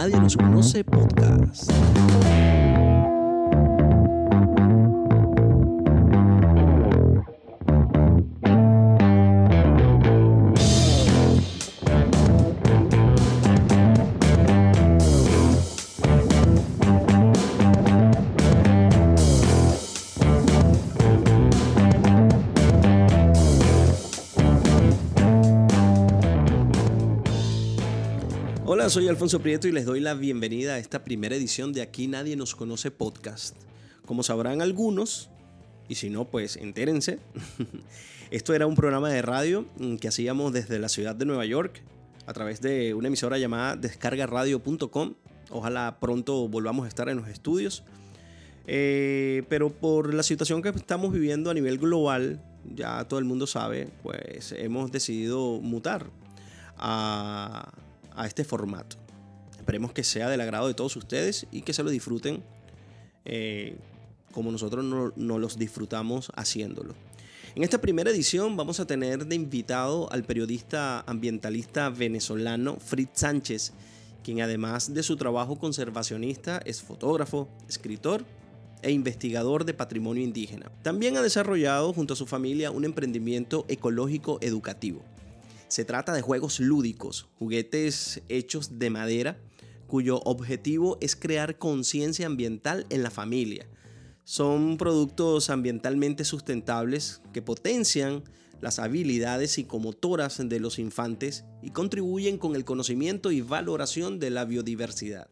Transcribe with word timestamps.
Nadie 0.00 0.18
nos 0.18 0.34
conoce 0.34 0.82
podcast. 0.82 1.70
Soy 28.90 29.06
Alfonso 29.06 29.38
Prieto 29.38 29.68
y 29.68 29.72
les 29.72 29.84
doy 29.84 30.00
la 30.00 30.14
bienvenida 30.14 30.74
a 30.74 30.78
esta 30.78 31.04
primera 31.04 31.36
edición 31.36 31.72
de 31.72 31.80
Aquí 31.80 32.08
Nadie 32.08 32.34
nos 32.34 32.56
conoce 32.56 32.90
podcast. 32.90 33.56
Como 34.04 34.24
sabrán 34.24 34.62
algunos, 34.62 35.30
y 35.88 35.94
si 35.94 36.10
no, 36.10 36.24
pues 36.24 36.56
entérense, 36.56 37.20
esto 38.32 38.52
era 38.52 38.66
un 38.66 38.74
programa 38.74 39.08
de 39.08 39.22
radio 39.22 39.64
que 40.00 40.08
hacíamos 40.08 40.52
desde 40.52 40.80
la 40.80 40.88
ciudad 40.88 41.14
de 41.14 41.24
Nueva 41.24 41.46
York 41.46 41.84
a 42.26 42.32
través 42.32 42.60
de 42.62 42.92
una 42.94 43.06
emisora 43.06 43.38
llamada 43.38 43.76
descargaradio.com. 43.76 45.14
Ojalá 45.50 45.98
pronto 46.00 46.48
volvamos 46.48 46.84
a 46.84 46.88
estar 46.88 47.08
en 47.08 47.18
los 47.18 47.28
estudios. 47.28 47.84
Eh, 48.66 49.44
pero 49.48 49.70
por 49.72 50.12
la 50.12 50.24
situación 50.24 50.62
que 50.62 50.70
estamos 50.70 51.12
viviendo 51.12 51.48
a 51.48 51.54
nivel 51.54 51.78
global, 51.78 52.42
ya 52.74 53.04
todo 53.04 53.20
el 53.20 53.24
mundo 53.24 53.46
sabe, 53.46 53.88
pues 54.02 54.50
hemos 54.50 54.90
decidido 54.90 55.60
mutar 55.60 56.10
a 56.76 57.72
a 58.20 58.26
este 58.26 58.44
formato. 58.44 58.96
Esperemos 59.56 59.92
que 59.92 60.04
sea 60.04 60.28
del 60.28 60.40
agrado 60.40 60.68
de 60.68 60.74
todos 60.74 60.96
ustedes 60.96 61.46
y 61.50 61.62
que 61.62 61.72
se 61.72 61.82
lo 61.82 61.90
disfruten 61.90 62.42
eh, 63.24 63.76
como 64.32 64.52
nosotros 64.52 64.84
no, 64.84 65.12
no 65.16 65.38
los 65.38 65.58
disfrutamos 65.58 66.30
haciéndolo. 66.36 66.94
En 67.54 67.64
esta 67.64 67.80
primera 67.80 68.10
edición 68.10 68.56
vamos 68.56 68.78
a 68.78 68.86
tener 68.86 69.26
de 69.26 69.34
invitado 69.34 70.10
al 70.12 70.22
periodista 70.22 71.00
ambientalista 71.00 71.90
venezolano 71.90 72.76
Fritz 72.76 73.10
Sánchez, 73.14 73.72
quien 74.22 74.40
además 74.40 74.94
de 74.94 75.02
su 75.02 75.16
trabajo 75.16 75.58
conservacionista 75.58 76.60
es 76.64 76.82
fotógrafo, 76.82 77.48
escritor 77.68 78.24
e 78.82 78.92
investigador 78.92 79.64
de 79.64 79.74
patrimonio 79.74 80.22
indígena. 80.22 80.70
También 80.82 81.16
ha 81.16 81.22
desarrollado 81.22 81.92
junto 81.92 82.14
a 82.14 82.16
su 82.16 82.26
familia 82.26 82.70
un 82.70 82.84
emprendimiento 82.84 83.64
ecológico 83.68 84.38
educativo. 84.42 85.02
Se 85.70 85.84
trata 85.84 86.12
de 86.12 86.20
juegos 86.20 86.58
lúdicos, 86.58 87.28
juguetes 87.38 88.22
hechos 88.28 88.80
de 88.80 88.90
madera, 88.90 89.38
cuyo 89.86 90.18
objetivo 90.24 90.98
es 91.00 91.14
crear 91.14 91.58
conciencia 91.58 92.26
ambiental 92.26 92.86
en 92.90 93.04
la 93.04 93.10
familia. 93.10 93.68
Son 94.24 94.78
productos 94.78 95.48
ambientalmente 95.48 96.24
sustentables 96.24 97.22
que 97.32 97.40
potencian 97.40 98.24
las 98.60 98.80
habilidades 98.80 99.52
psicomotoras 99.52 100.42
de 100.44 100.58
los 100.58 100.80
infantes 100.80 101.44
y 101.62 101.70
contribuyen 101.70 102.36
con 102.36 102.56
el 102.56 102.64
conocimiento 102.64 103.30
y 103.30 103.40
valoración 103.40 104.18
de 104.18 104.30
la 104.30 104.44
biodiversidad. 104.46 105.28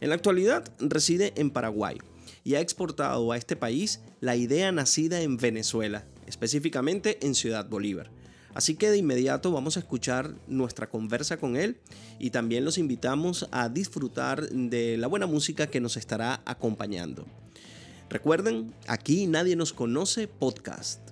En 0.00 0.08
la 0.08 0.14
actualidad 0.14 0.72
reside 0.78 1.34
en 1.36 1.50
Paraguay 1.50 1.98
y 2.44 2.54
ha 2.54 2.60
exportado 2.60 3.30
a 3.30 3.36
este 3.36 3.56
país 3.56 4.00
la 4.20 4.36
idea 4.36 4.72
nacida 4.72 5.20
en 5.20 5.36
Venezuela, 5.36 6.06
específicamente 6.26 7.18
en 7.26 7.34
Ciudad 7.34 7.68
Bolívar. 7.68 8.15
Así 8.56 8.74
que 8.74 8.90
de 8.90 8.96
inmediato 8.96 9.52
vamos 9.52 9.76
a 9.76 9.80
escuchar 9.80 10.32
nuestra 10.46 10.88
conversa 10.88 11.36
con 11.36 11.56
él 11.56 11.76
y 12.18 12.30
también 12.30 12.64
los 12.64 12.78
invitamos 12.78 13.46
a 13.50 13.68
disfrutar 13.68 14.48
de 14.48 14.96
la 14.96 15.08
buena 15.08 15.26
música 15.26 15.66
que 15.66 15.78
nos 15.78 15.98
estará 15.98 16.40
acompañando. 16.46 17.26
Recuerden, 18.08 18.72
aquí 18.86 19.26
nadie 19.26 19.56
nos 19.56 19.74
conoce 19.74 20.26
podcast. 20.26 21.05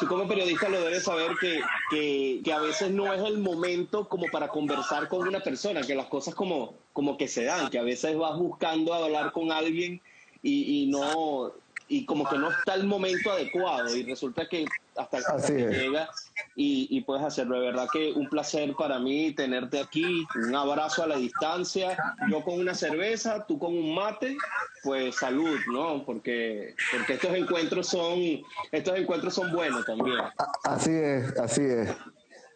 Tú 0.00 0.06
como 0.06 0.26
periodista 0.26 0.68
lo 0.68 0.82
debes 0.82 1.04
saber 1.04 1.32
que, 1.40 1.60
que, 1.90 2.40
que, 2.44 2.52
a 2.52 2.60
veces 2.60 2.90
no 2.90 3.12
es 3.12 3.22
el 3.22 3.38
momento 3.38 4.08
como 4.08 4.26
para 4.26 4.48
conversar 4.48 5.08
con 5.08 5.26
una 5.26 5.40
persona, 5.40 5.82
que 5.82 5.94
las 5.94 6.06
cosas 6.06 6.34
como, 6.34 6.74
como 6.92 7.16
que 7.16 7.28
se 7.28 7.44
dan, 7.44 7.70
que 7.70 7.78
a 7.78 7.82
veces 7.82 8.16
vas 8.16 8.36
buscando 8.38 8.92
hablar 8.92 9.32
con 9.32 9.52
alguien 9.52 10.00
y, 10.42 10.82
y 10.82 10.86
no 10.86 11.52
y 11.86 12.06
como 12.06 12.28
que 12.28 12.38
no 12.38 12.50
está 12.50 12.74
el 12.74 12.84
momento 12.84 13.30
adecuado 13.30 13.94
y 13.94 14.02
resulta 14.04 14.48
que 14.48 14.64
hasta 14.96 15.46
que 15.46 15.52
llega 15.52 16.08
y, 16.56 16.86
y, 16.90 17.00
puedes 17.02 17.24
hacerlo. 17.24 17.60
De 17.60 17.66
verdad 17.66 17.88
que 17.92 18.12
un 18.12 18.28
placer 18.28 18.74
para 18.74 18.98
mí 18.98 19.32
tenerte 19.32 19.80
aquí, 19.80 20.24
un 20.46 20.54
abrazo 20.54 21.02
a 21.02 21.06
la 21.06 21.16
distancia, 21.16 21.96
yo 22.28 22.42
con 22.42 22.58
una 22.58 22.74
cerveza, 22.74 23.44
tú 23.46 23.58
con 23.58 23.76
un 23.76 23.94
mate, 23.94 24.36
pues 24.82 25.16
salud, 25.16 25.58
¿no? 25.72 26.04
Porque, 26.04 26.74
porque 26.92 27.14
estos 27.14 27.34
encuentros 27.34 27.88
son, 27.88 28.40
estos 28.72 28.98
encuentros 28.98 29.34
son 29.34 29.52
buenos 29.52 29.84
también. 29.84 30.18
Así 30.64 30.90
es, 30.92 31.38
así 31.38 31.62
es. 31.62 31.88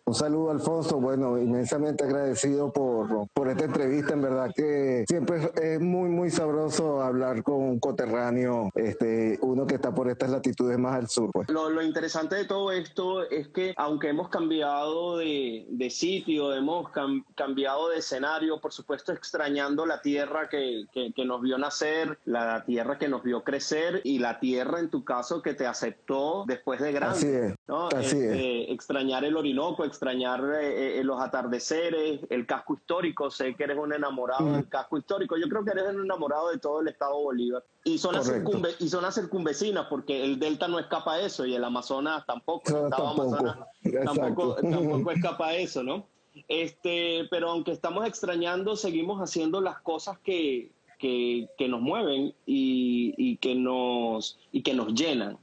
Un 0.09 0.15
saludo, 0.15 0.51
Alfonso. 0.51 0.99
Bueno, 0.99 1.37
inmensamente 1.37 2.03
agradecido 2.03 2.73
por, 2.73 3.29
por 3.35 3.47
esta 3.47 3.67
entrevista. 3.67 4.15
En 4.15 4.23
verdad 4.23 4.51
que 4.57 5.05
siempre 5.07 5.51
es 5.63 5.81
muy, 5.83 6.09
muy 6.09 6.31
sabroso 6.31 7.03
hablar 7.03 7.43
con 7.43 7.57
un 7.57 7.79
coterráneo, 7.79 8.71
este, 8.75 9.39
uno 9.43 9.67
que 9.67 9.75
está 9.75 9.95
por 9.95 10.09
estas 10.09 10.31
latitudes 10.31 10.79
más 10.79 10.95
al 10.95 11.11
sur. 11.11 11.29
Pues. 11.31 11.51
Lo, 11.51 11.69
lo 11.69 11.83
interesante 11.83 12.37
de 12.37 12.47
todo 12.47 12.73
esto 12.73 13.29
es 13.29 13.49
que, 13.49 13.75
aunque 13.77 14.09
hemos 14.09 14.31
cambiado 14.31 15.19
de, 15.19 15.67
de 15.69 15.91
sitio, 15.91 16.55
hemos 16.55 16.89
cam, 16.89 17.23
cambiado 17.35 17.91
de 17.91 17.99
escenario, 17.99 18.63
por 18.63 18.73
supuesto, 18.73 19.13
extrañando 19.13 19.85
la 19.85 20.01
tierra 20.01 20.49
que, 20.49 20.87
que, 20.91 21.13
que, 21.13 21.25
nos 21.27 21.43
vio 21.43 21.59
nacer, 21.59 22.19
la 22.25 22.65
tierra 22.65 22.99
que 22.99 23.09
nos 23.09 23.23
vio 23.23 23.45
crecer 23.45 24.01
y 24.05 24.21
la 24.21 24.41
tierra, 24.41 24.81
en 24.81 24.89
tu 24.89 25.05
caso, 25.05 25.43
que 25.43 25.53
te 25.53 25.67
aceptó 25.67 26.45
después 26.47 26.81
de 26.81 26.93
grande. 26.93 27.19
Así 27.19 27.27
es. 27.27 27.55
¿no? 27.67 27.89
Así 27.89 28.17
este, 28.17 28.63
es. 28.63 28.71
Extrañar 28.71 29.27
el 29.27 29.37
Orinoco, 29.37 29.85
extrañar 29.99 30.41
eh, 30.61 31.01
eh, 31.01 31.05
los 31.05 31.21
atardeceres, 31.21 32.21
el 32.31 32.47
casco 32.47 32.75
histórico. 32.75 33.31
Sé 33.31 33.55
que 33.57 33.65
eres 33.65 33.77
un 33.77 33.93
enamorado 33.93 34.47
mm. 34.47 34.53
del 34.53 34.69
casco 34.69 34.97
histórico. 34.97 35.37
Yo 35.37 35.49
creo 35.49 35.65
que 35.65 35.73
eres 35.73 35.95
un 35.95 36.05
enamorado 36.05 36.51
de 36.51 36.59
todo 36.59 36.81
el 36.81 36.89
estado 36.89 37.21
Bolívar. 37.21 37.65
Y 37.85 37.99
son, 37.99 38.15
las 38.15 38.27
circunve 38.27 38.71
y 38.79 38.89
son 38.89 39.03
las 39.03 39.17
circunvecinas, 39.17 39.87
porque 39.89 40.25
el 40.25 40.39
Delta 40.39 40.69
no 40.69 40.79
escapa 40.79 41.15
a 41.15 41.21
eso 41.21 41.45
y 41.45 41.55
el 41.55 41.65
Amazonas 41.65 42.25
tampoco. 42.27 42.71
No, 42.71 42.79
el 42.79 42.85
estado 42.85 43.09
tampoco. 43.09 43.37
Amazonas 43.37 43.69
tampoco, 44.05 44.55
tampoco 44.55 45.11
escapa 45.17 45.49
a 45.49 45.55
eso, 45.57 45.83
¿no? 45.83 46.07
Este, 46.47 47.27
pero 47.31 47.51
aunque 47.51 47.73
estamos 47.73 48.07
extrañando, 48.07 48.77
seguimos 48.77 49.21
haciendo 49.21 49.61
las 49.61 49.81
cosas 49.81 50.19
que, 50.21 50.71
que, 50.99 51.49
que 51.59 51.69
nos 51.69 51.81
mueven 51.81 52.35
y, 52.47 53.15
y, 53.17 53.37
que 53.39 53.57
nos, 53.57 54.39
y 54.53 54.63
que 54.63 54.75
nos 54.75 54.95
llenan. 54.95 55.39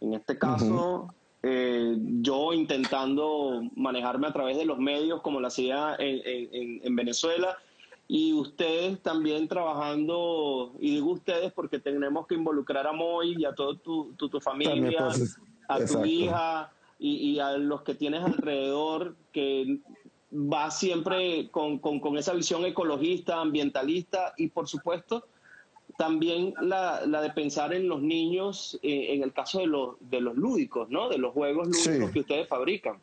En 0.00 0.14
este 0.14 0.38
caso, 0.38 0.64
uh 0.64 1.06
-huh. 1.06 1.14
Eh, 1.44 1.96
yo 2.20 2.52
intentando 2.52 3.62
manejarme 3.74 4.28
a 4.28 4.32
través 4.32 4.56
de 4.56 4.64
los 4.64 4.78
medios 4.78 5.22
como 5.22 5.40
lo 5.40 5.48
hacía 5.48 5.96
en, 5.98 6.20
en, 6.24 6.80
en, 6.84 6.94
Venezuela 6.96 7.58
y 8.06 8.32
ustedes 8.32 9.02
también 9.02 9.48
trabajando, 9.48 10.72
y 10.78 10.92
digo 10.92 11.10
ustedes 11.10 11.52
porque 11.52 11.80
tenemos 11.80 12.28
que 12.28 12.36
involucrar 12.36 12.86
a 12.86 12.92
Moy 12.92 13.34
y 13.36 13.44
a 13.44 13.54
toda 13.56 13.76
tu, 13.76 14.12
tu, 14.14 14.28
tu, 14.28 14.40
familia, 14.40 15.08
a 15.68 15.78
tu 15.78 15.82
Exacto. 15.82 16.06
hija 16.06 16.72
y, 17.00 17.32
y, 17.32 17.40
a 17.40 17.56
los 17.58 17.82
que 17.82 17.94
tienes 17.94 18.22
alrededor 18.22 19.16
que 19.32 19.80
va 20.32 20.70
siempre 20.70 21.48
con, 21.50 21.78
con, 21.78 21.98
con 21.98 22.16
esa 22.18 22.34
visión 22.34 22.64
ecologista, 22.64 23.40
ambientalista 23.40 24.32
y 24.36 24.46
por 24.46 24.68
supuesto 24.68 25.26
también 25.96 26.54
la, 26.60 27.04
la, 27.06 27.22
de 27.22 27.30
pensar 27.30 27.72
en 27.72 27.88
los 27.88 28.02
niños, 28.02 28.78
eh, 28.82 29.14
en 29.14 29.22
el 29.22 29.32
caso 29.32 29.60
de 29.60 29.66
los, 29.66 29.96
de 30.00 30.20
los 30.20 30.36
lúdicos, 30.36 30.88
¿no? 30.90 31.08
De 31.08 31.18
los 31.18 31.32
juegos 31.32 31.68
lúdicos 31.68 32.08
sí. 32.08 32.12
que 32.12 32.20
ustedes 32.20 32.48
fabrican. 32.48 32.98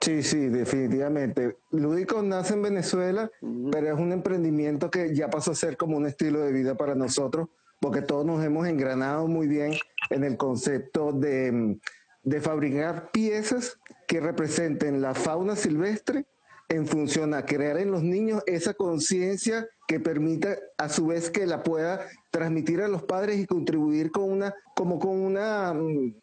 Sí, 0.00 0.22
sí, 0.22 0.48
definitivamente. 0.48 1.56
Lúdicos 1.70 2.24
nace 2.24 2.54
en 2.54 2.62
Venezuela, 2.62 3.30
uh 3.40 3.46
-huh. 3.46 3.70
pero 3.70 3.94
es 3.94 4.00
un 4.00 4.12
emprendimiento 4.12 4.90
que 4.90 5.14
ya 5.14 5.30
pasó 5.30 5.52
a 5.52 5.54
ser 5.54 5.76
como 5.76 5.96
un 5.96 6.06
estilo 6.06 6.40
de 6.40 6.52
vida 6.52 6.74
para 6.74 6.94
nosotros, 6.94 7.48
porque 7.80 8.02
todos 8.02 8.26
nos 8.26 8.44
hemos 8.44 8.66
engranado 8.66 9.28
muy 9.28 9.46
bien 9.46 9.74
en 10.10 10.24
el 10.24 10.36
concepto 10.36 11.12
de, 11.12 11.78
de 12.24 12.40
fabricar 12.40 13.10
piezas 13.12 13.78
que 14.08 14.20
representen 14.20 15.00
la 15.00 15.14
fauna 15.14 15.54
silvestre 15.54 16.26
en 16.72 16.86
función 16.86 17.34
a 17.34 17.44
crear 17.44 17.76
en 17.76 17.90
los 17.90 18.02
niños 18.02 18.42
esa 18.46 18.72
conciencia 18.72 19.68
que 19.86 20.00
permita 20.00 20.56
a 20.78 20.88
su 20.88 21.06
vez 21.06 21.30
que 21.30 21.46
la 21.46 21.62
pueda 21.62 22.06
transmitir 22.30 22.80
a 22.80 22.88
los 22.88 23.02
padres 23.02 23.38
y 23.38 23.46
contribuir 23.46 24.10
con 24.10 24.32
una 24.32 24.54
como 24.74 24.98
con 24.98 25.18
una, 25.18 25.74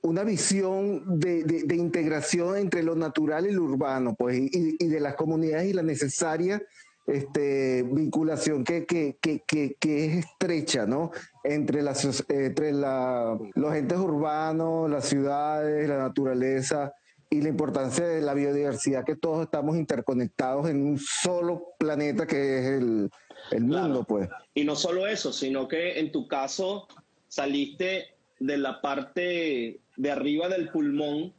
una 0.02 0.24
visión 0.24 1.20
de, 1.20 1.76
integración 1.76 2.58
entre 2.58 2.82
lo 2.82 2.96
natural 2.96 3.46
y 3.46 3.52
lo 3.52 3.64
urbano 3.64 4.16
pues 4.18 4.40
y, 4.40 4.88
de 4.88 5.00
las 5.00 5.16
comunidades 5.16 5.70
y 5.70 5.74
la 5.74 5.84
necesaria 5.84 6.62
este, 7.06 7.84
vinculación 7.84 8.64
que, 8.64 8.86
que, 8.86 9.18
que, 9.22 9.44
que, 9.80 10.06
es 10.06 10.26
estrecha, 10.26 10.86
¿no? 10.86 11.12
Entre, 11.44 11.82
las, 11.82 12.24
entre 12.30 12.72
la, 12.72 13.36
los 13.56 13.76
entes 13.76 13.98
urbanos, 13.98 14.90
las 14.90 15.06
ciudades, 15.06 15.90
la 15.90 15.98
naturaleza 15.98 16.94
y 17.30 17.42
la 17.42 17.50
importancia 17.50 18.08
de 18.08 18.22
la 18.22 18.34
biodiversidad, 18.34 19.06
que 19.06 19.16
todos 19.16 19.44
estamos 19.44 19.78
interconectados 19.78 20.70
en 20.70 20.84
un 20.84 20.98
solo 20.98 21.74
planeta 21.78 22.26
que 22.26 22.60
es 22.60 22.66
el, 22.66 23.10
el 23.52 23.64
mundo, 23.64 24.04
pues. 24.04 24.30
Y 24.56 24.64
no 24.64 24.76
solo 24.76 25.06
eso, 25.06 25.32
sino 25.32 25.68
que 25.68 26.00
en 26.00 26.12
tu 26.12 26.28
caso 26.28 26.88
saliste 27.28 28.16
de 28.40 28.58
la 28.58 28.82
parte 28.82 29.80
de 29.96 30.12
arriba 30.12 30.50
del 30.50 30.70
pulmón 30.70 31.34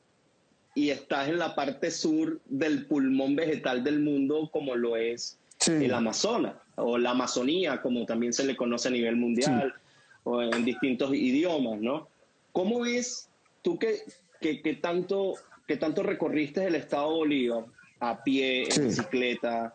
y 0.74 0.90
estás 0.90 1.28
en 1.28 1.38
la 1.38 1.54
parte 1.54 1.90
sur 1.90 2.40
del 2.46 2.86
pulmón 2.86 3.34
vegetal 3.34 3.82
del 3.82 4.00
mundo 4.00 4.48
como 4.52 4.76
lo 4.76 4.96
es 4.96 5.38
el 5.66 5.92
Amazonas 5.92 6.54
o 6.76 6.96
la 6.96 7.10
Amazonía, 7.10 7.82
como 7.82 8.06
también 8.06 8.32
se 8.32 8.44
le 8.44 8.56
conoce 8.56 8.88
a 8.88 8.92
nivel 8.92 9.16
mundial 9.16 9.74
o 10.24 10.42
en 10.42 10.64
distintos 10.64 11.12
idiomas, 11.14 11.80
¿no? 11.80 12.08
¿Cómo 12.52 12.80
ves 12.80 13.28
tú 13.62 13.78
que, 13.78 13.98
que, 14.40 14.78
tanto, 14.80 15.34
que 15.70 15.76
tanto 15.76 16.02
recorriste 16.02 16.66
el 16.66 16.74
estado 16.74 17.14
Bolívar 17.14 17.64
a 18.00 18.24
pie, 18.24 18.66
en 18.74 18.88
bicicleta, 18.88 19.72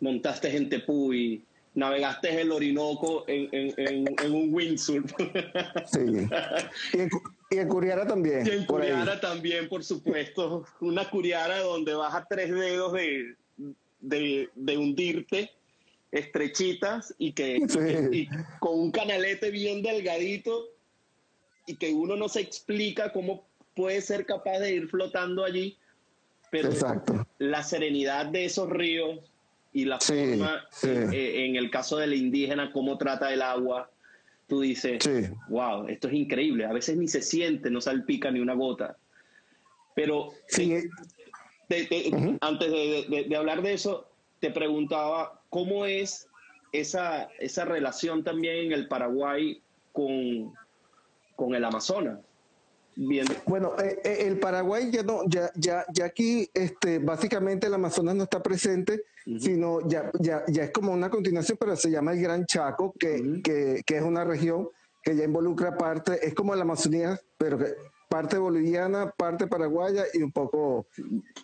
montaste 0.00 0.56
en 0.56 0.70
Tepuy, 0.70 1.44
navegaste 1.74 2.40
el 2.40 2.50
Orinoco 2.52 3.24
en, 3.28 3.50
en, 3.52 4.14
en, 4.18 4.32
un 4.32 4.48
windsurf. 4.54 5.12
Sí. 5.92 6.26
Y 7.50 7.58
en, 7.58 7.68
Curiara 7.68 8.06
también. 8.06 8.46
Y 8.46 8.50
en 8.50 8.64
Curiara 8.64 9.20
también, 9.20 9.68
por 9.68 9.84
supuesto. 9.84 10.64
Una 10.80 11.06
Curiara 11.10 11.58
donde 11.60 11.92
vas 11.92 12.14
a 12.14 12.24
tres 12.24 12.50
dedos 12.50 12.94
de, 12.94 13.36
de, 14.00 14.78
hundirte, 14.78 15.50
estrechitas, 16.12 17.14
y 17.18 17.32
que 17.32 17.60
con 18.58 18.80
un 18.80 18.90
canalete 18.90 19.50
bien 19.50 19.82
delgadito, 19.82 20.64
y 21.66 21.76
que 21.76 21.92
uno 21.92 22.16
no 22.16 22.30
se 22.30 22.40
explica 22.40 23.12
cómo 23.12 23.44
puede 23.76 24.00
ser 24.00 24.26
capaz 24.26 24.58
de 24.58 24.74
ir 24.74 24.88
flotando 24.88 25.44
allí. 25.44 25.76
Pero 26.50 26.70
Exacto. 26.70 27.26
la 27.38 27.62
serenidad 27.62 28.26
de 28.26 28.46
esos 28.46 28.68
ríos 28.70 29.20
y 29.72 29.84
la 29.84 30.00
forma, 30.00 30.64
eh, 30.82 31.44
en 31.46 31.56
el 31.56 31.70
caso 31.70 31.98
de 31.98 32.06
la 32.06 32.14
indígena, 32.14 32.72
cómo 32.72 32.96
trata 32.96 33.32
el 33.32 33.42
agua, 33.42 33.90
tú 34.46 34.62
dices, 34.62 35.08
wow, 35.48 35.86
esto 35.88 36.08
es 36.08 36.14
increíble. 36.14 36.64
A 36.64 36.72
veces 36.72 36.96
ni 36.96 37.08
se 37.08 37.20
siente, 37.20 37.70
no 37.70 37.80
salpica 37.80 38.30
ni 38.30 38.40
una 38.40 38.54
gota. 38.54 38.96
Pero 39.94 40.30
antes 42.40 42.70
de, 42.70 43.36
hablar 43.36 43.62
de 43.62 43.74
eso, 43.74 44.08
te 44.40 44.50
preguntaba 44.50 45.42
cómo 45.50 45.84
es 45.84 46.28
esa, 46.72 47.28
esa 47.38 47.64
relación 47.64 48.24
también 48.24 48.66
en 48.66 48.72
el 48.72 48.88
Paraguay 48.88 49.60
con, 49.92 50.54
con 51.34 51.54
el 51.54 51.64
Amazonas. 51.64 52.20
Bueno, 52.96 53.74
eh, 53.78 54.00
eh, 54.04 54.16
el 54.20 54.38
Paraguay 54.38 54.90
ya 54.90 55.02
no, 55.02 55.22
ya, 55.26 55.50
ya, 55.54 55.84
ya 55.92 56.06
aquí, 56.06 56.48
este, 56.54 56.98
básicamente 56.98 57.66
el 57.66 57.74
Amazonas 57.74 58.14
no 58.14 58.24
está 58.24 58.42
presente, 58.42 59.02
sino 59.38 59.86
ya, 59.86 60.10
ya, 60.18 60.44
ya 60.48 60.64
es 60.64 60.70
como 60.70 60.92
una 60.92 61.10
continuación, 61.10 61.58
pero 61.60 61.76
se 61.76 61.90
llama 61.90 62.12
el 62.12 62.22
Gran 62.22 62.46
Chaco, 62.46 62.94
que, 62.98 63.42
que, 63.44 63.82
que, 63.84 63.96
es 63.96 64.02
una 64.02 64.24
región 64.24 64.70
que 65.02 65.14
ya 65.14 65.24
involucra 65.24 65.76
parte, 65.76 66.26
es 66.26 66.34
como 66.34 66.54
la 66.54 66.62
Amazonía, 66.62 67.20
pero 67.36 67.58
que 67.58 67.74
parte 68.08 68.38
boliviana, 68.38 69.10
parte 69.16 69.46
paraguaya 69.46 70.04
y 70.14 70.22
un 70.22 70.32
poco 70.32 70.86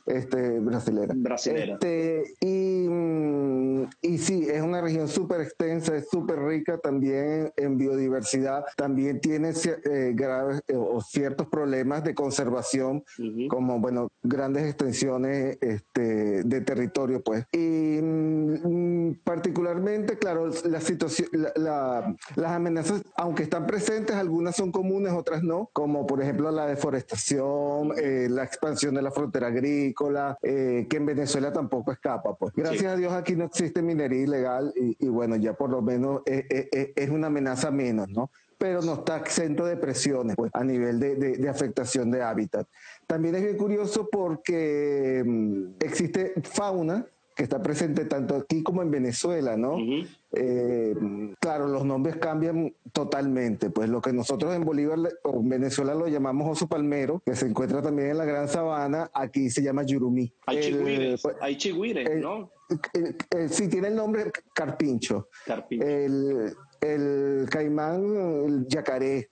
este, 0.07 0.61
brasilera. 0.61 1.15
Brasilera. 1.17 1.75
Este, 1.75 2.25
y, 2.41 2.87
mm, 2.89 3.85
y 4.01 4.19
sí, 4.19 4.47
es 4.49 4.63
una 4.63 4.81
región 4.81 5.09
súper 5.09 5.41
extensa, 5.41 5.97
es 5.97 6.09
súper 6.09 6.39
rica 6.41 6.79
también 6.79 7.53
en 7.57 7.79
biodiversidad, 7.79 8.65
también 8.77 9.21
tiene 9.21 9.51
eh, 9.51 10.13
graves 10.15 10.61
eh, 10.69 10.77
o 10.77 11.01
ciertos 11.01 11.49
problemas 11.49 12.05
de 12.05 12.15
conservación, 12.15 13.05
como, 13.49 13.81
bueno, 13.81 14.09
grandes 14.23 14.65
extensiones 14.65 15.59
este, 15.61 16.45
de 16.45 16.61
territorio, 16.61 17.23
pues. 17.23 17.45
Y 17.53 17.99
mm, 18.01 19.21
particularmente, 19.25 20.17
claro, 20.19 20.49
la 20.65 20.81
situación, 20.81 21.29
las 21.57 22.53
amenazas, 22.53 23.03
aunque 23.17 23.43
están 23.43 23.67
presentes, 23.67 24.15
algunas 24.17 24.57
son 24.57 24.71
comunes, 24.71 25.13
otras 25.13 25.43
no, 25.43 25.69
como 25.73 26.07
por 26.07 26.23
ejemplo 26.23 26.52
la 26.53 26.67
deforestación, 26.67 27.93
eh, 27.97 28.29
la 28.31 28.45
expansión 28.45 28.95
de 28.95 29.03
la 29.03 29.11
frontera 29.11 29.49
agrícola, 29.49 30.39
eh, 30.43 30.87
que 30.89 30.97
en 30.97 31.07
Venezuela 31.07 31.53
tampoco 31.53 31.93
escapa. 31.93 32.35
Pues. 32.35 32.53
Gracias 32.55 32.93
a 32.93 32.97
Dios 32.97 33.13
aquí 33.13 33.35
no 33.37 33.45
existe 33.45 33.83
minería 33.83 34.23
ilegal 34.23 34.73
y, 34.77 35.09
bueno, 35.09 35.37
ya 35.37 35.55
por 35.55 35.71
lo 35.71 35.83
menos 35.83 36.23
eh, 36.27 36.93
es 36.95 37.11
una 37.11 37.29
amenaza 37.29 37.71
menos, 37.71 38.09
¿no? 38.09 38.31
pero 38.59 38.81
no 38.81 38.95
está 38.95 39.17
exento 39.17 39.65
de 39.65 39.77
presiones 39.77 40.37
pues, 40.37 40.53
a 40.55 40.63
nivel 40.63 41.01
de, 41.01 41.17
de, 41.17 41.49
afectación 41.49 42.13
de 42.13 42.23
hábitat. 42.23 42.65
También 43.09 43.35
es 43.35 43.43
bien 43.43 43.57
curioso 43.57 44.09
porque 44.09 45.21
mm, 45.27 45.65
existe 45.81 46.33
fauna 46.45 47.05
que 47.35 47.43
está 47.43 47.63
presente 47.63 48.05
tanto 48.05 48.37
aquí 48.37 48.63
como 48.63 48.83
en 48.83 48.91
Venezuela, 48.91 49.57
¿no? 49.57 49.77
Eh, 50.33 50.95
claro, 51.41 51.69
los 51.69 51.85
nombres 51.85 52.17
cambian 52.17 52.75
totalmente. 52.93 53.71
Pues 53.71 53.89
lo 53.89 54.01
que 54.01 54.13
nosotros 54.13 54.55
en 54.55 54.65
Bolívar 54.65 54.99
o 55.25 55.41
en 55.41 55.49
Venezuela 55.49 55.95
lo 55.95 56.09
llamamos 56.09 56.49
oso 56.51 56.69
palmero, 56.69 57.23
que 57.25 57.35
se 57.35 57.47
encuentra 57.47 57.83
también 57.83 58.11
en 58.11 58.19
la 58.19 58.25
Gran 58.25 58.49
Sabana, 58.49 59.11
aquí 59.15 59.51
se 59.51 59.63
llama 59.63 59.83
yurumí. 59.85 60.33
Hay 60.47 60.61
chigüires, 60.61 61.23
pues, 61.23 61.37
hay 61.41 61.57
chigüires, 61.57 62.21
¿no? 62.21 62.51
sí, 63.49 63.69
tiene 63.69 63.89
el 63.89 63.97
nombre 63.97 64.31
carpincho. 64.55 65.29
carpincho. 65.47 65.87
El, 65.87 66.55
el 66.81 67.49
caimán, 67.51 68.45
el 68.47 68.67
yacaré, 68.67 69.31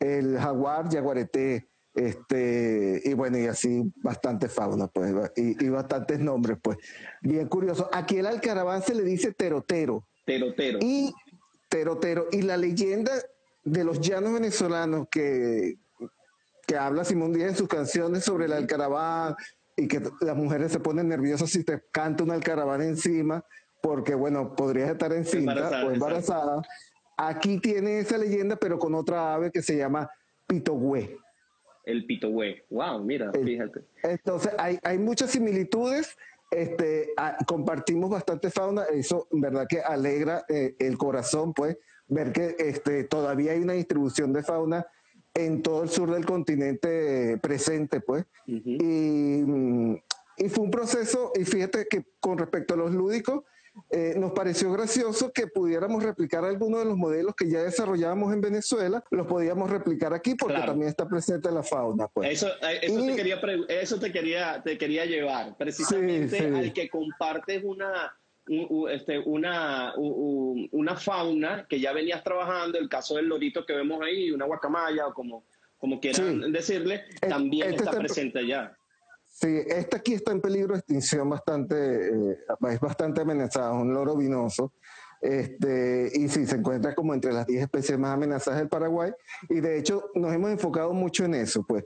el 0.00 0.38
jaguar, 0.38 0.88
yaguareté 0.88 1.68
este, 1.98 3.02
y 3.04 3.14
bueno, 3.14 3.38
y 3.38 3.46
así 3.46 3.92
bastante 3.96 4.48
fauna, 4.48 4.86
pues, 4.86 5.12
y, 5.34 5.68
bastantes 5.68 6.20
nombres, 6.20 6.58
pues. 6.62 6.78
Bien 7.20 7.48
curioso. 7.48 7.90
Aquí 7.92 8.18
el 8.18 8.26
alcaraván 8.26 8.82
se 8.82 8.94
le 8.94 9.02
dice 9.02 9.32
terotero. 9.32 10.06
Terotero. 10.24 10.78
Y 10.80 11.12
terotero. 11.68 12.28
Y 12.30 12.42
la 12.42 12.56
leyenda 12.56 13.12
de 13.64 13.82
los 13.82 14.00
llanos 14.00 14.32
venezolanos 14.32 15.08
que, 15.10 15.78
que 16.68 16.76
habla 16.76 17.04
Simón 17.04 17.32
Díaz 17.32 17.50
en 17.50 17.56
sus 17.56 17.68
canciones 17.68 18.24
sobre 18.24 18.44
el 18.44 18.52
alcaraván 18.52 19.34
y 19.76 19.88
que 19.88 20.00
las 20.20 20.36
mujeres 20.36 20.70
se 20.70 20.78
ponen 20.78 21.08
nerviosas 21.08 21.50
si 21.50 21.64
te 21.64 21.82
canta 21.90 22.22
un 22.22 22.30
alcaraván 22.30 22.80
encima, 22.80 23.44
porque 23.82 24.14
bueno, 24.14 24.54
podrías 24.54 24.90
estar 24.90 25.12
encima 25.12 25.54
o 25.84 25.90
embarazada. 25.90 26.62
Aquí 27.16 27.58
tiene 27.58 27.98
esa 27.98 28.18
leyenda, 28.18 28.54
pero 28.54 28.78
con 28.78 28.94
otra 28.94 29.34
ave 29.34 29.50
que 29.50 29.62
se 29.62 29.76
llama 29.76 30.08
pitogüe 30.46 31.18
el 31.88 32.04
Pitogüe. 32.04 32.64
Wow, 32.70 33.02
mira, 33.02 33.32
fíjate. 33.32 33.80
Entonces, 34.02 34.52
hay, 34.58 34.78
hay 34.82 34.98
muchas 34.98 35.30
similitudes. 35.30 36.16
Este, 36.50 37.10
compartimos 37.46 38.08
bastante 38.10 38.50
fauna, 38.50 38.84
eso 38.84 39.28
en 39.32 39.40
verdad 39.42 39.66
que 39.68 39.80
alegra 39.80 40.44
eh, 40.48 40.76
el 40.78 40.96
corazón, 40.96 41.52
pues, 41.52 41.76
ver 42.06 42.32
que 42.32 42.56
este, 42.58 43.04
todavía 43.04 43.52
hay 43.52 43.60
una 43.60 43.74
distribución 43.74 44.32
de 44.32 44.42
fauna 44.42 44.86
en 45.34 45.62
todo 45.62 45.82
el 45.82 45.90
sur 45.90 46.10
del 46.10 46.24
continente 46.24 47.38
presente, 47.38 48.00
pues. 48.00 48.24
y, 48.46 49.42
mm, 49.46 49.96
y 50.38 50.48
fue 50.48 50.64
un 50.64 50.70
proceso, 50.70 51.32
y 51.34 51.44
fíjate 51.44 51.86
que 51.88 52.04
con 52.20 52.38
respecto 52.38 52.74
a 52.74 52.76
los 52.78 52.92
lúdicos, 52.92 53.44
eh, 53.90 54.14
nos 54.16 54.32
pareció 54.32 54.72
gracioso 54.72 55.32
que 55.32 55.46
pudiéramos 55.46 56.02
replicar 56.02 56.44
algunos 56.44 56.80
de 56.80 56.86
los 56.86 56.96
modelos 56.96 57.34
que 57.34 57.48
ya 57.48 57.62
desarrollábamos 57.62 58.32
en 58.32 58.40
Venezuela, 58.40 59.04
los 59.10 59.26
podíamos 59.26 59.70
replicar 59.70 60.12
aquí 60.14 60.34
porque 60.34 60.60
también 60.60 60.88
está 60.88 61.08
presente 61.08 61.50
la 61.50 61.62
fauna. 61.62 62.08
Pues. 62.08 62.30
Eso, 62.30 62.48
eh, 62.62 62.80
eso, 62.82 63.04
te 63.04 63.16
quería, 63.16 63.40
eso 63.68 63.98
te 63.98 64.12
quería, 64.12 64.62
te 64.62 64.78
quería 64.78 65.04
llevar, 65.04 65.56
precisamente 65.56 66.38
al 66.38 66.72
que 66.72 66.88
compartes 66.88 67.62
una, 67.64 68.14
este, 68.90 69.18
una, 69.18 69.94
una 69.96 70.96
fauna 70.96 71.66
que 71.68 71.80
ya 71.80 71.92
venías 71.92 72.22
trabajando, 72.22 72.78
el 72.78 72.88
caso 72.88 73.16
del 73.16 73.26
lorito 73.26 73.66
que 73.66 73.74
vemos 73.74 74.00
ahí, 74.02 74.30
una 74.30 74.46
guacamaya 74.46 75.06
o 75.06 75.14
como, 75.14 75.44
como 75.76 76.00
quieran 76.00 76.52
decirle, 76.52 77.04
también 77.20 77.70
este 77.70 77.84
está 77.84 77.98
presente 77.98 78.38
allá. 78.38 78.77
Sí, 79.40 79.62
esta 79.68 79.98
aquí 79.98 80.14
está 80.14 80.32
en 80.32 80.40
peligro 80.40 80.72
de 80.72 80.80
extinción 80.80 81.30
bastante, 81.30 82.08
eh, 82.08 82.38
es 82.70 82.80
bastante 82.80 83.20
amenazada, 83.20 83.72
un 83.72 83.94
loro 83.94 84.16
vinoso. 84.16 84.72
Este, 85.20 86.10
y 86.12 86.28
sí, 86.28 86.44
se 86.44 86.56
encuentra 86.56 86.92
como 86.92 87.14
entre 87.14 87.32
las 87.32 87.46
10 87.46 87.62
especies 87.62 87.96
más 88.00 88.14
amenazadas 88.14 88.58
del 88.58 88.68
Paraguay. 88.68 89.12
Y 89.48 89.60
de 89.60 89.78
hecho, 89.78 90.10
nos 90.16 90.34
hemos 90.34 90.50
enfocado 90.50 90.92
mucho 90.92 91.24
en 91.24 91.34
eso. 91.34 91.64
Pues 91.64 91.84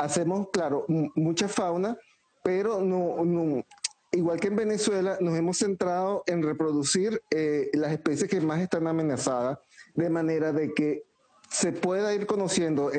hacemos, 0.00 0.48
claro, 0.52 0.84
mucha 0.88 1.46
fauna, 1.46 1.96
pero 2.42 2.80
no, 2.80 3.64
igual 4.10 4.40
que 4.40 4.48
en 4.48 4.56
Venezuela, 4.56 5.16
nos 5.20 5.38
hemos 5.38 5.58
centrado 5.58 6.24
en 6.26 6.42
reproducir 6.42 7.22
eh, 7.30 7.70
las 7.74 7.92
especies 7.92 8.28
que 8.28 8.40
más 8.40 8.60
están 8.60 8.88
amenazadas, 8.88 9.58
de 9.94 10.10
manera 10.10 10.52
de 10.52 10.74
que 10.74 11.04
se 11.50 11.70
pueda 11.70 12.12
ir 12.14 12.26
conociendo 12.26 12.90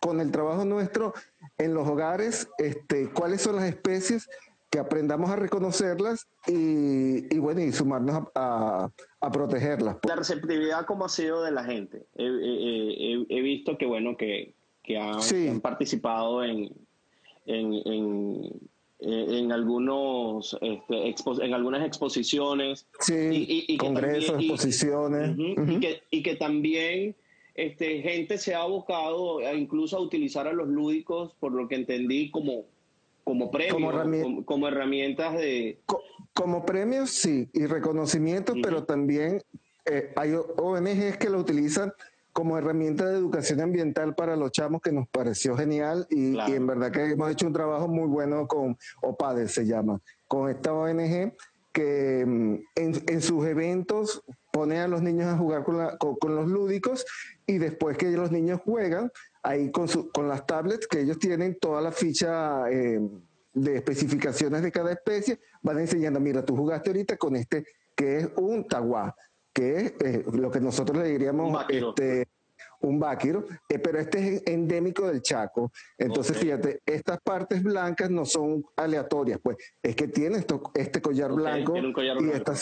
con 0.00 0.20
el 0.20 0.32
trabajo 0.32 0.64
nuestro 0.64 1.12
en 1.58 1.74
los 1.74 1.86
hogares, 1.86 2.48
este, 2.58 3.10
cuáles 3.10 3.42
son 3.42 3.56
las 3.56 3.66
especies 3.66 4.28
que 4.70 4.78
aprendamos 4.78 5.30
a 5.30 5.36
reconocerlas 5.36 6.28
y, 6.46 7.36
bueno, 7.38 7.60
y 7.60 7.72
sumarnos 7.72 8.28
a, 8.34 8.90
protegerlas. 9.32 9.96
La 10.06 10.16
receptividad, 10.16 10.86
¿cómo 10.86 11.04
ha 11.04 11.08
sido 11.08 11.42
de 11.42 11.50
la 11.50 11.64
gente? 11.64 12.06
He, 12.14 13.40
visto 13.42 13.76
que, 13.76 13.86
bueno, 13.86 14.16
que, 14.16 14.54
han, 14.96 15.60
participado 15.60 16.44
en, 16.44 16.72
en, 17.46 18.60
en, 19.00 19.52
algunos, 19.52 20.56
este, 20.60 21.14
en 21.44 21.54
algunas 21.54 21.84
exposiciones. 21.84 22.86
Sí, 23.00 23.66
y, 23.66 23.76
congresos, 23.76 24.40
exposiciones. 24.40 25.36
y, 25.36 25.80
que, 25.80 26.02
y 26.10 26.22
que 26.22 26.36
también 26.36 27.16
este, 27.66 28.00
gente 28.02 28.38
se 28.38 28.54
ha 28.54 28.64
buscado 28.64 29.40
incluso 29.54 29.96
a 29.96 30.00
utilizar 30.00 30.46
a 30.48 30.52
los 30.52 30.68
lúdicos, 30.68 31.34
por 31.40 31.52
lo 31.52 31.68
que 31.68 31.76
entendí, 31.76 32.30
como 32.30 32.64
como 33.24 33.50
premios, 33.50 34.44
como, 34.44 34.66
herramientas 34.66 35.34
de... 35.34 35.78
como 36.34 36.64
premios, 36.66 37.10
sí, 37.10 37.48
y 37.52 37.66
reconocimientos, 37.66 38.56
pero 38.60 38.84
también 38.84 39.40
eh, 39.84 40.12
hay 40.16 40.32
ONGs 40.34 41.16
que 41.16 41.30
lo 41.30 41.38
utilizan 41.38 41.92
como 42.32 42.56
herramienta 42.58 43.06
de 43.06 43.18
educación 43.18 43.60
ambiental 43.60 44.14
para 44.14 44.36
los 44.36 44.52
chamos, 44.52 44.80
que 44.80 44.92
nos 44.92 45.08
pareció 45.08 45.56
genial 45.56 46.06
y, 46.10 46.36
en 46.38 46.66
verdad 46.66 46.90
que 46.90 47.04
hemos 47.04 47.30
hecho 47.30 47.46
un 47.46 47.52
trabajo 47.52 47.88
muy 47.88 48.08
bueno 48.08 48.46
con 48.46 48.76
OPADE, 49.02 49.48
se 49.48 49.66
llama, 49.66 50.00
con 50.26 50.50
esta 50.50 50.72
ONG 50.72 51.32
que 51.72 52.24
mm, 52.26 52.54
en, 52.76 53.22
sus 53.22 53.46
eventos 53.46 54.22
pone 54.52 54.80
a 54.80 54.88
los 54.88 55.02
niños 55.02 55.26
a 55.26 55.36
jugar 55.36 55.62
con, 55.64 55.76
con, 56.18 56.34
los 56.34 56.48
lúdicos 56.48 57.04
y 57.50 57.58
después 57.58 57.98
que 57.98 58.08
los 58.10 58.30
niños 58.30 58.60
juegan, 58.64 59.10
ahí 59.42 59.72
con, 59.72 59.88
con 60.12 60.28
las 60.28 60.46
tablets 60.46 60.86
que 60.86 61.00
ellos 61.00 61.18
tienen, 61.18 61.58
toda 61.60 61.80
la 61.82 61.90
ficha 61.90 62.70
eh, 62.70 63.00
de 63.52 63.76
especificaciones 63.76 64.62
de 64.62 64.70
cada 64.70 64.92
especie, 64.92 65.40
van 65.60 65.80
enseñando, 65.80 66.20
mira, 66.20 66.44
tú 66.44 66.56
jugaste 66.56 66.90
ahorita 66.90 67.16
con 67.16 67.34
este 67.34 67.64
que 67.96 68.18
es 68.18 68.28
un 68.36 68.68
taguá, 68.68 69.16
que 69.52 69.76
es 69.76 69.94
eh, 70.04 70.24
lo 70.32 70.48
que 70.48 70.60
nosotros 70.60 70.98
le 70.98 71.08
diríamos 71.08 71.64
este, 71.68 72.28
un 72.82 73.00
báquiro, 73.00 73.44
eh, 73.68 73.80
pero 73.80 73.98
este 73.98 74.36
es 74.36 74.42
endémico 74.46 75.08
del 75.08 75.20
Chaco. 75.20 75.72
Entonces, 75.98 76.38
fíjate, 76.38 76.80
estas 76.86 77.20
partes 77.20 77.64
blancas 77.64 78.10
no 78.10 78.24
son 78.24 78.64
aleatorias, 78.76 79.40
pues. 79.42 79.56
Es 79.82 79.96
que 79.96 80.06
tiene 80.06 80.38
esto, 80.38 80.62
este 80.72 81.02
collar 81.02 81.32
blanco, 81.32 81.74
y, 81.76 82.30
Esta, 82.30 82.54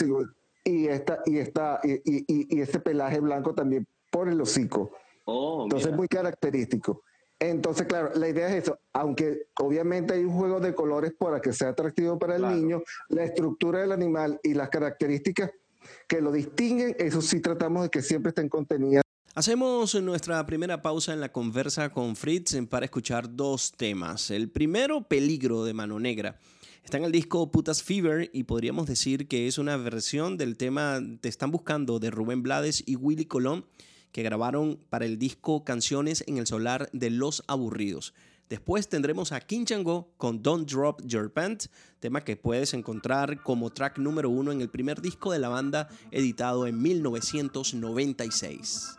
y 0.65 0.89
esta 0.89 1.23
y 1.27 1.39
esta 1.39 1.81
y, 1.85 2.57
y, 2.57 2.61
este 2.61 2.81
pelaje 2.81 3.21
blanco 3.21 3.55
también 3.55 3.87
por 4.11 4.29
el 4.29 4.41
hocico. 4.41 4.93
Oh, 5.25 5.65
Entonces, 5.65 5.91
es 5.91 5.97
muy 5.97 6.09
característico. 6.09 7.03
Entonces, 7.41 7.87
claro, 7.87 8.11
la 8.15 8.29
idea 8.29 8.49
es 8.49 8.65
eso. 8.65 8.79
Aunque 8.93 9.47
obviamente 9.61 10.15
hay 10.15 10.25
un 10.25 10.33
juego 10.33 10.59
de 10.59 10.75
colores 10.75 11.13
para 11.17 11.41
que 11.41 11.53
sea 11.53 11.69
atractivo 11.69 12.19
para 12.19 12.37
el 12.37 12.49
niño, 12.49 12.83
la 13.09 13.25
estructura 13.25 13.81
del 13.81 13.93
animal 13.93 14.41
y 14.43 14.55
las 14.55 14.71
características 14.71 15.51
que 16.09 16.21
lo 16.21 16.33
distinguen, 16.33 16.97
eso 16.99 17.21
sí 17.21 17.41
tratamos 17.41 17.85
de 17.85 17.91
que 17.91 18.03
siempre 18.03 18.31
estén 18.31 18.49
contenidas. 18.49 19.03
Hacemos 19.35 19.95
nuestra 20.03 20.45
primera 20.47 20.83
pausa 20.83 21.13
en 21.13 21.21
la 21.21 21.31
conversa 21.31 21.91
con 21.91 22.17
Fritz 22.17 22.57
para 22.69 22.87
escuchar 22.87 23.37
dos 23.37 23.71
temas. 23.71 24.33
El 24.33 24.51
primero, 24.51 25.03
Peligro 25.03 25.65
de 25.65 25.75
Mano 25.75 26.01
Negra. 26.01 26.41
Está 26.83 26.97
en 26.97 27.05
el 27.05 27.13
disco 27.13 27.53
Putas 27.53 27.85
Fever 27.85 28.31
y 28.33 28.45
podríamos 28.45 28.87
decir 28.89 29.29
que 29.29 29.47
es 29.47 29.59
una 29.59 29.77
versión 29.77 30.39
del 30.39 30.57
tema 30.57 31.01
Te 31.21 31.29
están 31.29 31.53
buscando 31.53 32.01
de 32.01 32.11
Rubén 32.11 32.43
Blades 32.43 32.83
y 32.85 32.97
Willy 32.97 33.27
Colón 33.27 33.67
que 34.13 34.23
grabaron 34.23 34.79
para 34.91 35.05
el 35.05 35.19
disco 35.19 35.65
Canciones 35.65 36.25
en 36.27 36.39
el 36.39 36.47
Solar 36.47 36.89
de 36.93 37.11
Los 37.11 37.43
Aburridos. 37.47 38.15
Después 38.49 38.89
tendremos 38.89 39.33
a 39.33 39.47
Chango 39.47 40.15
con 40.17 40.43
Don't 40.43 40.71
Drop 40.71 41.03
Your 41.05 41.31
Pant, 41.33 41.67
tema 42.01 42.25
que 42.25 42.37
puedes 42.37 42.73
encontrar 42.73 43.43
como 43.43 43.69
track 43.71 43.99
número 43.99 44.31
uno 44.31 44.53
en 44.53 44.63
el 44.63 44.71
primer 44.71 45.03
disco 45.03 45.33
de 45.33 45.39
la 45.39 45.51
banda 45.51 45.89
editado 46.11 46.67
en 46.67 46.81
1996. 46.81 48.98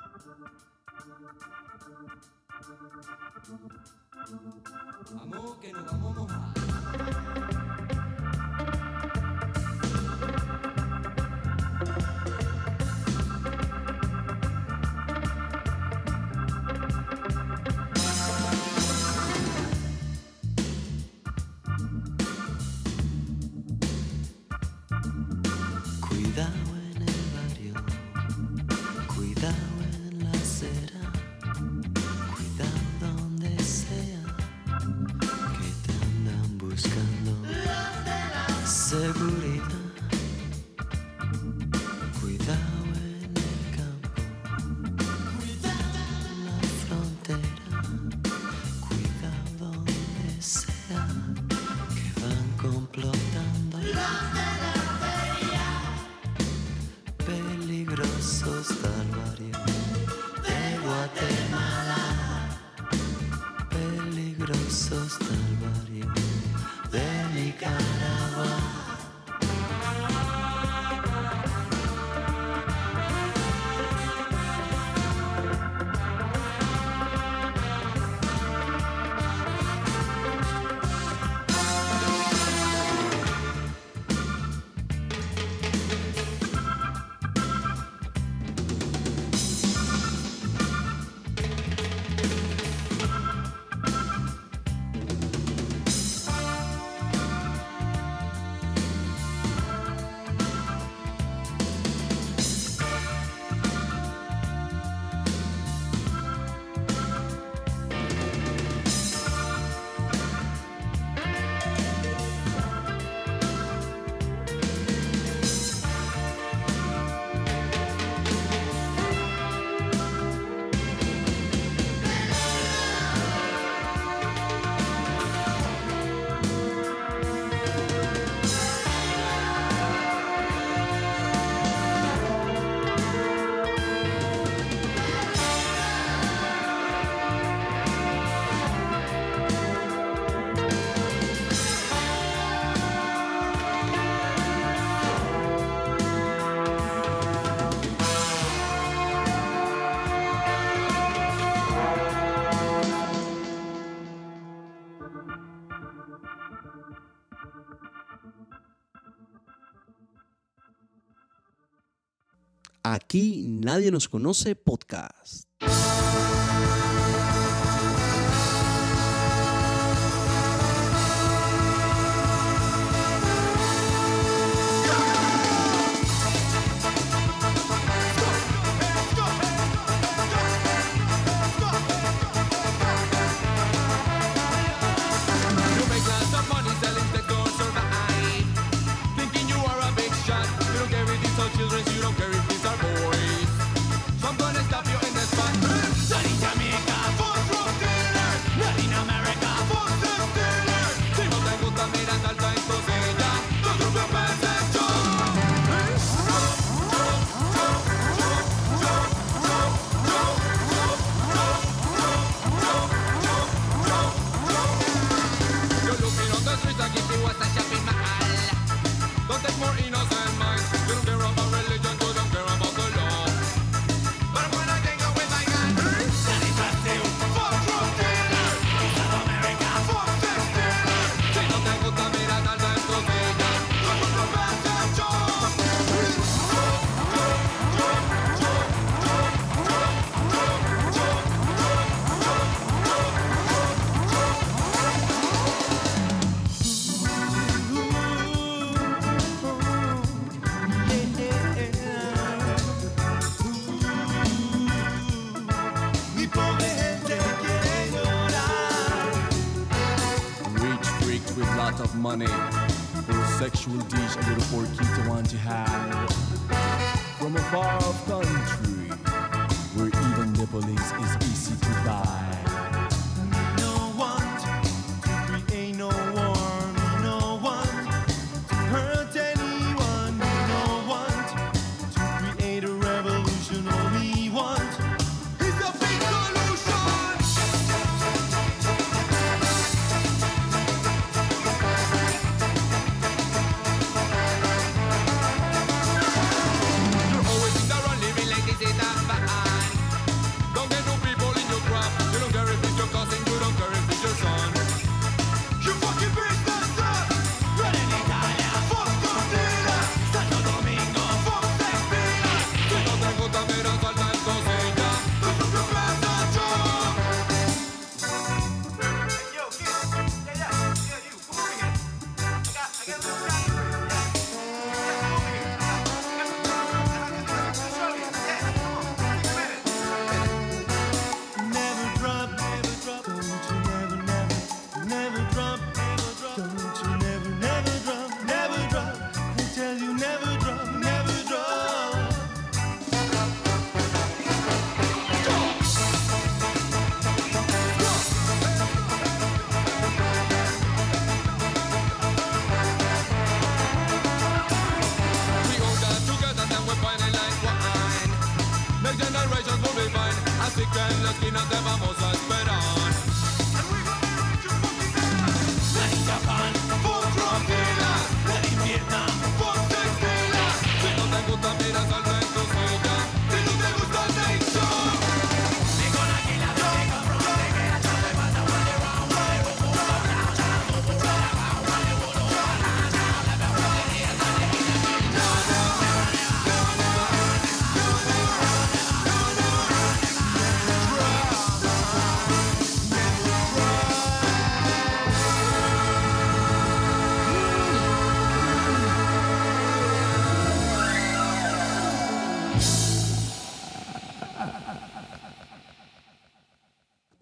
Aquí 162.91 163.45
Nadie 163.47 163.91
nos 163.91 164.07
conoce 164.07 164.55
podcast. 164.55 165.48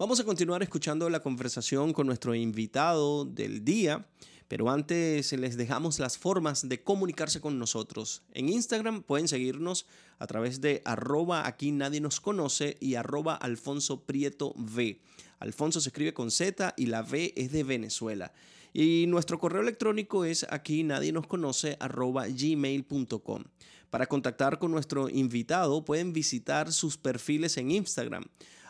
Vamos 0.08 0.20
a 0.20 0.24
continuar 0.24 0.62
escuchando 0.62 1.10
la 1.10 1.20
conversación 1.20 1.92
con 1.92 2.06
nuestro 2.06 2.34
invitado 2.34 3.26
del 3.26 3.62
día, 3.62 4.06
pero 4.48 4.70
antes 4.70 5.30
les 5.34 5.58
dejamos 5.58 5.98
las 5.98 6.16
formas 6.16 6.66
de 6.66 6.82
comunicarse 6.82 7.42
con 7.42 7.58
nosotros. 7.58 8.22
En 8.32 8.48
Instagram 8.48 9.02
pueden 9.02 9.28
seguirnos 9.28 9.84
a 10.18 10.26
través 10.26 10.62
de 10.62 10.80
arroba 10.86 11.46
aquí 11.46 11.72
nadie 11.72 12.00
nos 12.00 12.22
conoce 12.22 12.78
y 12.80 12.94
arroba 12.94 13.34
Alfonso 13.34 14.06
Prieto 14.06 14.54
V. 14.56 14.98
Alfonso 15.40 15.78
se 15.82 15.90
escribe 15.90 16.14
con 16.14 16.30
Z 16.30 16.72
y 16.78 16.86
la 16.86 17.02
V 17.02 17.34
es 17.36 17.52
de 17.52 17.64
Venezuela. 17.64 18.32
Y 18.72 19.04
nuestro 19.08 19.38
correo 19.38 19.60
electrónico 19.60 20.24
es 20.24 20.46
aquí 20.48 20.84
nadie 20.84 21.12
nos 21.12 21.26
conoce 21.26 21.76
arroba 21.80 22.28
gmail.com. 22.28 23.44
Para 23.90 24.06
contactar 24.06 24.58
con 24.58 24.70
nuestro 24.70 25.10
invitado 25.10 25.84
pueden 25.84 26.14
visitar 26.14 26.72
sus 26.72 26.96
perfiles 26.96 27.58
en 27.58 27.72
Instagram 27.72 28.24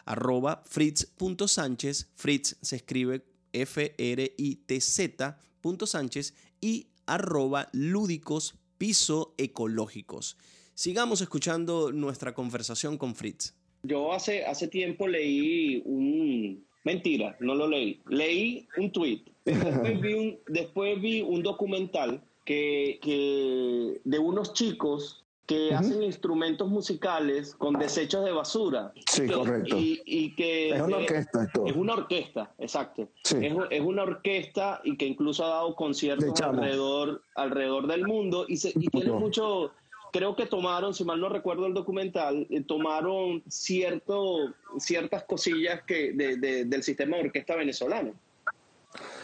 arroba 0.08 0.62
fritz.sánchez, 0.64 2.10
fritz 2.16 2.56
se 2.62 2.76
escribe 2.76 3.22
F-R-I-T-Z 3.52 5.38
Sánchez 5.84 6.34
y 6.60 6.88
arroba 7.06 7.68
lúdicos 7.72 8.54
piso 8.78 9.34
ecológicos. 9.36 10.36
Sigamos 10.74 11.20
escuchando 11.20 11.92
nuestra 11.92 12.32
conversación 12.32 12.96
con 12.96 13.14
Fritz. 13.14 13.54
Yo 13.82 14.12
hace, 14.12 14.44
hace 14.44 14.68
tiempo 14.68 15.08
leí 15.08 15.82
un... 15.84 16.64
Mentira, 16.84 17.36
no 17.40 17.54
lo 17.54 17.68
leí. 17.68 18.00
Leí 18.08 18.66
un 18.78 18.90
tweet. 18.92 19.24
Después 19.44 20.00
vi 20.00 20.14
un, 20.14 20.38
después 20.46 21.00
vi 21.00 21.20
un 21.20 21.42
documental 21.42 22.22
que, 22.44 22.98
que 23.02 24.00
de 24.04 24.18
unos 24.18 24.54
chicos 24.54 25.24
que 25.48 25.74
hacen 25.74 26.02
instrumentos 26.02 26.68
musicales 26.68 27.54
con 27.54 27.72
desechos 27.78 28.22
de 28.22 28.32
basura. 28.32 28.92
Sí, 29.10 29.26
correcto. 29.26 29.76
Y, 29.78 30.34
que 30.36 30.68
es 30.74 30.80
una 30.82 30.98
orquesta 30.98 31.44
esto. 31.44 31.66
Es 31.66 31.74
una 31.74 31.94
orquesta, 31.94 32.52
exacto. 32.58 33.08
Es, 33.24 33.80
una 33.80 34.02
orquesta 34.02 34.82
y 34.84 34.98
que 34.98 35.06
incluso 35.06 35.46
ha 35.46 35.48
dado 35.48 35.74
conciertos 35.74 36.38
alrededor, 36.42 37.22
alrededor 37.34 37.86
del 37.86 38.06
mundo 38.06 38.44
y, 38.46 38.58
se, 38.58 38.74
y 38.74 38.88
tiene 38.88 39.12
mucho, 39.12 39.72
creo 40.12 40.36
que 40.36 40.44
tomaron, 40.44 40.92
si 40.92 41.04
mal 41.04 41.18
no 41.18 41.30
recuerdo 41.30 41.64
el 41.64 41.72
documental, 41.72 42.46
eh, 42.50 42.60
tomaron 42.60 43.42
cierto, 43.48 44.52
ciertas 44.78 45.24
cosillas 45.24 45.82
que 45.84 46.12
del 46.12 46.82
sistema 46.82 47.16
de 47.16 47.24
orquesta 47.24 47.56
venezolano. 47.56 48.12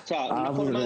O 0.05 0.07
sea, 0.07 0.27
una, 0.27 0.49
ah, 0.49 0.55
forma, 0.55 0.81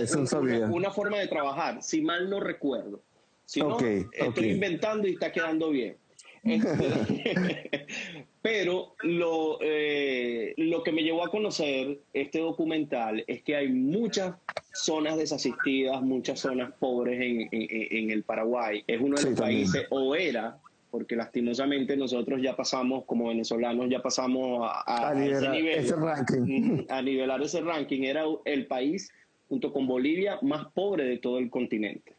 una 0.68 0.90
forma 0.90 1.18
de 1.18 1.28
trabajar, 1.28 1.80
si 1.80 2.00
mal 2.00 2.28
no 2.28 2.40
recuerdo. 2.40 3.00
Si 3.48 3.60
no, 3.60 3.78
estoy 3.78 4.50
inventando 4.50 5.08
y 5.08 5.12
está 5.12 5.32
quedando 5.32 5.70
bien. 5.70 5.96
Este, 6.44 7.86
pero 8.42 8.92
lo, 9.02 9.58
eh, 9.62 10.52
lo 10.58 10.82
que 10.82 10.92
me 10.92 11.02
llevó 11.02 11.24
a 11.24 11.30
conocer 11.30 11.98
este 12.12 12.40
documental 12.40 13.24
es 13.26 13.42
que 13.42 13.56
hay 13.56 13.68
muchas 13.70 14.34
zonas 14.74 15.16
desasistidas, 15.16 16.02
muchas 16.02 16.40
zonas 16.40 16.74
pobres 16.78 17.18
en, 17.22 17.48
en, 17.50 18.10
el 18.10 18.22
Paraguay. 18.22 18.84
Es 18.86 19.00
uno 19.00 19.16
de 19.16 19.30
los 19.30 19.40
países, 19.40 19.86
o 19.88 20.14
era, 20.14 20.58
porque 20.90 21.16
lastimosamente 21.16 21.96
nosotros 21.96 22.42
ya 22.42 22.54
pasamos, 22.54 23.06
como 23.06 23.28
venezolanos, 23.28 23.88
ya 23.88 24.02
pasamos 24.02 24.70
a, 24.70 25.08
a, 25.08 25.24
ese, 25.24 25.48
nivel, 25.48 26.86
a 26.90 27.00
nivelar 27.00 27.40
ese 27.40 27.62
ranking. 27.62 28.02
Era 28.02 28.24
el 28.44 28.66
país 28.66 29.10
junto 29.48 29.72
con 29.72 29.86
Bolivia, 29.86 30.38
más 30.42 30.66
pobre 30.74 31.04
de 31.04 31.16
todo 31.16 31.38
el 31.38 31.48
continente 31.48 32.17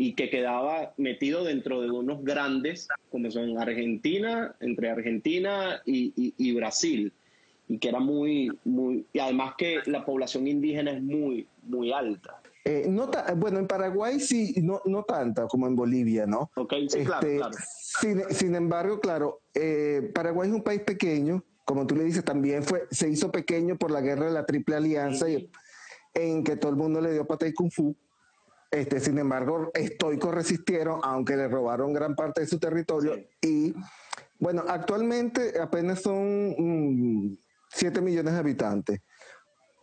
y 0.00 0.14
que 0.14 0.30
quedaba 0.30 0.94
metido 0.96 1.44
dentro 1.44 1.82
de 1.82 1.90
unos 1.90 2.24
grandes, 2.24 2.88
como 3.10 3.30
son 3.30 3.58
Argentina, 3.58 4.56
entre 4.60 4.88
Argentina 4.88 5.82
y, 5.84 6.52
Brasil, 6.54 7.12
y 7.68 7.76
que 7.76 7.90
era 7.90 8.00
muy, 8.00 8.50
muy, 8.64 9.04
y 9.12 9.18
además 9.18 9.56
que 9.58 9.80
la 9.84 10.06
población 10.06 10.46
indígena 10.46 10.92
es 10.92 11.02
muy, 11.02 11.46
muy 11.64 11.92
alta. 11.92 12.40
Eh, 12.64 12.86
no 12.88 13.10
bueno, 13.36 13.58
en 13.58 13.66
Paraguay 13.66 14.18
sí, 14.20 14.54
no, 14.62 14.80
no 14.86 15.02
tanta 15.02 15.46
como 15.48 15.66
en 15.66 15.76
Bolivia, 15.76 16.24
¿no? 16.24 16.50
Ok, 16.56 16.72
sí, 16.88 17.00
este, 17.00 17.36
claro. 17.36 17.50
Sin, 18.30 18.54
embargo, 18.54 19.00
claro, 19.00 19.42
eh, 19.52 20.10
Paraguay 20.14 20.48
es 20.48 20.54
un 20.54 20.62
país 20.62 20.80
pequeño, 20.80 21.44
como 21.66 21.86
tú 21.86 21.94
le 21.94 22.04
dices, 22.04 22.24
también 22.24 22.62
fue, 22.62 22.86
se 22.90 23.06
hizo 23.10 23.30
pequeño 23.30 23.76
por 23.76 23.90
la 23.90 24.00
guerra 24.00 24.28
de 24.28 24.32
la 24.32 24.46
Triple 24.46 24.76
Alianza, 24.76 25.26
en 26.14 26.42
que 26.42 26.56
todo 26.56 26.70
el 26.70 26.78
mundo 26.78 27.02
le 27.02 27.12
dio 27.12 27.26
pata 27.26 27.46
y 27.46 27.52
kung 27.52 27.70
fu. 27.70 27.94
Este, 28.70 29.00
sin 29.00 29.18
embargo, 29.18 29.70
estoicos 29.74 30.32
resistieron, 30.32 31.00
aunque 31.02 31.36
le 31.36 31.48
robaron 31.48 31.92
gran 31.92 32.14
parte 32.14 32.42
de 32.42 32.46
su 32.46 32.58
territorio. 32.58 33.16
Y 33.42 33.74
bueno, 34.38 34.64
actualmente 34.68 35.60
apenas 35.60 36.00
son 36.00 37.36
7 37.68 38.00
mm, 38.00 38.04
millones 38.04 38.32
de 38.32 38.38
habitantes, 38.38 39.00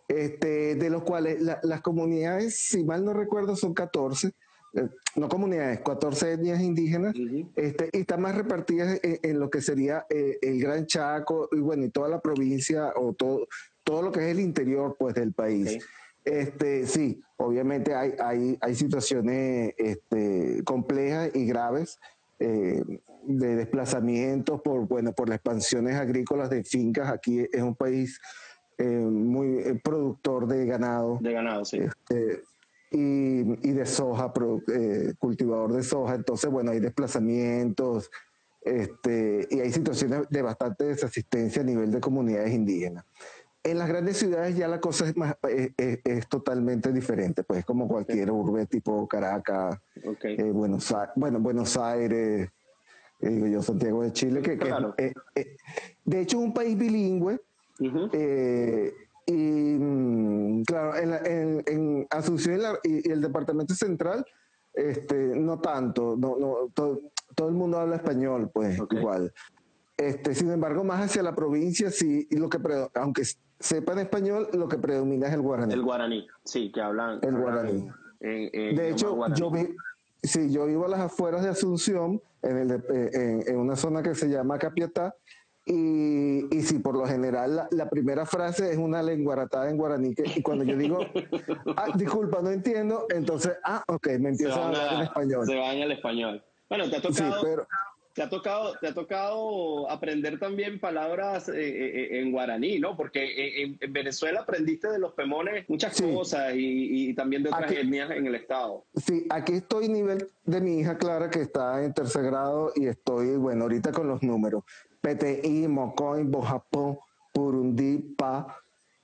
este, 0.08 0.76
de 0.76 0.89
los 0.89 1.04
cuales 1.04 1.41
las 1.63 1.82
comunidades, 1.82 2.60
si 2.60 2.86
mal 2.86 3.04
no 3.04 3.13
recuerdo, 3.13 3.58
son 3.58 3.73
14, 3.73 4.30
eh, 4.73 4.89
no 5.17 5.28
comunidades, 5.28 5.82
14 5.82 6.34
etnias 6.34 6.62
indígenas, 6.62 7.13
este, 7.58 7.89
y 7.91 8.00
están 8.00 8.21
más 8.21 8.36
repartidas 8.36 9.02
en, 9.04 9.38
lo 9.38 9.50
que 9.50 9.60
sería 9.60 10.06
eh, 10.10 10.38
el 10.41 10.62
Gran 10.62 10.86
Chaco 10.86 11.50
y 11.52 11.60
bueno, 11.60 11.84
y 11.84 11.89
toda 11.89 12.08
la 12.08 12.21
provincia 12.21 12.93
o 12.95 13.13
todo, 13.13 13.47
todo 13.84 14.02
lo 14.02 14.12
que 14.13 14.21
es 14.21 14.28
el 14.28 14.39
interior 14.39 14.95
pues, 14.97 15.13
del 15.13 15.34
país. 15.34 15.78
Este, 16.23 16.86
sí, 16.88 17.21
obviamente 17.38 17.95
hay, 17.95 18.13
hay, 18.19 18.58
hay 18.62 18.76
situaciones 18.76 19.73
este, 19.78 20.63
complejas 20.63 21.32
y 21.34 21.45
graves 21.45 22.00
eh, 22.39 22.84
de 23.23 23.56
desplazamientos 23.56 24.62
por, 24.62 24.88
bueno, 24.88 25.13
por 25.13 25.30
las 25.30 25.38
expansiones 25.38 25.95
agrícolas 25.95 26.50
de 26.50 26.63
fincas. 26.63 27.10
Aquí 27.10 27.39
es 27.52 27.62
un 27.62 27.76
país 27.76 28.19
eh, 28.78 28.86
muy 28.86 29.60
eh, 29.60 29.80
productor 29.84 30.47
de 30.47 30.65
ganado. 30.65 31.17
De 31.21 31.34
ganado, 31.34 31.65
sí. 31.65 31.80
Este, 31.80 32.43
y, 32.91 33.69
y, 33.69 33.73
de 33.73 33.86
soja, 33.86 34.32
cultivador 35.19 35.73
de 35.73 35.84
soja. 35.84 36.15
Entonces, 36.15 36.50
bueno, 36.50 36.71
hay 36.71 36.80
desplazamientos 36.80 38.10
este, 38.62 39.47
y 39.50 39.60
hay 39.60 39.71
situaciones 39.71 40.30
de 40.30 40.41
bastante 40.41 40.86
desasistencia 40.86 41.62
a 41.62 41.65
nivel 41.65 41.91
de 41.91 42.00
comunidades 42.00 42.54
indígenas. 42.54 43.06
En 43.67 43.77
las 43.77 43.89
grandes 43.89 44.15
ciudades 44.15 44.56
ya 44.56 44.69
la 44.69 44.80
cosa 44.80 45.10
es, 45.10 45.17
más, 45.17 45.36
es, 45.43 46.30
totalmente 46.30 46.93
diferente, 46.93 47.43
pues 47.43 47.65
como 47.65 47.86
cualquier 47.86 48.32
urbe 48.32 48.65
tipo 48.65 49.06
Caracas, 49.10 49.77
eh, 50.23 50.51
Buenos, 50.53 50.95
bueno, 51.17 51.41
Buenos 51.41 51.75
Aires, 51.75 52.49
eh, 53.19 53.30
digo 53.30 53.47
yo, 53.47 53.62
Santiago 53.62 54.03
de 54.03 54.13
Chile, 54.13 54.41
que, 54.41 54.58
eh, 54.97 55.13
de 56.06 56.21
hecho 56.21 56.39
es 56.39 56.45
un 56.45 56.53
país 56.53 56.77
bilingüe. 56.77 57.41
y 59.25 59.77
mm, 59.77 60.63
claro, 60.63 60.95
en, 60.95 62.08
Asunción 62.10 62.62
y, 62.86 63.12
el 63.12 63.19
departamento 63.19 63.75
central, 63.75 64.25
este, 64.73 65.15
no 65.36 65.60
tanto, 65.60 66.15
no, 66.17 66.38
no, 66.39 66.71
todo, 66.73 67.01
el 67.49 67.53
mundo 67.53 67.80
habla 67.80 67.97
español, 67.97 68.49
pues 68.53 68.80
igual. 68.91 69.34
Este, 69.97 70.36
sin 70.36 70.51
embargo, 70.51 70.83
más 70.83 71.01
hacia 71.01 71.23
la 71.23 71.33
provincia, 71.33 71.89
sí, 71.89 72.27
y 72.29 72.38
lo 72.38 72.49
que, 72.49 72.60
aunque 72.93 73.23
sepan 73.60 73.97
español, 73.97 74.47
lo 74.53 74.67
que 74.67 74.77
predomina 74.77 75.27
es 75.27 75.33
el 75.33 75.41
guaraní. 75.41 75.73
El 75.73 75.81
guaraní, 75.81 76.27
sí, 76.43 76.71
que 76.71 76.81
hablan. 76.81 77.19
El 77.23 77.36
guaraní. 77.36 77.89
de 78.19 78.89
hecho, 78.91 79.17
yo 79.33 79.49
vi, 79.49 79.75
sí, 80.21 80.51
yo 80.51 80.67
vivo 80.67 80.86
a 80.86 80.89
las 80.89 80.99
afueras 80.99 81.41
de 81.41 81.49
Asunción, 81.49 82.21
en, 82.43 82.57
el, 82.57 82.71
eh, 82.71 83.43
en, 83.47 83.57
una 83.57 83.75
zona 83.75 84.03
que 84.03 84.13
se 84.13 84.29
llama 84.29 84.60
Capiatá, 84.60 85.15
y, 85.65 86.55
y 86.55 86.62
sí, 86.62 86.77
por 86.77 86.95
lo 86.95 87.07
general, 87.07 87.67
la, 87.71 87.89
primera 87.89 88.25
frase 88.27 88.71
es 88.71 88.77
una 88.77 89.01
lenguaratada 89.01 89.67
en 89.67 89.77
guaraní, 89.77 90.13
y 90.36 90.43
cuando 90.43 90.63
yo 90.63 90.77
digo, 90.77 90.99
ah, 91.75 91.88
disculpa, 91.95 92.43
no 92.43 92.51
entiendo, 92.51 93.07
entonces, 93.10 93.57
ah, 93.63 93.83
ok, 93.88 94.10
me 94.19 94.29
empieza 94.29 94.62
a 94.62 94.67
hablar 94.67 94.93
en 94.93 95.01
español. 95.01 95.45
Se 95.47 95.55
va 95.55 95.73
en 95.73 95.81
el 95.81 95.91
español. 95.91 96.43
Bueno, 96.69 96.88
te 96.88 96.97
ha 96.97 97.01
tocado... 97.01 97.39
Sí, 97.39 97.39
pero, 97.41 97.67
te 98.17 98.23
ha 98.23 98.30
tocado, 98.30 98.73
te 98.82 98.88
ha 98.88 98.93
tocado 98.95 99.88
aprender 99.91 100.39
también 100.39 100.80
palabras 100.80 101.49
eh, 101.49 101.53
eh, 101.53 102.15
eh, 102.15 102.19
en 102.19 102.32
guaraní, 102.32 102.80
¿no? 102.80 102.97
Porque 102.97 103.62
en, 103.62 103.77
Venezuela 103.93 104.39
aprendiste 104.39 104.89
de 104.89 104.97
los 104.97 105.13
pemones 105.13 105.69
muchas 105.69 106.01
cosas 106.01 106.51
y, 106.56 107.13
también 107.13 107.43
de 107.43 107.49
otras 107.49 107.71
etnias 107.71 108.10
en 108.10 108.25
el 108.25 108.34
estado. 108.34 108.86
Sí, 108.95 109.27
aquí 109.30 109.53
estoy 109.53 109.88
nivel 109.88 110.27
de 110.45 110.62
mi 110.62 110.80
hija 110.80 110.97
Clara 110.97 111.30
que 111.30 111.41
está 111.41 111.84
en 111.84 111.93
tercer 111.93 112.23
grado 112.23 112.71
y 112.75 112.88
estoy, 112.88 113.38
bueno, 113.38 113.65
ahorita 113.65 113.91
con 113.91 114.08
los 114.08 114.23
números. 114.23 114.63
PTI, 115.01 115.67
Mocoy, 115.67 116.23
Bojapó, 116.23 117.06
Purundi, 117.32 117.99
Pa, 118.17 118.47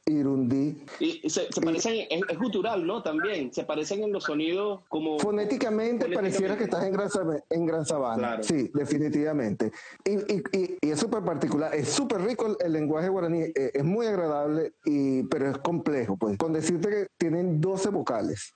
Irundí. 0.05 0.83
Y 0.99 1.29
se, 1.29 1.47
parecen, 1.61 2.07
es, 2.09 2.21
es, 2.27 2.37
gutural, 2.37 2.85
¿no? 2.85 3.01
También, 3.01 3.53
se 3.53 3.63
parecen 3.63 4.03
en 4.03 4.11
los 4.11 4.25
sonidos 4.25 4.81
como... 4.89 5.17
Fonéticamente, 5.17 6.09
pareciera 6.09 6.57
que 6.57 6.65
estás 6.65 6.83
en 6.83 6.91
Gran, 6.91 7.09
en 7.49 7.65
gran 7.65 7.85
Sabana. 7.85 8.43
Sí, 8.43 8.69
definitivamente. 8.73 9.71
Y, 10.03 10.33
y, 10.33 10.77
y, 10.81 10.91
es 10.91 10.99
súper 10.99 11.23
particular, 11.23 11.73
es 11.73 11.87
súper 11.87 12.21
rico 12.21 12.57
el, 12.59 12.73
lenguaje 12.73 13.07
guaraní, 13.07 13.43
eh, 13.43 13.71
es 13.73 13.83
muy 13.83 14.05
agradable, 14.05 14.73
y, 14.83 15.23
pero 15.23 15.49
es 15.49 15.57
complejo, 15.59 16.17
pues. 16.17 16.37
Con 16.37 16.51
decirte 16.51 16.89
que 16.89 17.07
tienen 17.17 17.61
12 17.61 17.89
vocales, 17.89 18.53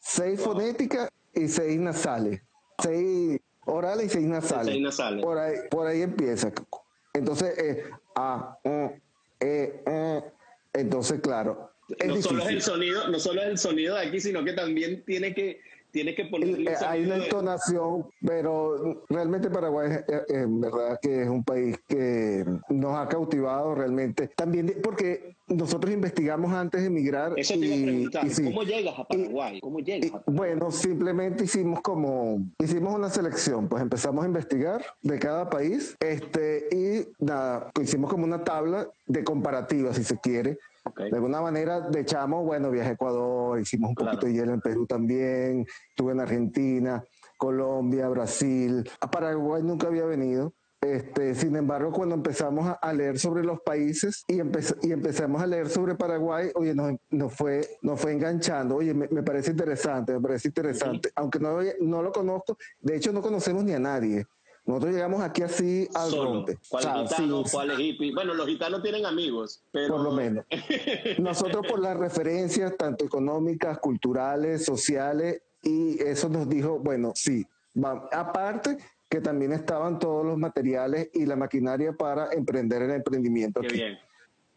6 0.00 0.40
fonéticas 0.40 1.10
y 1.34 1.48
6 1.48 1.78
nasales. 1.78 2.40
6 2.82 3.38
orales 3.66 4.06
y 4.06 4.08
6 4.08 4.26
nasales. 4.26 4.74
6 4.74 4.82
nasales. 4.82 5.24
Por 5.24 5.38
ahí, 5.38 5.56
por 5.70 5.86
ahí 5.86 6.00
empieza. 6.00 6.50
Entonces, 7.12 7.58
eh, 7.58 7.84
A, 8.14 8.58
E, 8.64 9.00
E, 9.40 10.32
entonces, 10.80 11.20
claro. 11.20 11.70
no 12.04 12.16
solo 12.22 12.42
es 12.42 12.48
el 12.48 12.62
sonido, 12.62 13.08
no 13.08 13.18
solo 13.18 13.42
es 13.42 13.48
el 13.48 13.58
sonido 13.58 13.96
de 13.96 14.06
aquí, 14.06 14.20
sino 14.20 14.44
que 14.44 14.52
también 14.52 15.04
tiene 15.04 15.34
que 15.34 15.60
tiene 15.90 16.14
que 16.14 16.26
ponerle 16.26 16.70
eh, 16.70 16.76
hay 16.86 17.04
una 17.04 17.16
entonación, 17.16 18.10
pero 18.20 19.04
realmente 19.08 19.48
Paraguay 19.48 19.92
es, 19.92 20.14
eh, 20.28 20.44
verdad 20.46 20.98
que 21.00 21.22
es 21.22 21.28
un 21.28 21.42
país 21.42 21.78
que 21.88 22.44
nos 22.68 22.98
ha 22.98 23.08
cautivado 23.08 23.74
realmente. 23.74 24.28
También 24.36 24.74
porque 24.82 25.35
nosotros 25.48 25.92
investigamos 25.92 26.52
antes 26.52 26.80
de 26.80 26.88
emigrar. 26.88 27.32
Eso 27.36 27.54
te 27.54 27.60
iba 27.60 27.76
a 27.76 27.78
preguntar, 27.78 28.26
¿cómo 28.44 28.62
llegas 28.62 28.98
a 28.98 29.04
Paraguay? 29.04 29.60
¿Cómo 29.60 29.78
llegas 29.80 30.22
Bueno, 30.26 30.70
simplemente 30.70 31.44
hicimos 31.44 31.80
como, 31.80 32.44
hicimos 32.58 32.94
una 32.94 33.10
selección, 33.10 33.68
pues 33.68 33.82
empezamos 33.82 34.24
a 34.24 34.26
investigar 34.26 34.84
de 35.02 35.18
cada 35.18 35.48
país 35.48 35.96
este, 36.00 36.68
y 36.72 37.24
nada, 37.24 37.70
hicimos 37.80 38.10
como 38.10 38.24
una 38.24 38.42
tabla 38.42 38.88
de 39.06 39.24
comparativa, 39.24 39.94
si 39.94 40.02
se 40.02 40.18
quiere, 40.18 40.58
de 40.96 41.16
alguna 41.16 41.40
manera, 41.40 41.80
de 41.80 42.04
chamo, 42.04 42.44
bueno, 42.44 42.70
viajé 42.70 42.90
a 42.90 42.92
Ecuador, 42.92 43.60
hicimos 43.60 43.90
un 43.90 43.94
poquito 43.94 44.26
de 44.26 44.32
hielo 44.32 44.52
en 44.52 44.60
Perú 44.60 44.86
también, 44.86 45.66
estuve 45.90 46.12
en 46.12 46.20
Argentina, 46.20 47.04
Colombia, 47.36 48.08
Brasil. 48.08 48.88
A 49.00 49.10
Paraguay 49.10 49.62
nunca 49.62 49.88
había 49.88 50.04
venido. 50.04 50.54
Este, 50.92 51.34
sin 51.34 51.56
embargo, 51.56 51.90
cuando 51.90 52.14
empezamos 52.14 52.76
a, 52.80 52.92
leer 52.92 53.18
sobre 53.18 53.42
los 53.42 53.60
países 53.60 54.24
y, 54.28 54.36
y 54.36 54.92
empezamos 54.92 55.42
a 55.42 55.46
leer 55.46 55.68
sobre 55.68 55.96
Paraguay, 55.96 56.50
oye, 56.54 56.74
nos, 57.10 57.34
fue, 57.34 57.68
nos 57.82 58.00
fue 58.00 58.12
enganchando. 58.12 58.76
Oye, 58.76 58.94
me, 58.94 59.22
parece 59.24 59.50
interesante, 59.50 60.12
me 60.12 60.20
parece 60.20 60.48
interesante. 60.48 61.10
Aunque 61.16 61.40
no, 61.40 61.58
no 61.80 62.02
lo 62.02 62.12
conozco, 62.12 62.56
de 62.80 62.96
hecho 62.96 63.12
no 63.12 63.20
conocemos 63.20 63.64
ni 63.64 63.72
a 63.72 63.80
nadie. 63.80 64.26
Nosotros 64.64 64.92
llegamos 64.92 65.22
aquí 65.22 65.42
así 65.42 65.88
al 65.94 66.12
rompe. 66.12 66.58
¿Cuál 66.68 67.08
gitano, 67.08 67.42
cuál 67.50 67.80
hippie? 67.80 68.14
Bueno, 68.14 68.34
los 68.34 68.46
gitanos 68.46 68.82
tienen 68.82 69.06
amigos, 69.06 69.62
pero... 69.72 69.94
Por 69.94 70.04
lo 70.04 70.12
menos. 70.12 70.44
Nosotros 71.18 71.66
por 71.68 71.80
las 71.80 71.96
referencias, 71.96 72.76
tanto 72.76 73.04
económicas, 73.04 73.78
culturales, 73.78 74.64
sociales, 74.64 75.42
y 75.62 76.00
eso 76.00 76.28
nos 76.28 76.48
dijo, 76.48 76.78
bueno, 76.78 77.12
sí, 77.14 77.44
aparte 78.12 78.78
que 79.08 79.20
también 79.20 79.52
estaban 79.52 79.98
todos 79.98 80.24
los 80.24 80.36
materiales 80.36 81.10
y 81.14 81.26
la 81.26 81.36
maquinaria 81.36 81.92
para 81.92 82.32
emprender 82.32 82.82
el 82.82 82.90
emprendimiento. 82.90 83.60
Qué 83.60 83.68
bien. 83.68 83.98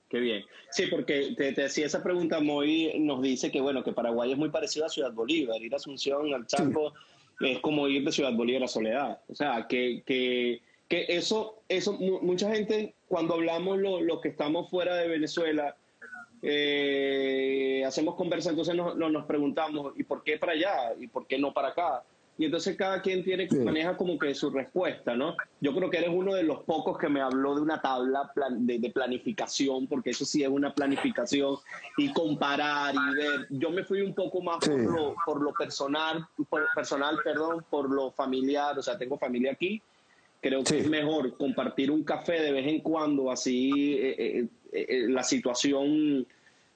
Qué 0.10 0.20
bien. 0.20 0.44
Sí, 0.72 0.88
porque 0.88 1.36
te, 1.38 1.54
te 1.54 1.62
decía 1.64 1.86
esa 1.86 2.02
pregunta, 2.02 2.40
Moy 2.40 3.00
nos 3.00 3.22
dice 3.22 3.52
que 3.52 3.62
bueno, 3.62 3.84
que 3.84 3.94
Paraguay 3.94 4.32
es 4.32 4.38
muy 4.38 4.50
parecido 4.50 4.88
a 4.88 4.90
Ciudad 4.90 5.14
Bolívar, 5.14 5.62
ir 5.62 5.72
a 5.74 5.78
Asunción, 5.78 6.34
al 6.34 6.48
Chaco, 6.48 6.94
es 7.40 7.60
como 7.60 7.88
ir 7.88 8.04
de 8.04 8.12
Ciudad 8.12 8.34
Bolívar 8.34 8.64
a 8.64 8.68
Soledad. 8.68 9.22
O 9.28 9.36
sea, 9.36 9.68
que, 9.68 10.02
que, 10.06 10.62
que 10.88 11.06
eso, 11.10 11.62
eso, 11.70 11.94
mucha 11.94 12.52
gente, 12.52 12.96
cuando 13.08 13.36
hablamos 13.36 13.78
los 13.78 14.02
lo 14.02 14.20
que 14.20 14.30
estamos 14.30 14.70
fuera 14.72 14.96
de 14.96 15.08
Venezuela, 15.08 15.76
eh, 16.42 17.84
hacemos 17.86 18.16
conversa, 18.16 18.50
entonces 18.50 18.76
nos, 18.76 18.96
nos, 18.96 19.26
preguntamos, 19.26 19.94
¿y 19.98 20.04
por 20.04 20.24
qué 20.24 20.38
para 20.38 20.54
allá? 20.54 20.94
¿Y 21.00 21.08
por 21.08 21.28
qué 21.28 21.38
no 21.38 21.54
para 21.54 21.70
acá? 21.70 22.04
Y 22.39 22.45
entonces 22.45 22.78
cada 22.78 23.02
quien 23.02 23.21
tiene 23.21 23.49
que 23.49 23.58
maneja 23.58 23.97
como 23.97 24.17
que 24.17 24.34
su 24.34 24.49
respuesta, 24.49 25.13
¿no? 25.13 25.36
Yo 25.60 25.75
creo 25.75 25.89
que 25.89 25.97
eres 25.97 26.10
uno 26.10 26.34
de 26.34 26.43
los 26.43 26.62
pocos 26.63 26.97
que 26.97 27.10
me 27.10 27.19
habló 27.19 27.54
de 27.54 27.60
una 27.60 27.82
tabla 27.82 28.32
de, 28.52 28.91
planificación, 28.91 29.88
porque 29.88 30.12
eso 30.12 30.23
sí 30.23 30.41
es 30.41 30.47
una 30.47 30.73
planificación 30.73 31.58
y 31.97 32.13
comparar 32.13 32.95
y 32.95 33.15
ver. 33.15 33.47
Yo 33.49 33.71
me 33.71 33.84
fui 33.84 34.02
un 34.02 34.15
poco 34.15 34.41
más 34.41 34.60
por, 34.60 34.80
lo, 34.80 35.15
por 35.25 35.41
lo 35.41 35.52
personal, 35.52 36.25
personal, 36.73 37.19
perdón, 37.25 37.65
por 37.69 37.89
lo 37.89 38.10
familiar, 38.12 38.80
o 38.80 38.82
sea, 38.82 38.97
tengo 38.97 39.17
familia 39.17 39.52
aquí. 39.52 39.82
Creo 40.39 40.63
que 40.63 40.80
es 40.80 40.89
mejor 40.89 41.36
compartir 41.36 41.91
un 41.91 42.06
café 42.06 42.39
de 42.39 42.54
vez 42.54 42.67
en 42.67 42.80
cuando, 42.80 43.30
así 43.30 43.97
eh, 43.99 44.15
eh, 44.17 44.47
eh, 44.71 45.06
la 45.10 45.23
situación 45.23 46.25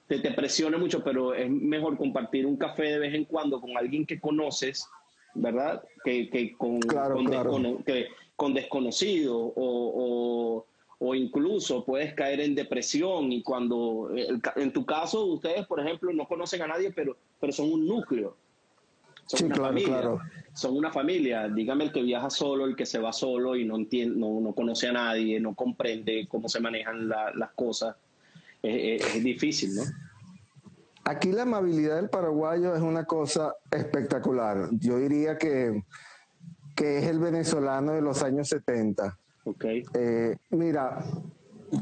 te, 0.08 0.18
te 0.18 0.30
presione 0.32 0.76
mucho, 0.76 1.02
pero 1.02 1.32
es 1.32 1.48
mejor 1.48 1.96
compartir 1.96 2.44
un 2.44 2.58
café 2.58 2.82
de 2.82 2.98
vez 2.98 3.14
en 3.14 3.24
cuando 3.24 3.62
con 3.62 3.74
alguien 3.78 4.04
que 4.04 4.20
conoces 4.20 4.86
¿verdad? 5.34 5.82
Que, 6.04 6.28
que 6.30 6.52
con, 6.56 6.80
que, 6.80 8.06
con 8.36 8.54
desconocido 8.54 9.36
o, 9.36 10.64
o, 10.98 11.14
incluso 11.14 11.84
puedes 11.84 12.14
caer 12.14 12.40
en 12.40 12.54
depresión 12.54 13.30
y 13.32 13.42
cuando, 13.42 14.10
en 14.56 14.72
tu 14.72 14.86
caso, 14.86 15.24
ustedes, 15.26 15.66
por 15.66 15.80
ejemplo, 15.80 16.12
no 16.12 16.26
conocen 16.26 16.62
a 16.62 16.66
nadie, 16.66 16.92
pero, 16.92 17.16
pero 17.40 17.52
son 17.52 17.72
un 17.72 17.86
núcleo. 17.86 18.36
Son 19.26 19.46
una 19.46 19.56
familia. 19.56 20.02
Son 20.54 20.76
una 20.76 20.92
familia. 20.92 21.48
Dígame 21.48 21.84
el 21.84 21.92
que 21.92 22.02
viaja 22.02 22.30
solo, 22.30 22.66
el 22.66 22.76
que 22.76 22.86
se 22.86 22.98
va 22.98 23.12
solo 23.12 23.56
y 23.56 23.64
no 23.64 23.76
entiende, 23.76 24.16
no, 24.18 24.40
no 24.40 24.54
conoce 24.54 24.88
a 24.88 24.92
nadie, 24.92 25.40
no 25.40 25.54
comprende 25.54 26.26
cómo 26.28 26.48
se 26.48 26.60
manejan 26.60 27.08
las 27.08 27.50
cosas. 27.54 27.96
es 28.62 29.22
difícil, 29.22 29.74
¿no? 29.74 29.82
Aquí 31.04 31.32
la 31.32 31.42
amabilidad 31.42 31.96
del 31.96 32.08
paraguayo 32.08 32.74
es 32.74 32.80
una 32.80 33.04
cosa 33.04 33.54
espectacular. 33.70 34.68
Yo 34.72 34.98
diría 34.98 35.36
que, 35.36 35.84
que 36.74 36.98
es 36.98 37.06
el 37.06 37.18
venezolano 37.18 37.92
de 37.92 38.00
los 38.00 38.22
años 38.22 38.48
70. 38.48 39.18
Okay. 39.44 39.84
Eh, 39.92 40.36
mira, 40.50 41.04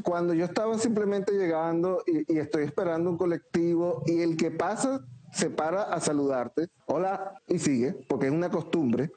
cuando 0.03 0.33
yo 0.33 0.45
estaba 0.45 0.77
simplemente 0.77 1.33
llegando 1.33 2.03
y, 2.05 2.37
estoy 2.37 2.63
esperando 2.63 3.09
un 3.09 3.17
colectivo 3.17 4.03
y 4.05 4.21
el 4.21 4.35
que 4.35 4.51
pasa 4.51 5.05
se 5.31 5.49
para 5.49 5.83
a 5.83 5.99
saludarte, 5.99 6.67
hola, 6.85 7.41
y 7.47 7.59
sigue, 7.59 7.95
porque 8.07 8.27
es 8.27 8.31
una 8.31 8.49
costumbre. 8.49 9.11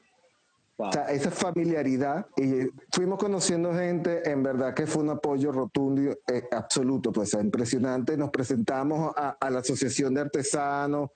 O 0.79 0.91
sea, 0.91 1.05
esa 1.05 1.31
familiaridad. 1.31 2.27
Y 2.37 2.69
fuimos 2.91 3.17
conociendo 3.17 3.73
gente, 3.73 4.29
en 4.29 4.43
verdad 4.43 4.73
que 4.73 4.85
fue 4.85 5.01
un 5.03 5.09
apoyo 5.09 5.51
rotundo 5.51 6.15
eh, 6.31 6.47
absoluto, 6.51 7.11
pues 7.11 7.33
impresionante. 7.33 8.15
Nos 8.15 8.29
presentamos 8.29 9.11
a, 9.15 9.49
la 9.49 9.59
Asociación 9.59 10.13
de 10.13 10.21
Artesanos, 10.21 11.09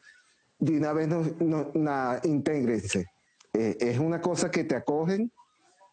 de 0.58 0.78
una 0.78 0.94
vez 0.94 1.08
nos, 1.08 1.40
nos 1.76 2.26
intégrense. 2.26 3.06
Eh, 3.54 3.78
es 3.80 4.00
una 4.00 4.20
cosa 4.20 4.50
que 4.50 4.64
te 4.64 4.76
acogen 4.76 5.32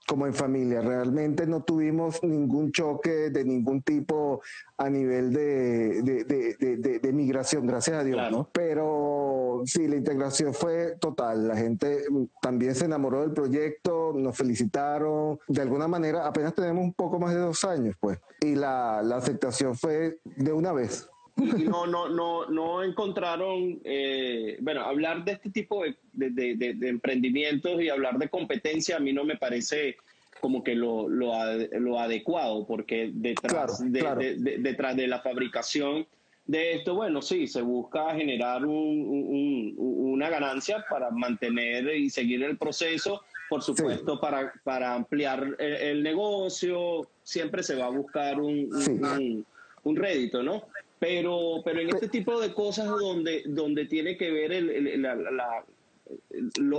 como 0.08 0.26
en 0.26 0.32
familia. 0.32 0.80
Realmente 0.80 1.46
no 1.46 1.62
tuvimos 1.62 2.22
ningún 2.24 2.72
choque 2.72 3.28
de 3.28 3.44
ningún 3.44 3.82
tipo 3.82 4.40
a 4.78 4.88
nivel 4.88 5.32
de, 5.34 6.02
de, 6.02 6.98
de, 6.98 7.12
migración, 7.12 7.66
gracias 7.66 7.98
a 7.98 8.04
Dios, 8.04 8.18
¿no? 8.30 8.48
Pero 8.52 9.62
sí, 9.66 9.86
la 9.86 9.96
integración 9.96 10.54
fue 10.54 10.96
total. 10.98 11.46
La 11.46 11.56
gente 11.56 12.04
también 12.40 12.74
se 12.74 12.86
enamoró 12.86 13.20
del 13.20 13.32
proyecto, 13.32 14.14
nos 14.14 14.36
felicitaron. 14.36 15.38
De 15.46 15.60
alguna 15.60 15.88
manera, 15.88 16.26
apenas 16.26 16.54
tenemos 16.54 16.82
un 16.82 16.94
poco 16.94 17.18
más 17.18 17.34
de 17.34 17.40
dos 17.40 17.62
años, 17.64 17.94
pues. 18.00 18.18
Y 18.40 18.54
la, 18.54 19.02
la 19.02 19.16
aceptación 19.16 19.76
fue 19.76 20.20
de 20.24 20.52
una 20.52 20.72
vez. 20.72 21.10
Y 21.38 21.64
no, 21.64 21.86
no, 21.86 22.08
no, 22.08 22.46
no 22.46 22.82
encontraron, 22.82 23.80
eh, 23.84 24.58
bueno, 24.60 24.82
hablar 24.82 25.24
de 25.24 25.32
este 25.32 25.50
tipo 25.50 25.84
de, 25.84 26.30
de, 26.30 26.88
emprendimientos 26.88 27.80
y 27.80 27.88
hablar 27.88 28.18
de 28.18 28.28
competencia 28.28 28.96
a 28.96 29.00
mí 29.00 29.12
no 29.12 29.24
me 29.24 29.36
parece 29.36 29.96
como 30.40 30.62
que 30.62 30.74
lo, 30.74 31.08
lo, 31.08 31.32
lo 31.80 31.98
adecuado, 31.98 32.66
porque 32.66 33.10
detrás, 33.12 33.80
De, 33.90 34.36
detrás 34.58 34.96
de 34.96 35.06
la 35.06 35.20
fabricación 35.20 36.06
de 36.46 36.76
esto, 36.76 36.94
bueno, 36.94 37.20
sí, 37.20 37.46
se 37.46 37.60
busca 37.60 38.14
generar 38.14 38.64
un, 38.64 39.74
una 39.76 40.30
ganancia 40.30 40.84
para 40.88 41.10
mantener 41.10 41.94
y 41.94 42.08
seguir 42.08 42.42
el 42.42 42.56
proceso, 42.56 43.22
por 43.50 43.62
supuesto, 43.62 44.18
para, 44.18 44.52
para 44.64 44.94
ampliar 44.94 45.56
el, 45.58 46.02
negocio, 46.02 47.08
siempre 47.22 47.62
se 47.62 47.76
va 47.76 47.86
a 47.86 47.90
buscar 47.90 48.40
un, 48.40 49.44
un 49.82 49.96
rédito, 49.96 50.42
¿no? 50.42 50.64
Pero, 50.98 51.62
pero 51.64 51.80
en 51.80 51.90
este 51.90 52.08
tipo 52.08 52.40
de 52.40 52.52
cosas 52.52 52.86
donde, 52.88 53.44
donde 53.46 53.86
tiene 53.86 54.16
que 54.16 54.30
ver 54.30 54.52
el, 54.52 54.70
el, 54.70 55.02
la, 55.02 55.64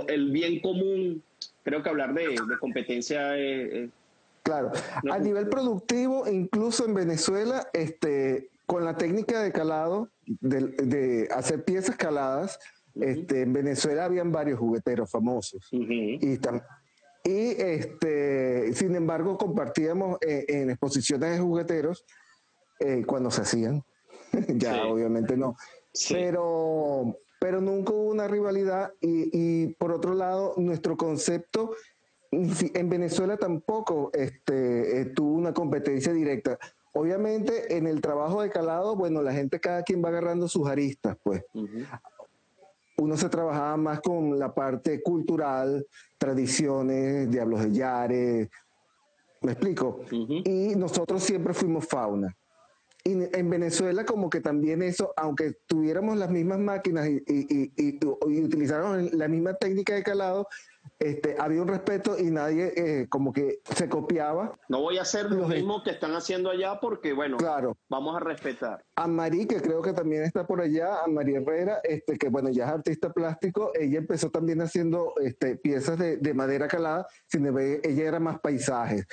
el 0.08 0.30
bien 0.30 0.60
común, 0.60 1.22
creo 1.62 1.82
que 1.82 1.88
hablar 1.88 2.12
de, 2.14 2.36
competencia 2.60 3.36
es... 3.38 3.88
claro, 4.42 4.72
a 5.10 5.18
nivel 5.18 5.48
productivo, 5.48 6.28
incluso 6.28 6.84
en 6.84 6.94
Venezuela, 6.94 7.68
este, 7.72 8.50
con 8.66 8.84
la 8.84 8.96
técnica 8.96 9.42
de 9.42 9.52
calado, 9.52 10.10
de, 10.26 11.28
hacer 11.34 11.64
piezas 11.64 11.96
caladas, 11.96 12.58
este, 13.00 13.42
en 13.42 13.52
Venezuela 13.52 14.04
habían 14.04 14.32
varios 14.32 14.58
jugueteros 14.58 15.10
famosos. 15.10 15.66
Y 15.70 16.38
y 17.22 17.50
este, 17.50 18.72
sin 18.72 18.94
embargo, 18.96 19.36
compartíamos 19.36 20.18
eh, 20.22 20.44
en, 20.48 20.70
exposiciones 20.70 21.32
de 21.32 21.38
jugueteros 21.38 22.04
eh, 22.78 23.04
cuando 23.06 23.30
se 23.30 23.42
hacían. 23.42 23.84
ya 24.56 24.86
obviamente 24.86 25.36
no. 25.36 25.56
Pero, 26.08 27.16
pero 27.40 27.60
nunca 27.60 27.92
hubo 27.92 28.10
una 28.10 28.28
rivalidad 28.28 28.92
y, 29.00 29.68
por 29.74 29.92
otro 29.92 30.14
lado, 30.14 30.54
nuestro 30.56 30.96
concepto 30.96 31.72
en 32.32 32.88
Venezuela 32.88 33.36
tampoco 33.36 34.10
este, 34.12 35.00
eh, 35.00 35.04
tuvo 35.06 35.34
una 35.34 35.52
competencia 35.52 36.12
directa. 36.12 36.58
Obviamente 36.92 37.76
en 37.76 37.86
el 37.86 38.00
trabajo 38.00 38.42
de 38.42 38.50
calado, 38.50 38.96
bueno, 38.96 39.22
la 39.22 39.32
gente 39.32 39.60
cada 39.60 39.82
quien 39.82 40.04
va 40.04 40.08
agarrando 40.08 40.48
sus 40.48 40.68
aristas, 40.68 41.16
pues. 41.22 41.44
Uno 42.96 43.16
se 43.16 43.28
trabajaba 43.28 43.76
más 43.76 44.00
con 44.00 44.38
la 44.38 44.54
parte 44.54 45.02
cultural, 45.02 45.86
tradiciones, 46.18 47.30
diablos 47.30 47.62
de 47.62 47.72
Yare, 47.72 48.50
¿me 49.40 49.52
explico? 49.52 50.00
Y 50.10 50.74
nosotros 50.76 51.22
siempre 51.22 51.54
fuimos 51.54 51.86
fauna. 51.86 52.36
Y 53.04 53.12
en 53.12 53.50
Venezuela 53.50 54.04
como 54.04 54.28
que 54.28 54.40
también 54.40 54.82
eso, 54.82 55.12
aunque 55.16 55.54
tuviéramos 55.66 56.18
las 56.18 56.30
mismas 56.30 56.58
máquinas 56.58 57.08
y, 57.08 57.22
y, 57.26 57.72
y, 57.76 57.98
y 57.98 58.40
utilizáramos 58.42 59.12
la 59.12 59.28
misma 59.28 59.54
técnica 59.54 59.94
de 59.94 60.02
calado, 60.02 60.46
este, 60.98 61.34
había 61.38 61.62
un 61.62 61.68
respeto 61.68 62.18
y 62.18 62.30
nadie 62.30 62.72
eh, 62.76 63.06
como 63.08 63.32
que 63.32 63.60
se 63.74 63.88
copiaba. 63.88 64.58
No 64.68 64.82
voy 64.82 64.98
a 64.98 65.02
hacer 65.02 65.30
lo 65.30 65.48
mismo 65.48 65.82
que 65.82 65.90
están 65.90 66.12
haciendo 66.12 66.50
allá 66.50 66.78
porque, 66.78 67.14
bueno, 67.14 67.38
claro. 67.38 67.76
vamos 67.88 68.16
a 68.16 68.20
respetar. 68.20 68.84
A 68.96 69.06
Marí, 69.06 69.46
que 69.46 69.62
creo 69.62 69.80
que 69.80 69.94
también 69.94 70.24
está 70.24 70.46
por 70.46 70.60
allá, 70.60 71.02
a 71.02 71.06
María 71.06 71.38
Herrera, 71.38 71.80
este, 71.84 72.18
que 72.18 72.28
bueno, 72.28 72.50
ya 72.50 72.66
es 72.66 72.70
artista 72.72 73.10
plástico, 73.12 73.72
ella 73.74 73.98
empezó 73.98 74.30
también 74.30 74.60
haciendo 74.60 75.14
este, 75.22 75.56
piezas 75.56 75.98
de, 75.98 76.18
de 76.18 76.34
madera 76.34 76.68
calada, 76.68 77.06
sin 77.26 77.46
ella 77.46 78.04
era 78.04 78.20
más 78.20 78.38
paisajes. 78.40 79.06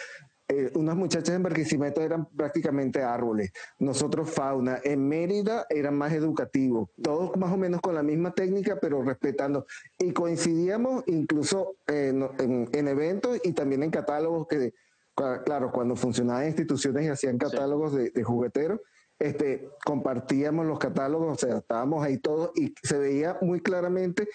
Eh, 0.50 0.72
unas 0.76 0.96
muchachas 0.96 1.36
en 1.36 1.44
Barquisimeto 1.44 2.02
eran 2.02 2.26
prácticamente 2.26 3.04
árboles, 3.04 3.52
nosotros 3.80 4.30
fauna. 4.30 4.80
En 4.82 5.06
Mérida 5.06 5.66
eran 5.70 5.98
más 5.98 6.14
educativos, 6.14 6.90
todos 7.02 7.36
más 7.36 7.52
o 7.52 7.58
menos 7.58 7.82
con 7.82 7.94
la 7.96 8.02
misma 8.02 8.32
técnica, 8.34 8.78
pero 8.80 9.04
respetando. 9.04 9.66
Y 10.00 10.14
coincidíamos 10.14 11.04
incluso 11.08 11.76
en, 11.86 12.30
eventos 12.72 13.42
y 13.44 13.52
también 13.52 13.84
en 13.84 13.92
catálogos 13.92 14.48
que, 14.48 14.74
claro, 15.16 15.72
cuando 15.74 15.98
funcionaban 15.98 16.48
instituciones 16.48 17.06
y 17.06 17.10
hacían 17.10 17.38
catálogos 17.38 17.94
de, 17.94 18.12
de 18.12 18.24
jugueteros, 18.24 18.80
este, 19.20 19.70
compartíamos 19.84 20.66
los 20.66 20.80
catálogos, 20.80 21.44
o 21.44 21.48
sea, 21.48 21.58
estábamos 21.58 22.06
ahí 22.06 22.20
todos 22.20 22.52
y 22.56 22.74
se 22.84 22.98
veía 22.98 23.38
muy 23.42 23.60
claramente 23.60 24.30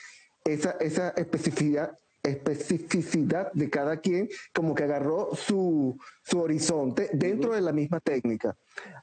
esa, 0.44 0.72
esa 0.72 1.10
especificidad 1.10 1.98
especificidad 2.22 3.52
de 3.52 3.68
cada 3.68 3.96
quien, 3.98 4.28
como 4.54 4.74
que 4.74 4.84
agarró 4.84 5.30
su, 5.34 5.98
su 6.22 6.40
horizonte 6.40 7.10
dentro 7.12 7.54
de 7.54 7.60
la 7.60 7.72
misma 7.72 8.00
técnica. 8.00 8.56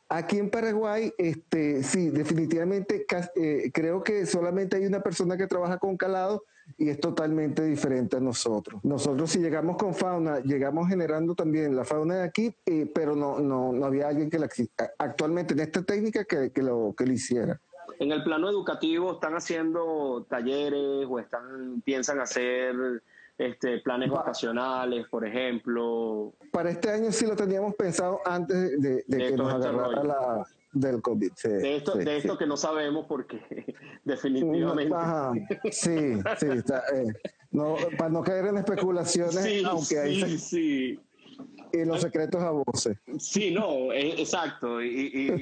Aquí 0.08 0.38
en 0.38 0.50
Paraguay, 0.50 1.14
este, 1.18 1.84
sí, 1.84 2.10
definitivamente 2.10 3.06
eh, 3.36 3.72
creo 3.74 4.04
que 4.04 4.26
solamente 4.26 4.78
hay 4.78 4.86
una 4.86 5.02
persona 5.02 5.38
que 5.38 5.48
trabaja 5.48 5.78
con 5.78 5.98
calado 5.98 6.44
y 6.78 6.90
es 6.90 7.00
totalmente 7.00 7.64
diferente 7.64 8.18
a 8.18 8.20
nosotros. 8.20 8.84
Nosotros 8.84 9.32
si 9.32 9.40
llegamos 9.40 9.78
con 9.78 9.94
fauna, 9.94 10.40
llegamos 10.40 10.88
generando 10.88 11.36
también 11.36 11.76
la 11.76 11.84
fauna 11.84 12.18
de 12.18 12.24
aquí, 12.24 12.56
eh, 12.66 12.90
pero 12.94 13.16
no, 13.16 13.40
no, 13.40 13.74
no 13.74 13.86
había 13.86 14.08
alguien 14.08 14.30
que 14.30 14.40
la 14.40 14.50
actualmente 14.98 15.54
en 15.54 15.62
esta 15.62 15.84
técnica 15.84 16.24
que, 16.26 16.52
que, 16.52 16.62
lo, 16.62 16.94
que 16.98 17.06
lo 17.06 17.14
hiciera. 17.14 17.60
En 18.00 18.12
el 18.12 18.24
plano 18.24 18.50
educativo, 18.50 19.14
¿están 19.14 19.34
haciendo 19.34 20.26
talleres 20.30 21.06
o 21.10 21.20
están 21.20 21.82
piensan 21.82 22.20
hacer 22.20 22.76
este, 23.38 23.80
planes 23.80 24.12
vacacionales, 24.12 25.08
por 25.08 25.26
ejemplo? 25.26 26.34
Para 26.52 26.70
este 26.70 26.90
año 26.90 27.12
sí 27.12 27.26
lo 27.26 27.36
teníamos 27.36 27.76
pensado 27.76 28.20
antes 28.26 28.82
de, 28.82 29.04
que 29.08 29.32
nos 29.36 29.54
este 29.54 29.68
agarrara 29.68 30.04
la 30.04 30.48
del 30.72 31.02
COVID. 31.02 31.32
de 31.44 31.78
esto, 31.78 31.96
de 31.96 32.18
esto 32.18 32.38
que 32.38 32.46
no 32.46 32.56
sabemos 32.56 33.06
porque 33.08 33.40
definitivamente. 34.04 34.96
sí, 35.72 36.14
sí, 36.38 36.48
está, 36.48 36.84
eh, 36.94 37.14
No, 37.52 37.76
para 37.98 38.10
no 38.10 38.22
caer 38.22 38.48
en 38.48 38.58
especulaciones, 38.58 39.36
Sí, 39.44 39.64
aunque 39.66 40.00
hay 40.00 40.22
sí, 40.22 40.38
sí. 40.38 41.00
Y 41.74 41.86
los 41.86 42.02
secretos 42.02 42.42
a 42.42 42.52
voces. 42.52 42.98
Sí, 43.20 43.52
no, 43.52 43.92
e- 43.94 44.22
exacto. 44.22 44.82
Y, 44.82 44.88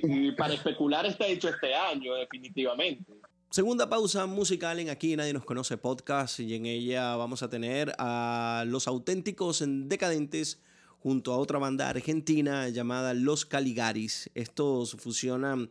y- 0.03 0.27
y 0.27 0.31
para 0.33 0.53
especular 0.53 1.05
está 1.05 1.25
hecho 1.27 1.49
este 1.49 1.73
año, 1.73 2.13
definitivamente. 2.15 3.13
Segunda 3.49 3.89
pausa 3.89 4.25
musical 4.25 4.79
en 4.79 4.89
Aquí 4.89 5.15
Nadie 5.15 5.31
Nos 5.33 5.45
Conoce 5.45 5.77
Podcast 5.77 6.39
y 6.41 6.53
en 6.55 6.65
ella 6.65 7.15
vamos 7.15 7.43
a 7.43 7.49
tener 7.49 7.93
a 7.97 8.65
Los 8.67 8.87
Auténticos 8.87 9.63
Decadentes 9.65 10.61
junto 10.99 11.31
a 11.33 11.37
otra 11.37 11.57
banda 11.57 11.87
argentina 11.89 12.67
llamada 12.69 13.13
Los 13.13 13.45
Caligaris. 13.45 14.29
Estos 14.35 14.97
fusionan 14.99 15.69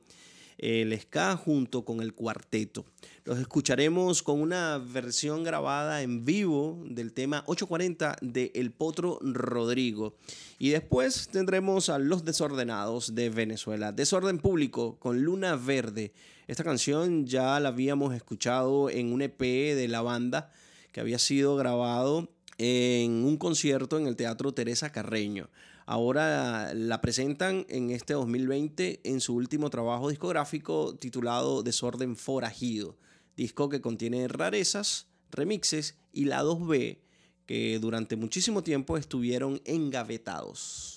el 0.58 0.98
ska 0.98 1.36
junto 1.36 1.84
con 1.84 2.00
el 2.00 2.14
cuarteto. 2.14 2.84
Los 3.24 3.38
escucharemos 3.38 4.22
con 4.22 4.40
una 4.40 4.78
versión 4.78 5.44
grabada 5.44 6.02
en 6.02 6.24
vivo 6.24 6.82
del 6.86 7.12
tema 7.12 7.42
840 7.46 8.16
de 8.20 8.52
El 8.54 8.70
Potro 8.70 9.18
Rodrigo. 9.20 10.16
Y 10.58 10.70
después 10.70 11.28
tendremos 11.28 11.88
a 11.88 11.98
Los 11.98 12.24
Desordenados 12.24 13.14
de 13.14 13.30
Venezuela. 13.30 13.92
Desorden 13.92 14.38
Público 14.38 14.96
con 14.98 15.22
Luna 15.22 15.56
Verde. 15.56 16.12
Esta 16.46 16.64
canción 16.64 17.26
ya 17.26 17.58
la 17.60 17.70
habíamos 17.70 18.14
escuchado 18.14 18.88
en 18.88 19.12
un 19.12 19.22
EP 19.22 19.40
de 19.40 19.88
la 19.88 20.02
banda 20.02 20.52
que 20.92 21.00
había 21.00 21.18
sido 21.18 21.56
grabado 21.56 22.28
en 22.58 23.24
un 23.24 23.36
concierto 23.36 23.98
en 23.98 24.06
el 24.06 24.16
Teatro 24.16 24.54
Teresa 24.54 24.90
Carreño. 24.92 25.50
Ahora 25.88 26.74
la 26.74 27.00
presentan 27.00 27.64
en 27.68 27.92
este 27.92 28.14
2020 28.14 29.02
en 29.04 29.20
su 29.20 29.36
último 29.36 29.70
trabajo 29.70 30.08
discográfico 30.08 30.96
titulado 30.96 31.62
Desorden 31.62 32.16
Forajido, 32.16 32.96
disco 33.36 33.68
que 33.68 33.80
contiene 33.80 34.26
rarezas, 34.26 35.06
remixes 35.30 35.96
y 36.12 36.24
lados 36.24 36.66
B 36.66 37.00
que 37.46 37.78
durante 37.78 38.16
muchísimo 38.16 38.64
tiempo 38.64 38.96
estuvieron 38.96 39.62
engavetados. 39.64 40.95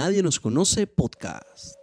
Nadie 0.00 0.22
Nos 0.22 0.40
Conoce 0.40 0.86
Podcast. 0.86 1.79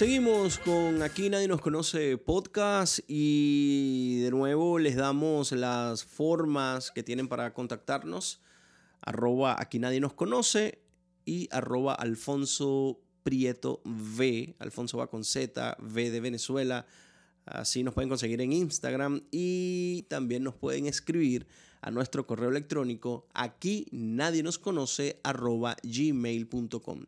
Seguimos 0.00 0.58
con 0.58 1.02
Aquí 1.02 1.28
Nadie 1.28 1.46
Nos 1.46 1.60
Conoce 1.60 2.16
podcast 2.16 3.00
y 3.06 4.20
de 4.20 4.30
nuevo 4.30 4.78
les 4.78 4.96
damos 4.96 5.52
las 5.52 6.04
formas 6.06 6.90
que 6.90 7.02
tienen 7.02 7.28
para 7.28 7.52
contactarnos. 7.52 8.40
Arroba 9.02 9.60
Aquí 9.60 9.78
Nadie 9.78 10.00
Nos 10.00 10.14
Conoce 10.14 10.80
y 11.26 11.50
arroba 11.52 11.92
Alfonso 11.92 12.98
Prieto 13.22 13.82
V. 13.84 14.56
Alfonso 14.58 14.96
va 14.96 15.10
con 15.10 15.22
Z, 15.22 15.76
V 15.78 16.10
de 16.10 16.20
Venezuela. 16.20 16.86
Así 17.44 17.82
nos 17.82 17.92
pueden 17.92 18.08
conseguir 18.08 18.40
en 18.40 18.54
Instagram 18.54 19.20
y 19.30 20.06
también 20.08 20.44
nos 20.44 20.54
pueden 20.54 20.86
escribir 20.86 21.46
a 21.82 21.90
nuestro 21.90 22.26
correo 22.26 22.48
electrónico 22.48 23.28
aquí 23.34 23.86
nadie 23.92 24.42
nos 24.42 24.58
conoce 24.58 25.20
arroba 25.24 25.76
gmail.com. 25.82 27.04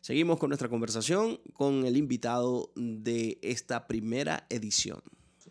Seguimos 0.00 0.38
con 0.38 0.50
nuestra 0.50 0.68
conversación 0.68 1.38
con 1.52 1.84
el 1.84 1.96
invitado 1.96 2.70
de 2.76 3.38
esta 3.42 3.86
primera 3.86 4.46
edición. 4.48 5.00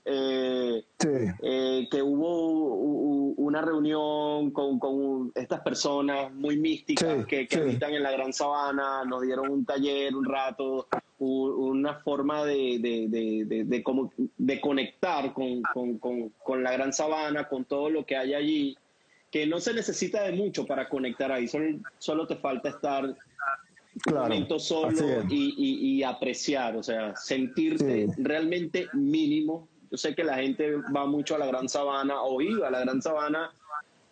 Eh, 0.05 0.85
Sí. 0.99 1.07
eh, 1.41 1.87
que 1.91 2.01
hubo 2.01 2.49
u- 2.49 3.31
u- 3.31 3.35
una 3.37 3.61
reunión 3.61 4.51
con, 4.51 4.79
con 4.79 5.31
estas 5.35 5.59
personas 5.61 6.33
muy 6.33 6.57
místicas 6.57 7.17
Sí, 7.19 7.25
que, 7.27 7.47
que 7.47 7.55
sí. 7.57 7.61
habitan 7.61 7.93
en 7.93 8.03
la 8.03 8.11
Gran 8.11 8.31
Sabana, 8.31 9.03
nos 9.03 9.21
dieron 9.21 9.49
un 9.49 9.65
taller 9.65 10.15
un 10.15 10.23
rato, 10.25 10.87
u- 11.19 11.47
una 11.69 11.95
forma 11.95 12.45
de, 12.45 12.79
de, 12.79 13.07
de, 13.09 13.45
de, 13.45 13.63
de 13.65 13.83
como- 13.83 14.13
de 14.37 14.61
conectar 14.61 15.33
con, 15.33 15.61
con, 15.73 15.97
con, 15.97 16.29
con 16.41 16.63
la 16.63 16.71
Gran 16.71 16.93
Sabana, 16.93 17.49
con 17.49 17.65
todo 17.65 17.89
lo 17.89 18.05
que 18.05 18.15
hay 18.15 18.33
allí, 18.33 18.77
que 19.29 19.45
no 19.45 19.59
se 19.59 19.73
necesita 19.73 20.23
de 20.23 20.31
mucho 20.31 20.65
para 20.65 20.87
conectar 20.87 21.31
ahí, 21.33 21.49
solo, 21.49 21.79
solo 21.97 22.27
te 22.27 22.37
falta 22.37 22.69
estar 22.69 23.13
un 24.05 24.13
momento 24.13 24.59
solo 24.59 24.91
y, 25.29 25.53
y- 25.57 25.97
y 25.97 26.03
apreciar, 26.03 26.75
o 26.75 26.83
sea, 26.83 27.15
sentirte 27.15 28.07
Sí. 28.07 28.13
realmente 28.17 28.87
mínimo. 28.93 29.67
Yo 29.89 29.97
sé 29.97 30.13
que 30.15 30.23
la 30.23 30.35
gente 30.35 30.75
va 30.95 31.05
mucho 31.05 31.35
a 31.35 31.37
la 31.39 31.45
Gran 31.47 31.67
Sabana 31.69 32.21
o 32.21 32.41
iba 32.41 32.67
a 32.67 32.71
la 32.71 32.81
Gran 32.81 33.01
Sabana 33.01 33.51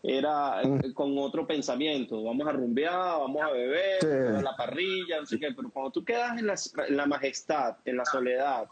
era 0.03 0.61
Mm. 0.63 0.93
con 0.93 1.17
otro 1.17 1.47
pensamiento. 1.47 2.23
Vamos 2.23 2.47
a 2.47 2.51
rumbear, 2.51 2.93
vamos 3.19 3.41
a 3.41 3.49
beber, 3.51 4.01
Sí. 4.01 4.07
a 4.37 4.41
la 4.41 4.55
parrilla, 4.55 5.19
no 5.19 5.25
sé 5.25 5.39
qué. 5.39 5.51
Pero 5.55 5.69
cuando 5.71 5.91
tú 5.91 6.05
quedas 6.05 6.37
en 6.37 6.45
la, 6.47 6.55
en 6.87 6.95
la 6.97 7.05
majestad, 7.07 7.77
en 7.85 7.97
la 7.97 8.05
soledad 8.05 8.65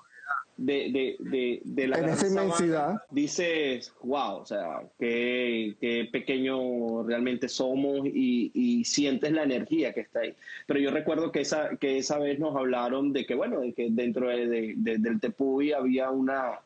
de, 0.57 0.73
de, 0.91 1.15
de, 1.19 1.61
de 1.63 1.87
la 1.87 1.97
En 1.97 2.03
gran 2.03 2.13
esa 2.15 2.27
sabana, 2.29 2.43
inmensidad. 2.43 3.01
dices, 3.11 3.93
wow, 4.03 4.37
o 4.37 4.45
sea, 4.45 4.81
qué, 4.99 5.75
qué 5.81 6.07
pequeño 6.11 7.03
realmente 7.03 7.49
somos 7.49 8.05
y, 8.05 8.51
y 8.53 8.83
sientes 8.85 9.31
la 9.31 9.43
energía 9.43 9.93
que 9.93 10.01
está 10.01 10.19
ahí. 10.21 10.33
Pero 10.67 10.79
yo 10.79 10.91
recuerdo 10.91 11.31
que 11.31 11.41
esa, 11.41 11.75
que 11.77 11.97
esa 11.97 12.19
vez 12.19 12.39
nos 12.39 12.55
hablaron 12.55 13.13
de 13.13 13.25
que, 13.25 13.35
bueno, 13.35 13.59
de 13.61 13.73
que 13.73 13.87
dentro 13.89 14.29
de, 14.29 14.47
de- 14.47 14.73
de- 14.77 14.97
del 14.97 15.19
Tepuy 15.19 15.71
había 15.73 16.11
una, 16.11 16.59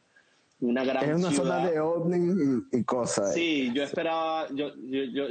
una 0.60 0.84
gran 0.84 1.04
Es 1.08 1.16
una 1.18 1.30
ciudad. 1.30 1.44
zona 1.60 1.70
de 1.70 1.80
ovni 1.80 2.64
y, 2.74 2.78
y 2.80 2.84
cosas. 2.84 3.34
Sí, 3.34 3.72
yo 3.76 3.84
esperaba, 3.84 4.48
yo, 4.56 4.70
yo, 4.76 5.04
yo, 5.14 5.26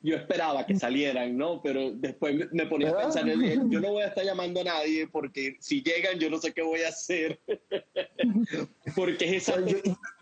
yo 0.00 0.16
esperaba 0.16 0.64
que 0.64 0.76
salieran, 0.76 1.36
¿no? 1.36 1.60
Pero 1.62 1.92
después 1.92 2.48
me- 2.52 2.66
ponía 2.66 2.90
a 2.90 2.96
pensar, 3.02 3.26
yo 3.26 3.80
no 3.80 3.90
voy 3.92 4.02
a 4.02 4.06
estar 4.06 4.24
llamando 4.24 4.60
a 4.60 4.64
nadie 4.64 5.06
porque 5.08 5.56
si 5.60 5.82
llegan 5.82 6.18
yo 6.18 6.30
no 6.30 6.38
sé 6.38 6.52
qué 6.54 6.62
voy 6.62 6.80
a 6.82 6.88
hacer. 6.88 7.38
porque 8.96 9.36
es 9.36 9.46
Yo- 9.46 9.66
yo- 9.66 9.76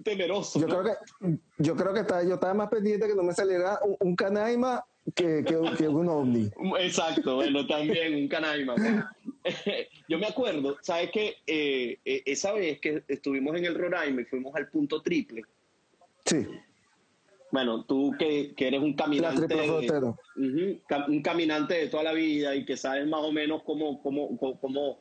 temeroso. 0.04 0.60
Yo 0.60 0.66
¿no? 0.66 0.80
creo 0.80 0.84
que 1.20 1.38
yo 1.58 1.76
creo 1.76 1.92
que 1.94 2.00
estaba, 2.00 2.22
yo 2.24 2.34
estaba 2.34 2.54
más 2.54 2.68
pendiente 2.68 3.06
que 3.06 3.14
no 3.14 3.22
me 3.22 3.34
saliera 3.34 3.78
un, 3.84 3.96
un 4.00 4.16
canaima 4.16 4.84
que, 5.14 5.44
que, 5.44 5.56
que 5.76 5.88
un 5.88 6.08
ovni. 6.08 6.50
Exacto, 6.80 7.36
bueno, 7.36 7.66
también 7.66 8.14
un 8.14 8.28
canaima. 8.28 8.74
Yo 10.08 10.18
me 10.18 10.26
acuerdo, 10.26 10.76
¿sabes 10.82 11.10
qué? 11.12 11.36
Eh, 11.46 11.98
eh, 12.04 12.22
esa 12.26 12.52
vez 12.52 12.80
que 12.80 13.02
estuvimos 13.08 13.56
en 13.56 13.64
el 13.64 13.74
Roraima 13.74 14.22
y 14.22 14.24
fuimos 14.26 14.54
al 14.54 14.68
punto 14.68 15.00
triple, 15.02 15.42
Sí, 16.26 16.46
bueno, 17.50 17.84
tú 17.84 18.14
que, 18.18 18.54
que 18.54 18.68
eres 18.68 18.80
un 18.80 18.92
caminante, 18.94 19.48
cam- 20.88 21.08
un 21.08 21.22
caminante 21.22 21.74
de 21.74 21.86
toda 21.88 22.02
la 22.04 22.12
vida 22.12 22.54
y 22.54 22.64
que 22.64 22.76
sabes 22.76 23.08
más 23.08 23.22
o 23.22 23.32
menos 23.32 23.62
cómo, 23.64 24.00
cómo, 24.02 24.36
cómo, 24.38 24.60
cómo, 24.60 24.98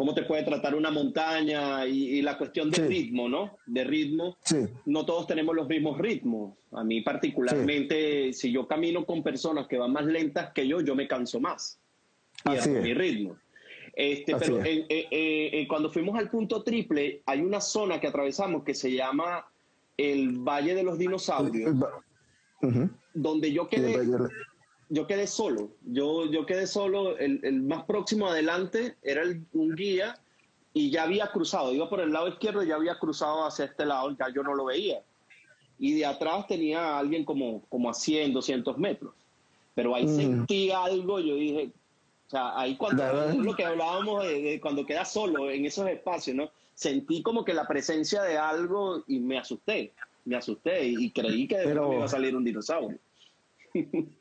cómo 0.00 0.14
te 0.14 0.22
puede 0.22 0.44
tratar 0.44 0.74
una 0.74 0.90
montaña 0.90 1.84
y, 1.84 2.16
y 2.16 2.22
la 2.22 2.38
cuestión 2.38 2.70
de 2.70 2.76
Sí. 2.78 2.82
ritmo, 2.84 3.28
¿no? 3.28 3.58
De 3.66 3.84
ritmo. 3.84 4.38
Sí, 4.44 4.56
No 4.86 5.04
todos 5.04 5.26
tenemos 5.26 5.54
los 5.54 5.68
mismos 5.68 5.98
ritmos. 5.98 6.54
A 6.72 6.82
mí 6.82 7.02
particularmente, 7.02 8.32
si 8.32 8.50
yo 8.50 8.66
camino 8.66 9.04
con 9.04 9.22
personas 9.22 9.66
que 9.66 9.76
van 9.76 9.92
más 9.92 10.06
lentas 10.06 10.54
que 10.54 10.66
yo, 10.66 10.80
yo 10.80 10.94
me 10.94 11.06
canso 11.06 11.38
más. 11.38 11.78
Así 12.44 12.60
Pierdo 12.70 12.76
es. 12.78 12.82
mi 12.82 12.94
ritmo. 12.94 13.36
Este, 13.94 14.32
Así 14.32 14.44
pero 14.46 14.60
es. 14.60 14.66
eh, 14.68 14.86
eh, 14.88 15.50
eh, 15.52 15.68
cuando 15.68 15.90
fuimos 15.90 16.18
al 16.18 16.30
punto 16.30 16.62
triple, 16.62 17.20
hay 17.26 17.42
una 17.42 17.60
zona 17.60 18.00
que 18.00 18.06
atravesamos 18.06 18.64
que 18.64 18.72
se 18.72 18.90
llama 18.92 19.44
el 19.98 20.38
Valle 20.38 20.74
de 20.74 20.82
los 20.82 20.96
Dinosaurios, 20.96 21.74
Ujú. 22.62 22.88
donde 23.12 23.52
yo 23.52 23.68
quedé, 23.68 23.98
yo 24.90 25.06
quedé 25.06 25.26
solo. 25.26 25.70
Yo, 25.86 26.26
yo 26.30 26.44
quedé 26.44 26.66
solo. 26.66 27.16
El, 27.16 27.40
el 27.42 27.62
más 27.62 27.84
próximo 27.84 28.26
adelante 28.28 28.96
era 29.02 29.22
el- 29.22 29.44
un 29.54 29.74
guía 29.74 30.18
y 30.74 30.90
ya 30.90 31.04
había 31.04 31.28
cruzado. 31.28 31.72
Iba 31.72 31.88
por 31.88 32.00
el 32.00 32.12
lado 32.12 32.28
izquierdo 32.28 32.62
y 32.62 32.68
ya 32.68 32.74
había 32.76 32.98
cruzado 32.98 33.46
hacia 33.46 33.64
este 33.64 33.86
lado. 33.86 34.10
Ya 34.18 34.28
yo 34.34 34.42
no 34.42 34.54
lo 34.54 34.66
veía. 34.66 35.02
Y 35.78 35.94
de 35.94 36.04
atrás 36.04 36.46
tenía 36.46 36.80
a 36.82 36.98
alguien 36.98 37.24
como, 37.24 37.62
como 37.70 37.88
a 37.88 37.94
100, 37.94 38.32
200 38.34 38.76
metros. 38.76 39.14
Pero 39.74 39.94
ahí 39.94 40.04
Mm. 40.06 40.16
sentí 40.16 40.70
algo. 40.70 41.18
Yo 41.20 41.34
dije, 41.36 41.70
o 42.26 42.30
sea, 42.30 42.58
ahí 42.58 42.76
cuando 42.76 43.02
¿Verdad? 43.02 43.34
lo 43.34 43.54
que 43.56 43.64
hablábamos 43.64 44.24
de, 44.24 44.42
de 44.42 44.60
cuando 44.60 44.84
quedas 44.84 45.10
solo 45.12 45.50
en 45.50 45.64
esos 45.66 45.88
espacios, 45.88 46.36
¿no? 46.36 46.50
Sentí 46.74 47.22
como 47.22 47.44
que 47.44 47.54
la 47.54 47.66
presencia 47.66 48.22
de 48.22 48.36
algo 48.38 49.02
y 49.06 49.18
me 49.18 49.38
asusté. 49.38 49.92
Me 50.24 50.36
asusté 50.36 50.84
y, 50.88 51.06
y 51.06 51.10
creí 51.10 51.48
que 51.48 51.56
de 51.58 51.64
Pero- 51.64 51.88
me 51.88 51.96
iba 51.96 52.04
a 52.04 52.08
salir 52.08 52.34
un 52.36 52.44
dinosaurio. 52.44 52.98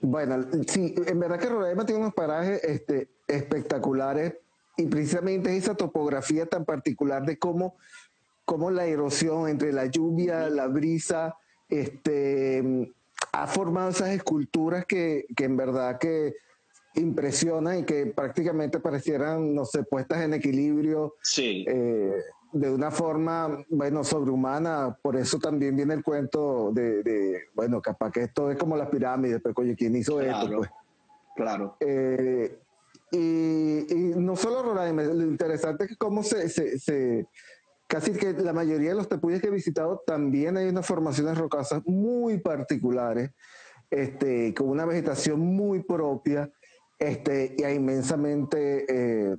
Bueno, 0.00 0.46
sí, 0.66 0.94
en 1.06 1.18
verdad 1.18 1.38
que 1.38 1.48
Roraima 1.48 1.84
tiene 1.84 2.00
unos 2.02 2.14
parajes 2.14 2.62
este, 2.64 3.08
espectaculares 3.26 4.34
y 4.76 4.86
precisamente 4.86 5.56
esa 5.56 5.74
topografía 5.74 6.46
tan 6.46 6.64
particular 6.64 7.24
de 7.24 7.38
cómo, 7.38 7.76
cómo 8.44 8.70
la 8.70 8.86
erosión 8.86 9.48
entre 9.48 9.72
la 9.72 9.86
lluvia, 9.86 10.48
la 10.48 10.68
brisa, 10.68 11.36
este, 11.68 12.92
ha 13.32 13.46
formado 13.48 13.90
esas 13.90 14.10
esculturas 14.10 14.86
que, 14.86 15.26
que 15.36 15.44
en 15.44 15.56
verdad 15.56 15.98
que 15.98 16.34
impresionan 16.94 17.80
y 17.80 17.84
que 17.84 18.06
prácticamente 18.06 18.80
parecieran, 18.80 19.54
no 19.54 19.64
sé, 19.64 19.82
puestas 19.82 20.22
en 20.22 20.34
equilibrio 20.34 21.14
Sí. 21.22 21.64
eh, 21.68 22.12
de 22.52 22.70
una 22.70 22.90
forma, 22.90 23.64
bueno, 23.68 24.02
sobrehumana. 24.04 24.96
Por 25.02 25.16
eso 25.16 25.38
también 25.38 25.76
viene 25.76 25.94
el 25.94 26.02
cuento 26.02 26.70
de, 26.72 27.02
de, 27.02 27.42
bueno, 27.54 27.80
capaz 27.82 28.10
que 28.12 28.22
esto 28.24 28.50
es 28.50 28.56
como 28.58 28.76
las 28.76 28.88
pirámides, 28.88 29.40
pero 29.42 29.54
oye, 29.58 29.74
¿quién 29.76 29.94
hizo 29.96 30.20
esto? 30.20 30.40
Claro. 30.46 30.56
Pues? 30.58 30.70
Claro. 31.36 31.76
Eh, 31.80 32.58
y, 33.10 33.86
y 33.94 34.12
no 34.16 34.36
solo 34.36 34.62
Roraima, 34.62 35.02
lo 35.02 35.22
interesante 35.22 35.84
es 35.84 35.90
que 35.90 35.96
cómo 35.96 36.22
se, 36.22 36.48
se, 36.48 36.78
se- 36.78 37.26
casi 37.86 38.12
que 38.12 38.32
la 38.34 38.52
mayoría 38.52 38.90
de 38.90 38.96
los 38.96 39.08
tepuyes 39.08 39.40
que 39.40 39.48
he 39.48 39.50
visitado 39.50 40.02
también 40.06 40.56
hay 40.56 40.68
unas 40.68 40.84
formaciones 40.86 41.38
rocosas 41.38 41.80
muy 41.86 42.38
particulares, 42.38 43.30
este, 43.90 44.52
con 44.52 44.68
una 44.68 44.84
vegetación 44.84 45.40
muy 45.40 45.82
propia, 45.82 46.50
este, 46.98 47.54
y 47.56 47.64
inmensamente 47.64 48.84
eh, 48.88 49.36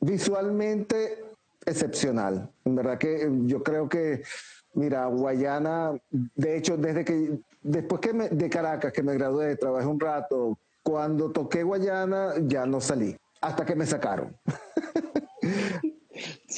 visualmente 0.00 1.24
excepcional. 1.66 2.50
En 2.64 2.74
verdad 2.74 2.98
que 2.98 3.22
eh, 3.22 3.28
yo 3.44 3.62
creo 3.62 3.88
que, 3.88 4.22
mira, 4.74 5.06
Guayana, 5.06 5.92
de 6.10 6.56
hecho, 6.56 6.76
desde 6.76 7.04
que, 7.04 7.38
después 7.62 8.00
que 8.00 8.12
me- 8.12 8.28
de 8.28 8.48
Caracas, 8.50 8.92
que 8.92 9.02
me 9.02 9.14
gradué, 9.14 9.56
trabajé 9.56 9.86
un 9.86 10.00
rato, 10.00 10.58
cuando 10.82 11.30
toqué 11.30 11.62
Guayana 11.62 12.34
ya 12.46 12.64
no 12.66 12.80
salí, 12.80 13.16
hasta 13.40 13.64
que 13.64 13.74
me 13.74 13.84
sacaron. 13.86 14.36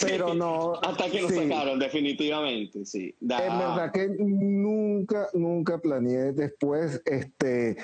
Pero 0.00 0.32
no, 0.34 0.72
Hasta 0.82 1.10
que 1.10 1.20
lo 1.20 1.28
sí. 1.28 1.34
sacaron, 1.36 1.78
definitivamente, 1.78 2.86
sí. 2.86 3.14
Da- 3.20 3.44
En 3.44 3.58
verdad 3.58 3.92
que 3.92 4.08
nunca, 4.08 5.28
nunca 5.34 5.78
planeé 5.78 6.32
después, 6.32 7.02
este, 7.04 7.76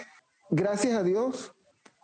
gracias 0.48 0.94
a 0.94 1.02
Dios, 1.02 1.52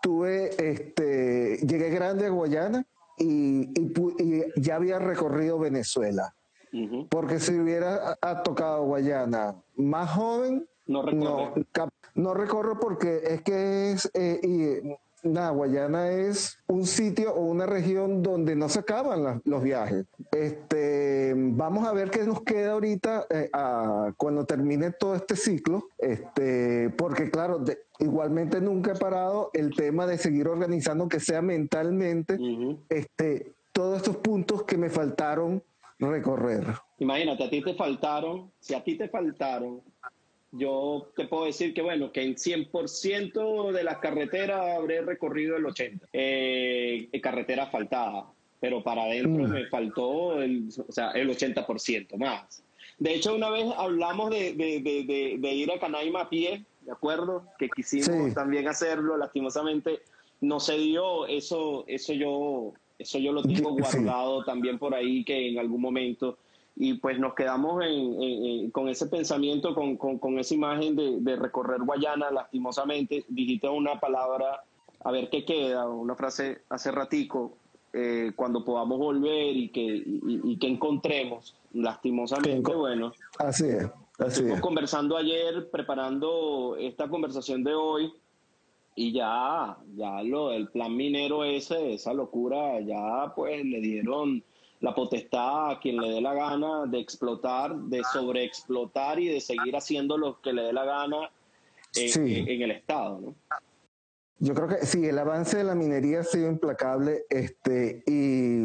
tuve, 0.03 0.51
este, 0.59 1.59
llegué 1.67 1.89
grande 1.91 2.27
a 2.27 2.31
Guayana 2.31 2.85
y, 3.19 3.63
y 3.81 3.93
y 4.19 4.45
ya 4.61 4.77
había 4.77 4.99
recorrido 4.99 5.59
Venezuela. 5.59 6.35
Porque 7.11 7.39
si 7.39 7.59
hubiera 7.59 8.17
ha 8.21 8.43
tocado 8.43 8.85
Guayana 8.85 9.57
más 9.77 10.11
joven, 10.11 10.67
No 10.87 11.03
no, 11.03 11.55
cap- 11.71 11.91
no 12.15 12.33
recorro 12.35 12.81
porque 12.81 13.21
es 13.25 13.43
que 13.43 13.93
es, 13.93 14.11
eh, 14.15 14.97
nada, 15.23 15.51
Guayana 15.51 16.11
es 16.11 16.59
un 16.67 16.87
sitio 16.87 17.35
o 17.35 17.41
una 17.43 17.67
región 17.67 18.23
donde 18.23 18.57
no 18.57 18.69
se 18.69 18.81
acaban 18.81 19.41
los 19.45 19.63
viajes. 19.63 20.05
Este, 20.33 21.35
vamos 21.37 21.87
a 21.87 21.93
ver 21.93 22.11
qué 22.11 22.25
nos 22.25 22.43
queda 22.43 22.73
ahorita 22.73 23.27
eh, 23.31 23.49
a- 23.53 24.13
cuando 24.17 24.45
termine 24.45 24.91
todo 24.93 25.15
este 25.15 25.37
ciclo, 25.37 25.85
este, 25.99 26.91
porque 26.91 27.31
claro, 27.31 27.59
de- 27.59 27.79
igualmente 28.01 28.61
nunca 28.61 28.93
he 28.93 28.99
parado 28.99 29.51
el 29.55 29.75
tema 29.75 30.07
de 30.07 30.19
seguir 30.19 30.49
organizando, 30.49 31.09
que 31.09 31.21
sea 31.21 31.43
mentalmente, 31.43 32.39
este, 32.89 33.53
todos 33.73 33.99
estos 33.99 34.17
puntos 34.17 34.65
que 34.65 34.77
me 34.77 34.91
faltaron 34.91 35.63
recorrer. 35.99 36.65
Imagínate, 36.99 37.45
a 37.45 37.51
ti 37.51 37.63
te 37.63 37.75
faltaron, 37.75 38.51
si 38.59 38.75
a 38.75 38.83
ti 38.83 38.97
te 38.99 39.09
faltaron, 39.09 39.81
yo 40.53 41.09
te 41.17 41.27
puedo 41.27 41.47
decir 41.47 41.73
que, 41.75 41.83
bueno, 41.83 42.13
que 42.13 42.23
en 42.23 42.37
100% 42.37 43.73
de 43.73 43.85
las 43.85 43.99
carreteras 43.99 44.61
habré 44.77 45.01
recorrido 45.01 45.57
el 45.57 45.65
80%. 45.65 46.01
Eh, 46.13 47.09
carretera 47.23 47.65
asfaltada, 47.65 48.27
pero 48.61 48.83
para 48.83 49.05
adentro 49.05 49.45
Mm. 49.49 49.51
me 49.51 49.67
faltó 49.67 50.41
el, 50.43 50.69
o 50.87 50.93
sea, 50.93 51.11
el 51.13 51.31
80% 51.31 52.17
más. 52.17 52.63
De 52.99 53.15
hecho, 53.15 53.35
una 53.35 53.49
vez 53.51 53.67
hablamos 53.77 54.31
de, 54.31 54.53
de- 54.53 54.81
de- 54.81 55.37
de- 55.39 55.55
ir 55.55 55.73
a 55.73 55.79
Canaima 55.81 56.23
a 56.23 56.29
pie, 56.29 56.65
¿de 56.83 56.93
acuerdo? 56.93 57.45
Que 57.59 57.69
quisimos 57.71 58.29
Sí. 58.29 58.35
también 58.35 58.69
hacerlo, 58.69 59.17
lastimosamente 59.17 60.01
no 60.41 60.61
se 60.61 60.77
dio, 60.77 61.27
eso, 61.27 61.85
eso 61.87 62.13
yo, 62.13 62.73
eso 62.99 63.19
yo 63.19 63.33
lo 63.33 63.43
tengo 63.43 63.71
Sí. 63.71 63.81
guardado 63.99 64.45
también 64.45 64.79
por 64.79 64.95
ahí 64.95 65.25
que 65.25 65.49
en 65.49 65.59
algún 65.59 65.81
momento 65.81 66.37
y 66.77 66.95
pues 66.95 67.19
nos 67.19 67.35
quedamos 67.35 67.85
en- 67.85 68.23
en- 68.23 68.45
en- 68.47 68.71
con 68.71 68.89
ese 68.89 69.07
pensamiento, 69.07 69.75
con, 69.75 69.97
con- 69.97 70.19
con 70.19 70.39
esa 70.39 70.55
imagen 70.55 70.97
de, 70.97 71.21
de 71.21 71.37
recorrer 71.37 71.83
Guayana, 71.83 72.31
lastimosamente, 72.31 73.25
dijiste 73.29 73.69
una 73.69 74.01
palabra, 74.01 74.63
a 75.05 75.11
ver 75.11 75.29
qué 75.31 75.45
queda, 75.45 75.89
una 75.89 76.15
frase 76.15 76.63
hace 76.71 76.91
ratico, 76.91 77.57
eh, 77.93 78.33
cuando 78.35 78.65
podamos 78.65 78.99
volver 78.99 79.55
y 79.57 79.69
que, 79.69 79.83
y, 79.83 80.41
y 80.45 80.57
que 80.59 80.67
encontremos, 80.69 81.55
lastimosamente, 81.75 82.51
Que 82.51 82.63
enco- 82.63 82.79
bueno, 82.79 83.13
Así 83.39 83.67
es, 83.67 83.85
así 84.19 84.29
Estuvimos 84.29 84.57
es. 84.59 84.63
conversando 84.63 85.17
ayer, 85.19 85.69
preparando 85.71 86.77
esta 86.79 87.09
conversación 87.09 87.63
de 87.65 87.75
hoy, 87.75 88.13
y 88.95 89.13
ya, 89.13 89.77
ya 89.97 90.23
lo 90.23 90.51
del 90.51 90.69
plan 90.69 90.95
minero 90.97 91.45
ese, 91.45 91.95
esa 91.95 92.13
locura, 92.15 92.79
ya 92.81 93.33
pues 93.35 93.65
le 93.65 93.81
dieron 93.81 94.43
la 94.83 94.95
potestad 94.95 95.71
a 95.71 95.81
quien 95.81 95.97
le 95.97 96.11
dé 96.11 96.21
la 96.21 96.35
gana 96.35 96.87
de 96.87 96.99
explotar, 96.99 97.75
de 97.75 98.03
sobreexplotar 98.13 99.19
y 99.21 99.29
de 99.29 99.41
seguir 99.41 99.75
haciendo 99.77 100.19
lo 100.19 100.41
que 100.41 100.53
le 100.53 100.63
dé 100.63 100.73
la 100.73 100.85
gana 100.85 101.31
eh, 101.95 102.09
Sí. 102.09 102.21
eh, 102.21 102.45
en 102.49 102.63
el 102.63 102.71
Estado. 102.73 103.21
¿no? 103.21 103.35
Yo 104.41 104.55
creo 104.55 104.67
que 104.67 104.85
sí, 104.85 105.07
el 105.07 105.19
avance 105.19 105.57
de 105.59 105.65
la 105.65 105.77
minería 105.77 106.21
ha 106.21 106.25
sido 106.25 106.49
implacable 106.49 107.25
este, 107.31 108.03
y, 108.07 108.65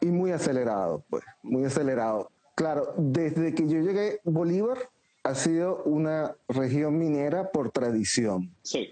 y 0.00 0.06
muy 0.06 0.30
acelerado, 0.30 1.02
pues, 1.10 1.24
muy 1.42 1.64
acelerado. 1.64 2.30
Claro, 2.54 2.94
desde 2.96 3.52
que 3.52 3.66
yo 3.68 3.80
llegué, 3.80 4.20
Bolívar 4.22 4.78
ha 5.24 5.34
sido 5.34 5.82
una 5.84 6.36
región 6.48 6.96
minera 6.96 7.50
por 7.50 7.72
tradición, 7.72 8.54
Sí, 8.62 8.88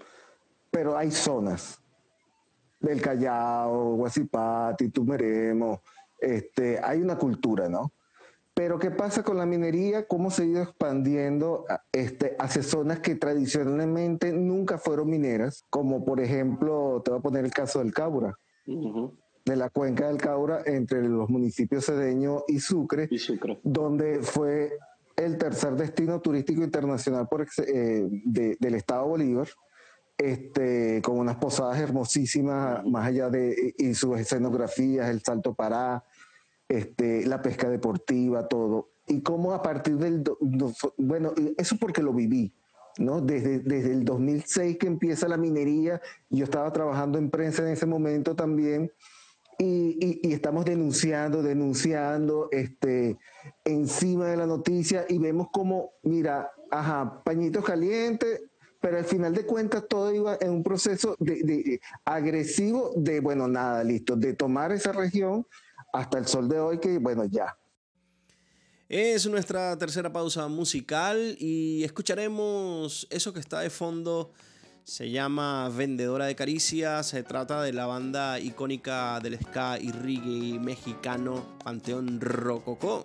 pero 0.71 0.97
hay 0.97 1.09
zonas 1.09 1.79
del 2.81 3.01
Callao, 3.01 3.95
Guasipati, 3.95 4.89
Tumeremo, 4.89 5.81
este, 6.25 6.79
hay 6.83 7.01
una 7.01 7.17
cultura, 7.17 7.69
¿no? 7.69 7.91
Pero 8.53 8.79
¿qué 8.79 8.89
pasa 8.89 9.21
con 9.21 9.37
la 9.37 9.45
minería? 9.45 10.07
¿Cómo 10.07 10.31
se 10.31 10.43
ha 10.43 10.45
ido 10.45 10.61
expandiendo 10.63 11.65
a- 11.69 11.81
este, 11.91 12.35
hacia 12.39 12.63
zonas 12.63 12.99
que 12.99 13.15
tradicionalmente 13.15 14.31
nunca 14.31 14.77
fueron 14.77 15.09
mineras? 15.09 15.65
Como 15.69 16.05
por 16.05 16.21
ejemplo, 16.21 17.01
te 17.03 17.11
voy 17.11 17.19
a 17.19 17.23
poner 17.23 17.43
el 17.45 17.51
caso 17.51 17.79
del 17.79 17.93
Caura, 17.93 18.37
de 19.45 19.55
la 19.57 19.69
cuenca 19.69 20.07
del 20.07 20.17
Caura 20.17 20.61
entre 20.65 21.01
los 21.03 21.29
municipios 21.29 21.85
Cedeño 21.85 22.43
y 22.47 22.59
Sucre, 22.59 23.07
y 23.11 23.19
Sucre. 23.19 23.59
donde 23.63 24.21
fue 24.21 24.71
el 25.17 25.37
tercer 25.37 25.75
destino 25.75 26.19
turístico 26.21 26.63
internacional 26.63 27.27
por 27.27 27.41
eh, 27.41 28.07
de- 28.25 28.57
del 28.59 28.75
Estado 28.75 29.05
Bolívar, 29.05 29.47
este, 30.17 31.01
con 31.03 31.19
unas 31.19 31.35
posadas 31.35 31.77
hermosísimas, 31.79 32.85
más 32.85 33.05
allá 33.07 33.29
de 33.29 33.73
y 33.77 33.93
sus 33.95 34.17
escenografías, 34.17 35.09
el 35.09 35.21
Salto 35.21 35.53
Pará, 35.53 36.03
este, 36.67 37.25
la 37.25 37.41
pesca 37.41 37.69
deportiva, 37.69 38.47
todo. 38.47 38.89
Y 39.07 39.21
cómo 39.21 39.53
a 39.53 39.61
partir 39.61 39.97
del... 39.97 40.23
bueno, 40.97 41.33
eso 41.57 41.77
porque 41.79 42.01
lo 42.01 42.13
viví, 42.13 42.53
¿no? 42.97 43.21
Desde, 43.21 43.59
desde 43.59 43.91
el 43.93 44.03
2006 44.05 44.77
que 44.77 44.87
empieza 44.87 45.27
la 45.27 45.37
minería, 45.37 46.01
yo 46.29 46.43
estaba 46.43 46.71
trabajando 46.73 47.17
en 47.19 47.29
prensa 47.29 47.61
en 47.63 47.69
ese 47.69 47.85
momento 47.85 48.35
también, 48.35 48.91
y, 49.57 49.97
y- 50.01 50.19
y 50.29 50.33
estamos 50.33 50.65
denunciando, 50.65 51.41
denunciando, 51.41 52.49
este, 52.51 53.17
encima 53.63 54.27
de 54.27 54.37
la 54.37 54.45
noticia 54.47 55.05
y 55.07 55.17
vemos 55.17 55.47
como, 55.53 55.91
mira, 56.03 56.51
ajá, 56.71 57.21
pañitos 57.23 57.63
calientes, 57.63 58.41
pero 58.81 58.97
al 58.97 59.05
final 59.05 59.33
de 59.33 59.45
cuentas 59.45 59.87
todo 59.87 60.13
iba 60.13 60.37
en 60.41 60.51
un 60.51 60.63
proceso 60.63 61.15
de, 61.19 61.41
de- 61.43 61.79
agresivo 62.03 62.91
de, 62.97 63.19
bueno, 63.21 63.47
nada, 63.47 63.83
listo, 63.83 64.15
de 64.17 64.33
tomar 64.33 64.71
esa 64.73 64.91
región 64.91 65.45
hasta 65.95 66.17
el 66.17 66.27
sol 66.27 66.47
de 66.49 66.59
hoy 66.59 66.79
que, 66.79 66.97
bueno, 66.97 67.25
ya. 67.25 67.57
Es 68.87 69.25
nuestra 69.27 69.77
tercera 69.77 70.13
pausa 70.13 70.47
musical 70.47 71.35
y 71.39 71.83
escucharemos 71.83 73.07
eso 73.09 73.33
que 73.33 73.39
está 73.39 73.61
de 73.61 73.69
fondo. 73.69 74.31
Se 74.83 75.09
llama 75.09 75.69
Vendedora 75.69 76.25
de 76.25 76.35
Caricias. 76.35 77.07
Se 77.07 77.23
trata 77.23 77.63
de 77.63 77.73
la 77.73 77.87
banda 77.87 78.39
icónica 78.39 79.19
del 79.21 79.39
ska 79.39 79.79
y 79.79 79.91
reggae 79.91 80.59
mexicano 80.59 81.57
Panteón 81.63 82.21
Rococó, 82.21 83.01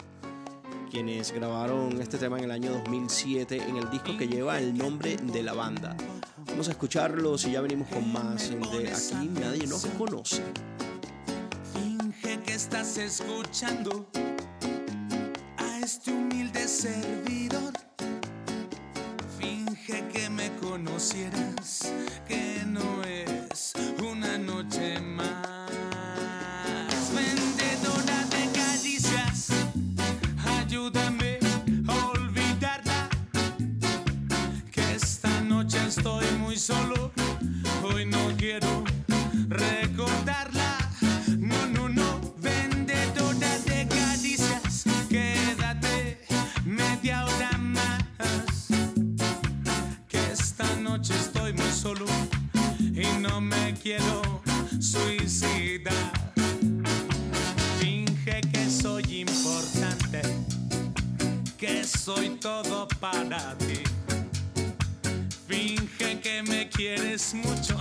quienes 0.91 1.33
grabaron 1.33 2.03
este 2.03 2.19
tema 2.19 2.37
en 2.39 2.45
el 2.45 2.51
año 2.51 2.73
2007 2.73 3.57
en 3.57 3.77
el 3.77 3.91
disco 3.91 4.19
que 4.19 4.29
lleva 4.29 4.59
el 4.59 4.77
nombre 4.77 5.17
de 5.17 5.43
la 5.43 5.55
banda. 5.55 5.97
Vamos 6.49 6.69
a 6.69 6.73
escucharlos 6.73 7.47
y 7.47 7.53
ya 7.53 7.63
venimos 7.63 7.89
con 7.89 8.13
más 8.13 8.51
de 8.51 8.93
Aquí 8.93 9.29
Nadie 9.29 9.67
Nos 9.67 9.87
Conoce. 9.87 10.43
Estás 12.63 12.99
escuchando 12.99 14.07
a 15.57 15.79
este 15.79 16.13
humilde 16.13 16.69
servidor. 16.69 17.73
Finge 19.39 20.07
que 20.13 20.29
me 20.29 20.53
conocieras, 20.57 21.91
que 22.29 22.63
no 22.67 23.03
es 23.03 23.73
una 24.03 24.37
noche 24.37 25.01
más. 25.01 25.49
Vendedora 27.15 28.27
de 28.27 28.51
caricias, 28.53 29.49
ayúdame 30.61 31.39
a 31.89 32.09
olvidarla. 32.11 33.09
Que 34.71 34.95
esta 34.97 35.41
noche 35.41 35.79
estoy 35.89 36.27
muy 36.39 36.59
solo, 36.59 37.11
hoy 37.83 38.05
no 38.05 38.37
quiero 38.37 38.90
soy 62.01 62.31
todo 62.41 62.89
para 62.99 63.55
ti. 63.59 63.83
Finge 65.47 66.19
que 66.21 66.43
me 66.43 66.69
quieres 66.69 67.35
mucho, 67.35 67.77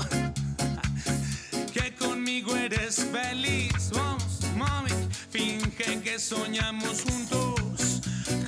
que 1.74 1.96
conmigo 1.96 2.56
eres 2.56 3.06
feliz. 3.14 3.92
Vamos, 3.94 4.42
mami, 4.58 4.92
finge 5.30 6.02
que 6.02 6.20
soñamos 6.20 7.04
juntos 7.04 8.02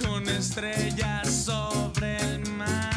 con 0.04 0.28
estrellas 0.28 1.46
sobre 1.46 2.18
el 2.18 2.50
mar. 2.52 2.91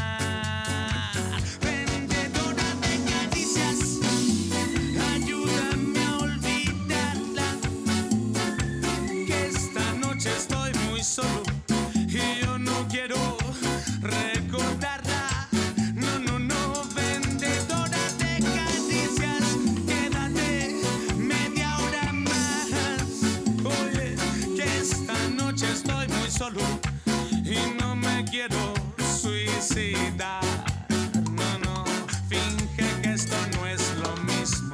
No, 29.75 31.59
no, 31.59 31.83
finge 32.29 32.87
que 33.01 33.09
esto 33.09 33.35
no 33.57 33.67
es 33.67 33.93
lo 33.97 34.15
mismo, 34.23 34.73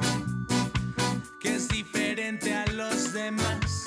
que 1.40 1.56
es 1.56 1.66
diferente 1.66 2.54
a 2.54 2.64
los 2.66 3.12
demás. 3.12 3.82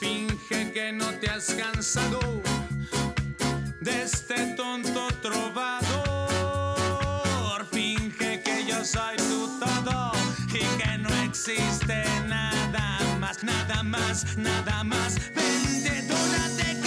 Finge 0.00 0.72
que 0.72 0.92
no 0.94 1.04
te 1.20 1.28
has 1.28 1.52
cansado 1.52 2.20
de 3.82 4.02
este 4.02 4.54
tonto 4.56 5.08
trovador. 5.20 5.84
Finge 7.70 8.42
que 8.42 8.64
yo 8.64 8.82
soy 8.82 9.18
tu 9.18 9.58
todo 9.60 10.12
y 10.54 10.64
que 10.80 10.96
no 10.96 11.14
existe 11.22 12.02
nada 12.26 12.98
más, 13.20 13.44
nada 13.44 13.82
más, 13.82 14.38
nada 14.38 14.82
más. 14.84 15.16
Vendedora 15.34 16.48
de 16.56 16.80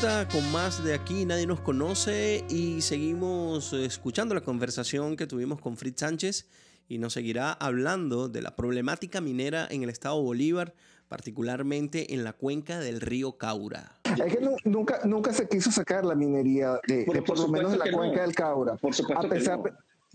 vuelta 0.00 0.28
con 0.28 0.52
más 0.52 0.82
de 0.84 0.94
aquí, 0.94 1.24
nadie 1.24 1.46
nos 1.46 1.60
conoce 1.60 2.44
y 2.50 2.82
seguimos 2.82 3.72
escuchando 3.72 4.34
la 4.34 4.40
conversación 4.42 5.16
que 5.16 5.26
tuvimos 5.26 5.60
con 5.60 5.76
Fritz 5.76 6.00
Sánchez 6.00 6.46
y 6.88 6.98
nos 6.98 7.12
seguirá 7.14 7.52
hablando 7.52 8.28
de 8.28 8.42
la 8.42 8.54
problemática 8.56 9.20
minera 9.20 9.66
en 9.70 9.82
el 9.84 9.88
estado 9.90 10.20
Bolívar, 10.22 10.74
particularmente 11.08 12.12
en 12.14 12.24
la 12.24 12.32
cuenca 12.34 12.78
del 12.78 13.00
río 13.00 13.38
Caura. 13.38 13.92
Es 14.04 14.34
que 14.34 14.40
nu- 14.40 14.56
nunca, 14.64 15.00
nunca 15.04 15.32
se 15.32 15.48
quiso 15.48 15.70
sacar 15.70 16.04
la 16.04 16.14
minería, 16.14 16.78
de, 16.86 17.04
Por- 17.04 17.14
de 17.14 17.22
por 17.22 17.36
por 17.36 17.46
lo 17.46 17.48
menos 17.48 17.72
de 17.72 17.78
la 17.78 17.84
que 17.84 17.90
no. 17.92 17.98
cuenca 17.98 18.22
del 18.22 18.34
Caura. 18.34 18.76
Por 18.76 18.92
supuesto 18.94 19.26
a 19.26 19.28
que 19.30 19.36
pesar 19.36 19.58
no. 19.58 19.64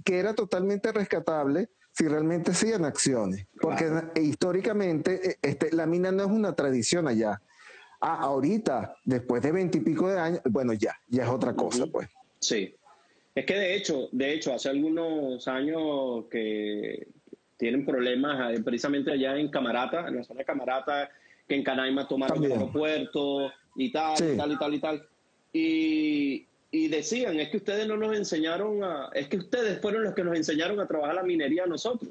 que 0.04 0.20
era 0.20 0.36
totalmente 0.36 0.92
rescatable 0.92 1.70
si 1.94 2.08
realmente 2.08 2.52
hacían 2.52 2.86
acciones. 2.86 3.48
Porque 3.60 3.86
eh, 4.16 4.22
históricamente 4.22 5.32
eh, 5.32 5.38
este, 5.42 5.72
la 5.74 5.86
mina 5.88 6.12
no 6.12 6.24
es 6.24 6.30
una 6.30 6.54
tradición 6.56 7.08
allá. 7.08 7.42
Ah, 8.02 8.18
ahorita, 8.22 8.96
después 9.06 9.44
de 9.44 9.52
veintipico 9.52 10.10
de 10.10 10.20
años, 10.20 10.42
bueno, 10.50 10.74
ya, 10.74 10.96
ya 11.08 11.24
es 11.24 11.30
otra 11.30 11.56
cosa, 11.56 11.86
pues. 11.86 12.10
Sí. 12.40 12.74
Es 13.36 13.46
que 13.46 13.54
de 13.54 13.76
hecho, 13.76 14.10
de 14.12 14.34
hecho, 14.34 14.54
hace 14.54 14.70
algunos 14.70 15.48
años 15.48 16.26
que 16.32 17.08
tienen 17.58 17.86
problemas 17.86 18.54
eh, 18.58 18.62
precisamente 18.64 19.12
allá 19.12 19.38
en 19.38 19.50
Camarata, 19.50 20.08
en 20.08 20.18
la 20.18 20.24
zona 20.24 20.40
de 20.40 20.46
Camarata, 20.46 21.10
que 21.48 21.56
en 21.56 21.64
Canaima 21.64 22.08
tomaron 22.08 22.44
el 22.44 22.52
aeropuerto 22.54 23.52
y 23.76 23.92
tal, 23.92 24.18
Sí. 24.18 24.26
y 24.34 24.38
tal, 24.38 24.52
y 24.52 24.58
tal, 24.58 24.74
y 24.74 24.80
tal. 24.80 25.08
Y, 25.54 26.46
y 26.72 26.88
decían, 26.88 27.40
es 27.40 27.50
que 27.50 27.58
ustedes 27.58 27.88
no 27.88 27.98
nos 27.98 28.18
enseñaron 28.18 28.84
a, 28.84 29.10
es 29.14 29.28
que 29.28 29.38
ustedes 29.38 29.80
fueron 29.80 30.04
los 30.04 30.14
que 30.16 30.24
nos 30.24 30.36
enseñaron 30.36 30.80
a 30.80 30.88
trabajar 30.88 31.16
la 31.16 31.24
minería 31.24 31.66
a 31.66 31.68
nosotros. 31.68 32.10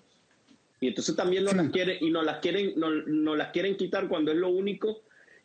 Y 0.80 0.88
entonces 0.88 1.16
también 1.16 1.42
nos 1.44 1.52
Sí. 1.52 1.58
las 1.58 1.70
quieren, 1.70 1.96
y 2.00 2.10
nos 2.10 2.24
las 2.24 2.38
quieren, 2.38 2.72
nos, 2.78 3.06
nos 3.08 3.36
las 3.36 3.50
quieren 3.50 3.76
quitar 3.76 4.08
cuando 4.08 4.30
es 4.30 4.38
lo 4.38 4.48
único 4.50 5.00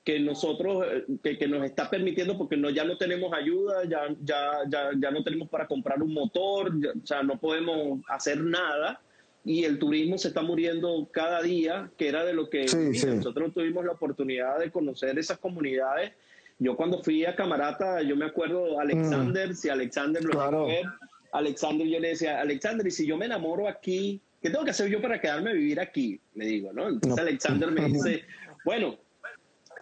que 0.05 0.19
nosotros, 0.19 0.85
eh, 0.89 1.03
que, 1.23 1.37
que 1.37 1.47
nos 1.47 1.65
está 1.65 1.89
permitiendo, 1.89 2.37
porque 2.37 2.55
no, 2.55 2.69
ya 2.69 2.83
no 2.85 2.95
tenemos 2.97 3.33
ayuda, 3.33 3.83
ya, 3.85 4.01
ya, 4.23 4.51
ya, 4.69 4.91
ya 4.97 5.11
no 5.11 5.23
tenemos 5.23 5.49
para 5.49 5.65
comprar 5.67 6.01
un 6.03 6.13
motor, 6.13 6.71
ya- 6.79 6.91
o 6.91 7.05
sea, 7.05 7.23
no 7.23 7.39
podemos 7.39 7.99
hacer 8.07 8.39
nada. 8.39 9.01
Y 9.43 9.63
el 9.63 9.77
turismo 9.79 10.17
se 10.19 10.27
está 10.29 10.41
muriendo 10.43 11.09
cada 11.11 11.41
día, 11.41 11.89
que 11.97 12.07
era 12.07 12.23
de 12.23 12.33
lo 12.33 12.49
que 12.49 12.67
Sí, 12.67 12.77
mira, 12.77 12.99
sí. 13.01 13.07
nosotros 13.07 13.53
tuvimos 13.53 13.83
la 13.83 13.91
oportunidad 13.93 14.59
de 14.59 14.71
conocer 14.71 15.17
esas 15.19 15.39
comunidades. 15.39 16.13
Yo 16.59 16.75
cuando 16.77 17.03
fui 17.03 17.25
a 17.25 17.35
Camarata, 17.35 18.01
yo 18.03 18.15
me 18.15 18.25
acuerdo 18.25 18.79
Alexander, 18.79 19.53
si 19.55 19.69
Alexander 19.69 20.23
lo 20.23 20.29
Mm. 20.29 20.33
Claro. 20.33 20.67
ver, 20.67 20.85
Alexander, 21.31 21.85
yo 21.87 21.99
le 21.99 22.09
decía, 22.09 22.39
Alexander, 22.41 22.85
y 22.87 22.91
si 22.91 23.05
yo 23.07 23.17
me 23.17 23.25
enamoro 23.25 23.67
aquí, 23.67 24.21
¿qué 24.41 24.49
tengo 24.51 24.63
que 24.63 24.71
hacer 24.71 24.87
yo 24.89 25.01
para 25.01 25.19
quedarme 25.19 25.49
a 25.49 25.53
vivir 25.53 25.79
aquí? 25.79 26.19
Le 26.35 26.45
digo, 26.45 26.71
¿no? 26.73 26.87
Entonces 26.89 27.17
No. 27.17 27.21
Alexander 27.23 27.71
me 27.71 27.81
dice, 27.89 28.23
bueno, 28.63 28.97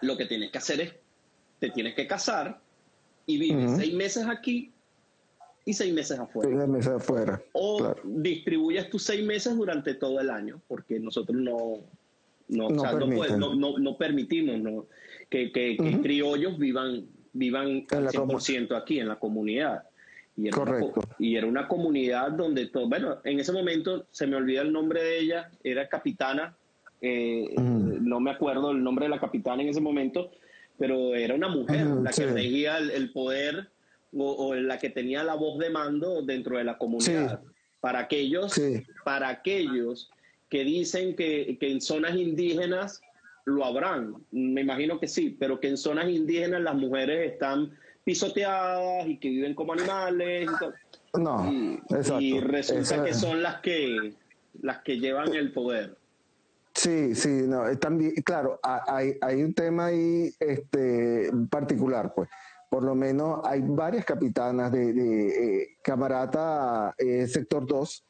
lo 0.04 0.16
que 0.16 0.26
tienes 0.26 0.50
que 0.50 0.58
hacer 0.58 0.80
es, 0.80 0.92
te 1.60 1.70
tienes 1.70 1.94
que 1.94 2.06
casar 2.06 2.60
y 3.26 3.38
vivir 3.38 3.68
seis 3.76 3.94
meses 3.94 4.26
aquí 4.26 4.70
y 5.64 5.72
seis 5.72 5.92
meses 5.94 6.18
afuera. 6.18 6.50
O 7.52 7.78
claro. 7.78 8.00
distribuyes 8.04 8.90
tus 8.90 9.02
seis 9.04 9.24
meses 9.24 9.56
durante 9.56 9.94
todo 9.94 10.20
el 10.20 10.28
año, 10.30 10.60
porque 10.68 11.00
nosotros 11.00 11.36
no, 11.38 11.78
no, 12.48 12.66
o 12.66 12.70
No 12.70 12.80
sea, 12.82 12.92
no, 12.92 13.06
puede- 13.08 13.38
no- 13.38 13.96
permitimos 13.96 14.60
no, 14.60 14.86
que, 15.30 15.50
que- 15.52 15.76
que 15.78 16.00
criollos 16.02 16.58
vivan, 16.58 17.06
vivan 17.32 17.86
al 17.90 18.04
la 18.04 18.10
100% 18.10 18.76
aquí 18.76 19.00
en 19.00 19.08
la 19.08 19.18
comunidad. 19.18 19.84
Y 20.36 20.48
era, 20.48 20.56
Correcto. 20.56 20.92
co- 20.92 21.08
y 21.18 21.36
era 21.36 21.46
una 21.46 21.66
comunidad 21.68 22.32
donde 22.32 22.66
todo, 22.66 22.88
bueno, 22.88 23.18
en 23.24 23.38
ese 23.40 23.52
momento 23.52 24.06
se 24.10 24.26
me 24.26 24.36
olvida 24.36 24.62
el 24.62 24.72
nombre 24.72 25.02
de 25.02 25.18
ella, 25.20 25.50
era 25.62 25.88
capitana, 25.88 26.54
eh, 27.04 27.54
no 27.58 28.20
me 28.20 28.30
acuerdo 28.30 28.70
el 28.72 28.82
nombre 28.82 29.06
de 29.06 29.10
la 29.10 29.20
capitana 29.20 29.62
en 29.62 29.68
ese 29.68 29.80
momento, 29.80 30.30
pero 30.78 31.14
era 31.14 31.34
una 31.34 31.48
mujer 31.48 31.86
la 31.86 32.10
que 32.10 32.26
regía 32.26 32.78
el, 32.78 32.90
el 32.90 33.12
poder 33.12 33.68
o, 34.12 34.32
o 34.48 34.54
la 34.54 34.78
que 34.78 34.90
tenía 34.90 35.22
la 35.24 35.34
voz 35.34 35.58
de 35.58 35.70
mando 35.70 36.22
dentro 36.22 36.58
de 36.58 36.64
la 36.64 36.78
comunidad. 36.78 37.40
Para 37.80 38.00
aquellos, 38.00 38.52
Sí. 38.52 38.82
para 39.04 39.28
aquellos 39.28 40.10
que 40.48 40.64
dicen 40.64 41.14
que, 41.16 41.56
que 41.60 41.70
en 41.70 41.80
zonas 41.80 42.16
indígenas 42.16 43.00
lo 43.44 43.64
habrán, 43.64 44.14
me 44.30 44.62
imagino 44.62 44.98
que 44.98 45.06
sí, 45.08 45.36
pero 45.38 45.60
que 45.60 45.68
en 45.68 45.76
zonas 45.76 46.08
indígenas 46.08 46.62
las 46.62 46.74
mujeres 46.76 47.32
están 47.32 47.72
pisoteadas 48.04 49.06
y 49.06 49.18
que 49.18 49.28
viven 49.28 49.54
como 49.54 49.72
animales 49.74 50.48
y, 50.50 50.58
todo. 50.58 50.72
No, 51.20 51.52
y, 51.52 51.74
exacto. 51.90 52.20
y 52.20 52.40
resulta 52.40 53.04
que 53.04 53.14
son 53.14 53.42
las 53.42 53.60
que 53.60 54.14
las 54.62 54.78
que 54.82 54.98
llevan 54.98 55.34
el 55.34 55.52
poder. 55.52 55.96
Sí, 56.74 57.14
sí, 57.14 57.28
no, 57.46 57.68
eh, 57.68 57.76
también, 57.76 58.12
claro, 58.24 58.58
ha- 58.62 58.82
hay, 58.96 59.16
hay 59.20 59.42
un 59.42 59.54
tema 59.54 59.86
ahí 59.86 60.34
este, 60.40 61.30
particular, 61.48 62.12
pues. 62.14 62.28
Por 62.68 62.82
lo 62.82 62.96
menos 62.96 63.40
hay 63.44 63.60
varias 63.62 64.04
capitanas 64.04 64.72
de, 64.72 64.92
de, 64.92 65.28
eh, 65.62 65.68
Camarata 65.84 66.92
eh, 66.98 67.28
Sector 67.28 67.64
2, 67.66 68.04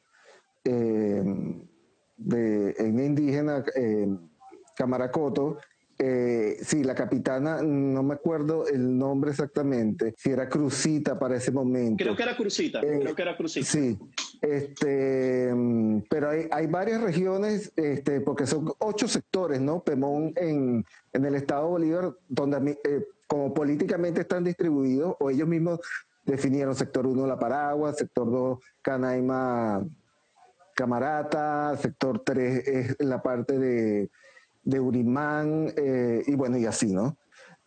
eh, 0.64 1.22
de 2.16 2.70
etnia 2.70 3.04
indígena, 3.04 3.62
Camaracoto. 4.76 5.58
Eh, 5.96 6.56
sí, 6.60 6.82
la 6.82 6.94
capitana, 6.94 7.62
no 7.62 8.02
me 8.02 8.14
acuerdo 8.14 8.66
el 8.66 8.98
nombre 8.98 9.30
exactamente, 9.30 10.12
si 10.18 10.30
era 10.30 10.48
Crucita 10.48 11.16
para 11.16 11.36
ese 11.36 11.52
momento. 11.52 12.02
Creo 12.02 12.16
que 12.16 12.22
era 12.24 12.36
Crucita, 12.36 12.80
Eh, 12.80 12.98
creo 13.00 13.14
que 13.14 13.22
era 13.22 13.36
Crucita. 13.36 13.64
Sí, 13.66 13.96
este, 14.44 15.54
mm, 15.54 16.02
pero 16.10 16.28
hay, 16.28 16.66
varias 16.66 17.00
regiones, 17.00 17.72
este, 17.76 18.20
porque 18.20 18.46
son 18.46 18.72
ocho 18.78 19.08
sectores, 19.08 19.58
¿no? 19.60 19.82
Pemón 19.82 20.34
en, 20.36 20.84
en 21.14 21.24
el 21.24 21.34
estado 21.34 21.64
de 21.64 21.70
Bolívar, 21.70 22.16
donde 22.28 22.78
eh, 22.84 23.06
como 23.26 23.54
políticamente 23.54 24.20
están 24.20 24.44
distribuidos, 24.44 25.16
o 25.18 25.30
ellos 25.30 25.48
mismos 25.48 25.80
definieron 26.26 26.74
sector 26.74 27.06
1 27.06 27.26
La 27.26 27.38
Paragua, 27.38 27.94
sector 27.94 28.30
2 28.30 28.58
Canaima 28.82 29.82
Camarata, 30.74 31.74
sector 31.78 32.22
3 32.22 32.68
es 32.68 32.96
la 32.98 33.22
parte 33.22 33.58
de, 33.58 34.10
de 34.62 34.80
Urimán, 34.80 35.72
eh, 35.74 36.22
y 36.26 36.34
bueno, 36.34 36.58
y 36.58 36.66
así, 36.66 36.92
¿no? 36.92 37.16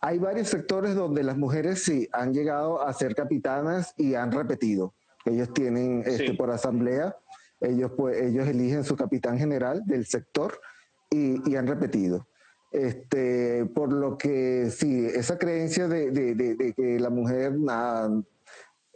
Hay 0.00 0.18
varios 0.18 0.46
sectores 0.46 0.94
donde 0.94 1.24
las 1.24 1.36
mujeres 1.36 1.82
sí 1.82 2.08
han 2.12 2.32
llegado 2.32 2.82
a 2.82 2.92
ser 2.92 3.16
capitanas 3.16 3.94
y 3.96 4.14
han 4.14 4.30
repetido. 4.30 4.94
Ellos 5.28 5.52
tienen 5.52 6.02
este, 6.06 6.28
Sí. 6.28 6.32
por 6.34 6.50
asamblea, 6.50 7.16
ellos, 7.60 7.92
pues, 7.96 8.20
ellos 8.22 8.46
eligen 8.48 8.84
su 8.84 8.96
capitán 8.96 9.38
general 9.38 9.82
del 9.86 10.06
sector 10.06 10.60
y, 11.10 11.48
y 11.50 11.56
han 11.56 11.66
repetido. 11.66 12.26
Este, 12.70 13.64
por 13.74 13.92
lo 13.92 14.18
que 14.18 14.70
sí, 14.70 15.06
esa 15.06 15.38
creencia 15.38 15.88
de, 15.88 16.10
de- 16.10 16.34
de- 16.34 16.54
de 16.54 16.72
que 16.74 17.00
la 17.00 17.10
mujer 17.10 17.58
nada, 17.58 18.10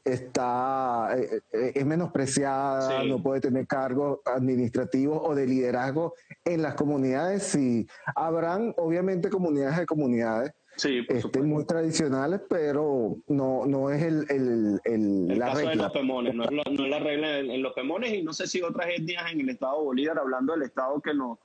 está, 0.04 1.10
eh, 1.16 1.40
eh, 1.52 1.72
es 1.76 1.86
menospreciada, 1.86 3.02
Sí. 3.02 3.08
no 3.08 3.22
puede 3.22 3.40
tener 3.40 3.66
cargos 3.66 4.18
administrativos 4.24 5.20
o 5.22 5.34
de 5.34 5.46
liderazgo 5.46 6.14
en 6.44 6.60
las 6.62 6.74
comunidades, 6.74 7.44
sí. 7.44 7.86
Habrán 8.16 8.74
obviamente 8.78 9.30
comunidades 9.30 9.78
de 9.78 9.86
comunidades, 9.86 10.52
Sí, 10.76 11.02
por 11.02 11.16
este, 11.16 11.42
muy 11.42 11.64
tradicionales, 11.66 12.40
pero 12.48 13.16
no, 13.28 13.66
no 13.66 13.90
es 13.90 14.02
el, 14.02 14.24
el- 14.30 14.80
el- 14.84 15.30
El 15.30 15.38
la 15.38 15.46
caso 15.46 15.58
de 15.58 15.64
regla. 15.66 15.82
los 15.84 15.92
pemones, 15.92 16.34
no 16.34 16.44
es, 16.44 16.50
lo- 16.50 16.62
no 16.64 16.84
es 16.84 16.90
la 16.90 16.98
regla 16.98 17.38
en, 17.38 17.50
en 17.50 17.62
los 17.62 17.72
pemones 17.74 18.12
y 18.14 18.22
no 18.22 18.32
sé 18.32 18.46
si 18.46 18.62
otras 18.62 18.88
etnias 18.88 19.30
en 19.32 19.40
el 19.40 19.50
estado 19.50 19.78
de 19.78 19.84
Bolívar, 19.84 20.18
hablando 20.18 20.54
del 20.54 20.62
estado 20.62 21.00
que 21.00 21.12
no, 21.12 21.38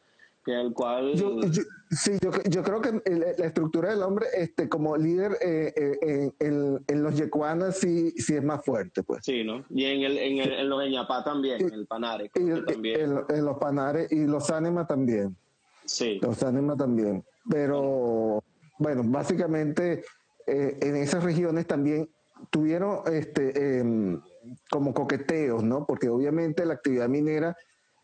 que 0.46 0.54
el 0.60 0.74
cual... 0.74 1.14
Yo, 1.16 1.42
yo- 1.42 1.62
sí, 1.92 2.14
yo, 2.22 2.32
yo 2.50 2.64
creo 2.64 2.80
que 2.82 3.02
la 3.06 3.46
estructura 3.46 3.90
del 3.90 4.02
hombre, 4.02 4.28
este, 4.34 4.70
como 4.70 4.96
líder 4.96 5.34
eh, 5.42 5.74
eh, 6.02 6.32
en, 6.40 7.04
los 7.04 7.16
yecuanas 7.18 7.78
sí, 7.80 8.12
sí 8.12 8.34
es 8.34 8.44
más 8.44 8.64
fuerte, 8.64 9.04
pues. 9.04 9.26
Sí, 9.26 9.44
¿no? 9.44 9.66
Y 9.70 9.84
en, 9.86 10.04
el, 10.04 10.18
en, 10.18 10.38
el, 10.40 10.54
en 10.54 10.70
los 10.70 10.82
Eñapá 10.86 11.26
también, 11.26 11.60
en 11.62 11.74
el 11.74 11.86
Panare, 11.86 12.26
Y 12.28 12.30
creo 12.30 12.66
que 12.66 12.74
también. 12.74 13.02
en, 13.02 13.36
en 13.38 13.46
los 13.46 13.58
panares 13.58 14.10
y 14.10 14.26
los 14.26 14.50
ánimas 14.52 14.88
también. 14.88 15.36
sí. 15.84 16.18
Los 16.22 16.42
ánimas 16.44 16.78
también. 16.78 17.24
Pero, 17.50 17.82
bueno, 17.82 18.44
básicamente 18.80 20.04
eh, 20.46 20.78
en 20.82 20.96
esas 20.96 21.24
regiones 21.24 21.68
también 21.68 22.10
tuvieron 22.50 23.02
este, 23.12 23.80
em, 23.80 24.22
como 24.70 24.94
coqueteos, 24.94 25.64
¿no? 25.64 25.86
Porque 25.86 26.10
obviamente 26.10 26.66
la 26.66 26.76
actividad 26.76 27.10
minera 27.10 27.56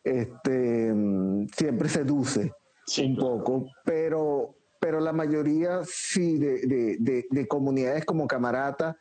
este, 0.03 0.88
em, 0.89 1.47
siempre 1.49 1.88
seduce 1.89 2.51
Sí, 2.86 3.05
un 3.05 3.15
claro. 3.15 3.38
poco, 3.38 3.65
pero, 3.86 4.55
pero 4.80 4.99
la 4.99 5.13
mayoría 5.13 5.82
sí 5.86 6.38
de, 6.38 6.59
de- 6.67 6.97
de- 6.99 7.26
de 7.30 7.47
comunidades 7.47 8.03
como 8.03 8.28
Camarata 8.28 8.97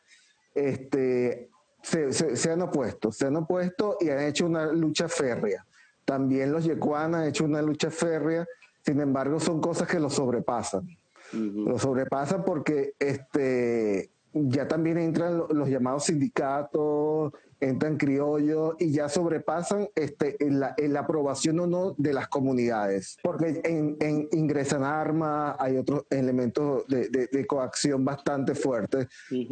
este, 0.55 1.49
se, 1.81 2.13
se- 2.13 2.37
se 2.37 2.51
han 2.51 2.61
opuesto, 2.61 3.11
se 3.11 3.25
han 3.25 3.35
opuesto 3.35 3.97
y 3.99 4.09
han 4.09 4.21
hecho 4.21 4.45
una 4.45 4.67
lucha 4.71 5.09
férrea. 5.09 5.65
También 6.05 6.51
los 6.53 6.63
yecuanas 6.63 7.21
han 7.23 7.27
hecho 7.27 7.43
una 7.43 7.61
lucha 7.61 7.89
férrea, 7.89 8.45
sin 8.85 9.01
embargo 9.01 9.39
son 9.39 9.59
cosas 9.59 9.87
que 9.87 9.99
los 9.99 10.13
sobrepasan. 10.13 10.87
Lo 11.33 11.79
sobrepasan 11.79 12.43
porque 12.45 12.93
este, 12.99 14.09
ya 14.33 14.67
también 14.67 14.97
entran 14.97 15.37
lo- 15.37 15.47
los 15.49 15.69
llamados 15.69 16.05
sindicatos, 16.05 17.31
entran 17.59 17.97
criollo 17.97 18.75
y 18.79 18.91
ya 18.91 19.07
sobrepasan 19.07 19.87
este, 19.95 20.35
la, 20.39 20.75
la 20.77 20.99
aprobación 20.99 21.59
o 21.61 21.67
no 21.67 21.95
de 21.97 22.13
las 22.13 22.27
comunidades. 22.27 23.17
Porque 23.23 23.61
en, 23.63 23.95
en 24.01 24.27
ingresan 24.33 24.83
armas, 24.83 25.55
hay 25.59 25.77
otros 25.77 26.05
elementos 26.09 26.85
de, 26.87 27.07
de- 27.09 27.27
de 27.31 27.47
coacción 27.47 28.03
bastante 28.03 28.53
fuertes 28.53 29.07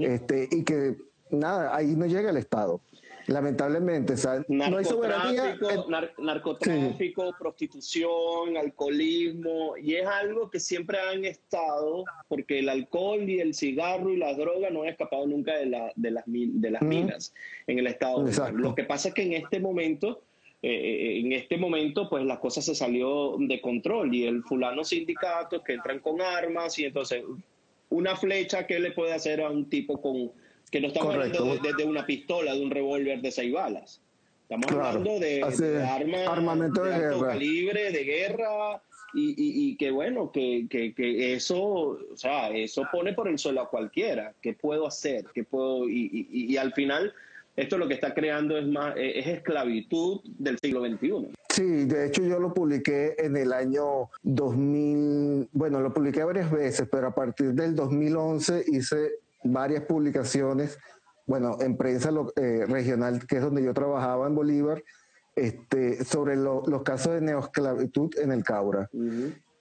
este, 0.06 0.48
y 0.52 0.64
que 0.64 0.98
nada, 1.32 1.74
ahí 1.76 1.96
no 1.96 2.06
llega 2.06 2.30
el 2.30 2.38
Estado. 2.38 2.82
Lamentablemente, 3.32 4.16
no 4.50 4.78
hay 4.78 4.86
soberanía. 4.86 5.44
Narcotráfico, 5.46 5.90
nar- 5.90 6.14
narcotráfico, 6.18 7.36
prostitución, 7.40 8.58
alcoholismo, 8.58 9.76
y 9.78 9.96
es 9.96 10.06
algo 10.06 10.50
que 10.50 10.60
siempre 10.60 11.00
han 11.00 11.26
estado, 11.26 12.04
porque 12.28 12.60
el 12.60 12.70
alcohol 12.70 13.28
y 13.30 13.40
el 13.40 13.54
cigarro 13.54 14.12
y 14.12 14.18
la 14.18 14.34
droga 14.34 14.70
no 14.70 14.84
han 14.84 14.90
escapado 14.90 15.26
nunca 15.28 15.56
de, 15.58 15.66
la- 15.68 15.92
de 15.96 16.12
las, 16.12 16.24
de 16.28 16.78
minas 16.82 17.34
en 17.68 17.80
el 17.80 17.88
Estado. 17.88 18.26
Exacto. 18.28 18.58
Lo 18.58 18.76
que 18.76 18.84
pasa 18.84 19.10
es 19.10 19.14
que 19.14 19.24
en 19.24 19.34
este 19.34 19.60
momento, 19.60 20.24
eh, 20.62 20.70
eh, 20.72 21.20
en 21.20 21.32
este 21.34 21.58
momento, 21.58 22.10
pues 22.10 22.24
las 22.26 22.40
cosas 22.40 22.66
se 22.66 22.76
salió 22.76 23.36
de 23.40 23.62
control 23.62 24.14
y 24.14 24.26
el 24.26 24.44
fulano 24.44 24.84
sindicatos 24.84 25.62
que 25.64 25.74
entran 25.74 26.00
con 26.00 26.22
armas 26.22 26.78
y 26.80 26.86
entonces 26.86 27.24
una 27.90 28.16
flecha 28.16 28.66
que 28.68 28.80
le 28.80 28.92
puede 28.92 29.14
hacer 29.14 29.42
a 29.42 29.50
un 29.50 29.70
tipo 29.70 30.02
con 30.02 30.32
que 30.72 30.80
no 30.82 30.88
estamos 30.88 31.14
Correcto. 31.16 31.40
hablando 31.40 31.62
de, 31.62 31.70
de- 31.74 31.84
de 31.84 31.90
una 31.90 32.06
pistola, 32.06 32.54
de 32.56 32.64
un 32.64 32.72
revólver 32.72 33.22
de 33.22 33.32
seis 33.32 33.52
balas. 33.54 34.02
Estamos 34.44 34.68
Claro. 34.68 34.86
hablando 34.86 35.20
de, 35.20 35.44
Así 35.44 35.64
de 35.64 35.78
es. 35.78 35.84
armas 35.84 36.28
Armamento 36.28 36.84
de 36.84 36.94
alto 36.96 37.20
guerra. 37.20 37.28
calibre, 37.34 37.92
de 37.92 38.04
guerra, 38.04 38.82
y, 39.14 39.30
y- 39.32 39.72
y 39.72 39.76
que 39.78 39.92
bueno, 39.92 40.32
que, 40.32 40.68
que- 40.70 40.94
que 40.94 41.34
eso, 41.34 41.62
o 41.62 42.00
sea, 42.16 42.50
eso 42.50 42.84
pone 42.92 43.14
por 43.14 43.28
el 43.28 43.38
suelo 43.38 43.62
a 43.62 43.70
cualquiera. 43.70 44.34
¿Qué 44.42 44.54
puedo 44.54 44.88
hacer? 44.88 45.26
¿Qué 45.34 45.44
puedo? 45.44 45.90
Y, 45.90 46.28
y- 46.32 46.54
y 46.54 46.58
al 46.58 46.72
final, 46.74 47.14
esto 47.58 47.78
lo 47.78 47.88
que 47.90 47.94
está 47.96 48.14
creando 48.14 48.58
es 48.58 48.66
más, 48.66 48.94
es 48.98 49.28
esclavitud 49.28 50.22
del 50.40 50.58
siglo 50.60 50.86
XXI. 50.86 51.28
Sí, 51.50 51.64
de 51.86 52.08
hecho 52.08 52.24
yo 52.24 52.40
lo 52.40 52.54
publiqué 52.54 53.16
en 53.18 53.36
el 53.36 53.52
año 53.52 54.10
2000, 54.24 55.50
bueno, 55.52 55.82
lo 55.82 55.94
publiqué 55.94 56.24
varias 56.24 56.50
veces, 56.50 56.88
pero 56.90 57.08
a 57.08 57.14
partir 57.16 57.48
del 57.54 57.76
2011 57.76 58.64
hice 58.68 59.12
varias 59.44 59.84
publicaciones, 59.84 60.78
bueno, 61.26 61.58
en 61.62 61.78
prensa 61.78 62.12
lo- 62.12 62.34
eh, 62.36 62.66
regional, 62.68 63.26
que 63.28 63.38
es 63.38 63.42
donde 63.42 63.64
yo 63.64 63.74
trabajaba 63.74 64.28
en 64.28 64.36
Bolívar, 64.36 64.84
este, 65.36 66.04
sobre 66.04 66.36
lo- 66.36 66.64
los 66.68 66.84
casos 66.84 67.14
de 67.14 67.22
neoesclavitud 67.22 68.12
en 68.20 68.32
el 68.32 68.44
Caura. 68.44 68.90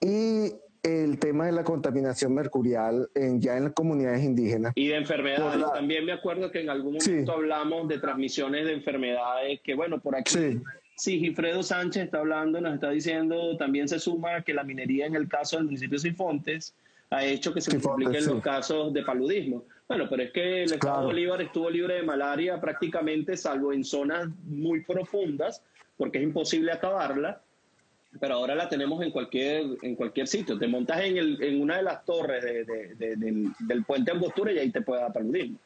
Y 0.01 0.53
el 0.83 1.19
tema 1.19 1.47
de 1.47 1.53
la 1.53 1.63
contaminación 1.63 2.35
mercurial 2.35 3.09
en, 3.15 3.41
ya 3.41 3.57
en 3.57 3.65
las 3.65 3.73
comunidades 3.75 4.25
indígenas. 4.25 4.73
Y 4.75 4.89
de 4.89 4.97
enfermedades. 4.97 5.61
La- 5.61 5.73
También 5.73 6.05
me 6.07 6.13
acuerdo 6.13 6.51
que 6.51 6.63
en 6.63 6.71
algún 6.71 7.01
Sí. 7.01 7.11
momento 7.11 7.33
hablamos 7.33 7.87
de 7.89 7.99
transmisiones 7.99 8.65
de 8.67 8.73
enfermedades, 8.75 9.61
que 9.63 9.75
bueno, 9.75 10.01
por 10.01 10.17
aquí 10.17 10.33
Sí. 10.33 10.61
Sí, 10.97 11.19
Gifredo 11.19 11.63
Sánchez 11.63 12.05
está 12.05 12.19
hablando, 12.19 12.61
nos 12.61 12.75
está 12.75 12.91
diciendo, 12.91 13.57
también 13.57 13.89
se 13.89 13.99
suma 13.99 14.43
que 14.43 14.53
la 14.53 14.65
minería 14.65 15.07
en 15.07 15.15
el 15.15 15.29
caso 15.29 15.57
del 15.57 15.65
municipio 15.67 15.97
de 15.97 16.11
Sifontes 16.11 16.75
ha 17.11 17.25
hecho 17.25 17.53
que 17.53 17.61
se 17.61 17.73
multipliquen 17.77 18.23
sí. 18.23 18.31
los 18.31 18.43
casos 18.43 18.93
de 18.93 19.03
paludismo. 19.03 19.65
Bueno, 19.89 20.07
pero 20.09 20.23
es 20.23 20.31
que 20.31 20.63
el 20.63 20.73
estado 20.73 20.79
Claro. 20.95 21.07
Bolívar 21.07 21.43
estuvo 21.43 21.69
libre 21.69 21.95
de 21.95 22.03
malaria 22.05 22.61
prácticamente, 22.61 23.37
salvo 23.37 23.73
en 23.73 23.83
zonas 23.85 24.29
muy 24.45 24.83
profundas, 24.85 25.63
porque 25.97 26.19
es 26.19 26.25
imposible 26.25 26.71
acabarla, 26.71 27.41
pero 28.21 28.35
ahora 28.35 28.55
la 28.55 28.69
tenemos 28.69 29.03
en 29.03 29.11
cualquier, 29.11 29.65
en 29.83 29.97
cualquier 29.97 30.29
sitio. 30.29 30.57
Te 30.59 30.69
montas 30.69 31.01
en, 31.01 31.17
el, 31.17 31.43
en 31.43 31.61
una 31.61 31.79
de 31.79 31.83
las 31.83 32.05
torres 32.05 32.43
de- 32.45 32.65
de- 32.65 32.95
de- 32.95 33.17
del, 33.17 33.49
del 33.59 33.85
puente 33.85 34.13
Angostura 34.13 34.53
y 34.53 34.59
ahí 34.59 34.71
te 34.71 34.81
puede 34.83 35.01
dar 35.03 35.13
paludismo. 35.13 35.59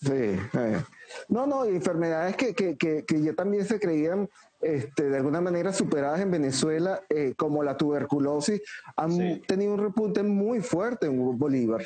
Sí. 0.00 0.12
eh. 0.12 0.82
No, 1.28 1.46
no, 1.46 1.64
enfermedades 1.64 2.34
que, 2.36 2.54
que, 2.54 2.76
que, 2.76 3.04
que 3.06 3.22
ya 3.22 3.32
también 3.34 3.64
se 3.64 3.78
creían 3.78 4.28
este, 4.62 5.10
de 5.10 5.16
alguna 5.16 5.40
manera 5.40 5.72
superadas 5.72 6.20
en 6.20 6.30
Venezuela, 6.30 7.02
eh, 7.10 7.34
como 7.36 7.62
la 7.62 7.76
tuberculosis, 7.76 8.62
han 8.96 9.10
Sí. 9.12 9.42
tenido 9.46 9.74
un 9.74 9.80
repunte 9.80 10.22
muy 10.22 10.60
fuerte 10.60 11.06
en 11.06 11.36
Bolívar. 11.38 11.84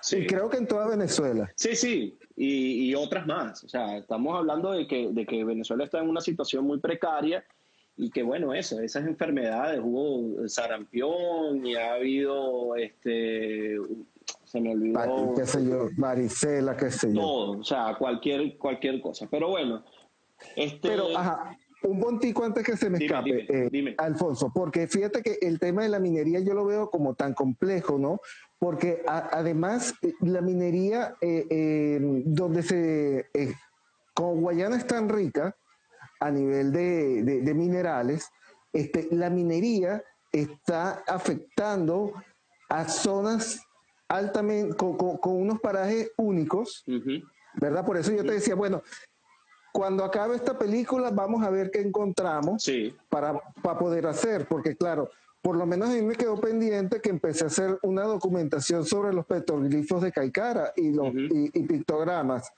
Sí. 0.00 0.18
Y 0.18 0.26
creo 0.26 0.48
que 0.50 0.58
en 0.58 0.66
toda 0.66 0.86
Venezuela. 0.88 1.50
Sí, 1.56 1.74
sí, 1.74 2.18
y, 2.36 2.90
y 2.90 2.94
otras 2.94 3.26
más. 3.26 3.64
O 3.64 3.68
sea, 3.68 3.96
estamos 3.96 4.36
hablando 4.36 4.72
de 4.72 4.86
que, 4.86 5.08
de 5.10 5.26
que 5.26 5.42
Venezuela 5.44 5.84
está 5.84 6.00
en 6.00 6.08
una 6.08 6.20
situación 6.20 6.64
muy 6.64 6.78
precaria 6.78 7.44
y 7.96 8.10
que, 8.10 8.22
bueno, 8.22 8.54
eso, 8.54 8.80
esas 8.80 9.06
enfermedades, 9.06 9.80
hubo 9.82 10.48
sarampión 10.48 11.66
y 11.66 11.74
ha 11.74 11.94
habido, 11.94 12.76
este, 12.76 13.76
se 14.44 14.60
me 14.60 14.70
olvidó, 14.72 15.34
qué 15.36 15.44
sé 15.46 15.64
yo, 15.68 15.88
varicela, 15.96 16.76
qué 16.76 16.90
sé 16.92 17.08
yo. 17.12 17.20
todo, 17.20 17.58
o 17.58 17.64
sea, 17.64 17.96
cualquier, 17.98 18.56
cualquier 18.56 19.00
cosa. 19.00 19.26
Pero 19.28 19.48
bueno, 19.48 19.84
este... 20.54 20.88
Pero, 20.90 21.16
ajá, 21.18 21.56
un 21.82 22.00
puntico 22.00 22.44
antes 22.44 22.64
que 22.64 22.76
se 22.76 22.90
me 22.90 22.98
Dime, 22.98 23.06
escape, 23.06 23.30
dime, 23.30 23.46
eh, 23.66 23.68
dime. 23.70 23.94
Alfonso, 23.98 24.50
porque 24.54 24.86
fíjate 24.88 25.22
que 25.22 25.38
el 25.42 25.58
tema 25.58 25.82
de 25.82 25.88
la 25.88 25.98
minería 26.00 26.40
yo 26.40 26.54
lo 26.54 26.64
veo 26.64 26.90
como 26.90 27.14
tan 27.14 27.34
complejo, 27.34 27.98
¿no? 27.98 28.20
Porque 28.58 29.02
a- 29.06 29.28
además 29.32 29.94
eh, 30.02 30.12
la 30.20 30.40
minería, 30.40 31.14
eh, 31.20 31.46
eh, 31.48 31.98
donde 32.26 32.62
se, 32.62 33.28
como 34.14 34.34
Guayana 34.40 34.76
es 34.76 34.86
tan 34.86 35.08
rica 35.08 35.56
a 36.20 36.30
nivel 36.30 36.72
de, 36.72 37.22
de- 37.22 37.40
de 37.42 37.54
minerales, 37.54 38.28
este, 38.72 39.08
la 39.12 39.30
minería 39.30 40.02
está 40.32 41.04
afectando 41.06 42.12
a 42.68 42.88
zonas 42.88 43.60
altamente, 44.08 44.74
con, 44.76 44.96
con- 44.96 45.16
con 45.18 45.36
unos 45.40 45.60
parajes 45.60 46.10
únicos. 46.16 46.84
¿verdad? 47.60 47.84
Por 47.84 47.96
eso 47.96 48.12
yo 48.12 48.24
te 48.24 48.32
decía, 48.32 48.54
bueno, 48.54 48.82
cuando 49.78 50.02
acabe 50.04 50.34
esta 50.34 50.58
película 50.58 51.12
vamos 51.12 51.44
a 51.44 51.50
ver 51.50 51.70
qué 51.70 51.80
encontramos 51.80 52.64
Sí, 52.64 52.92
para, 53.08 53.38
para 53.62 53.78
poder 53.78 54.08
hacer, 54.08 54.48
porque 54.48 54.74
claro, 54.74 55.08
por 55.40 55.54
lo 55.54 55.66
menos 55.66 55.88
a 55.90 55.92
mí 55.92 56.02
me 56.02 56.16
quedó 56.16 56.34
pendiente 56.40 57.00
que 57.00 57.10
empecé 57.10 57.44
a 57.44 57.46
hacer 57.46 57.78
una 57.82 58.02
documentación 58.02 58.84
sobre 58.84 59.12
los 59.14 59.24
petroglifos 59.24 60.02
de 60.02 60.10
Caicara 60.10 60.72
y, 60.74 60.90
los, 60.90 61.06
Ujú. 61.06 61.18
y, 61.20 61.50
y 61.54 61.62
pictogramas. 61.62 62.50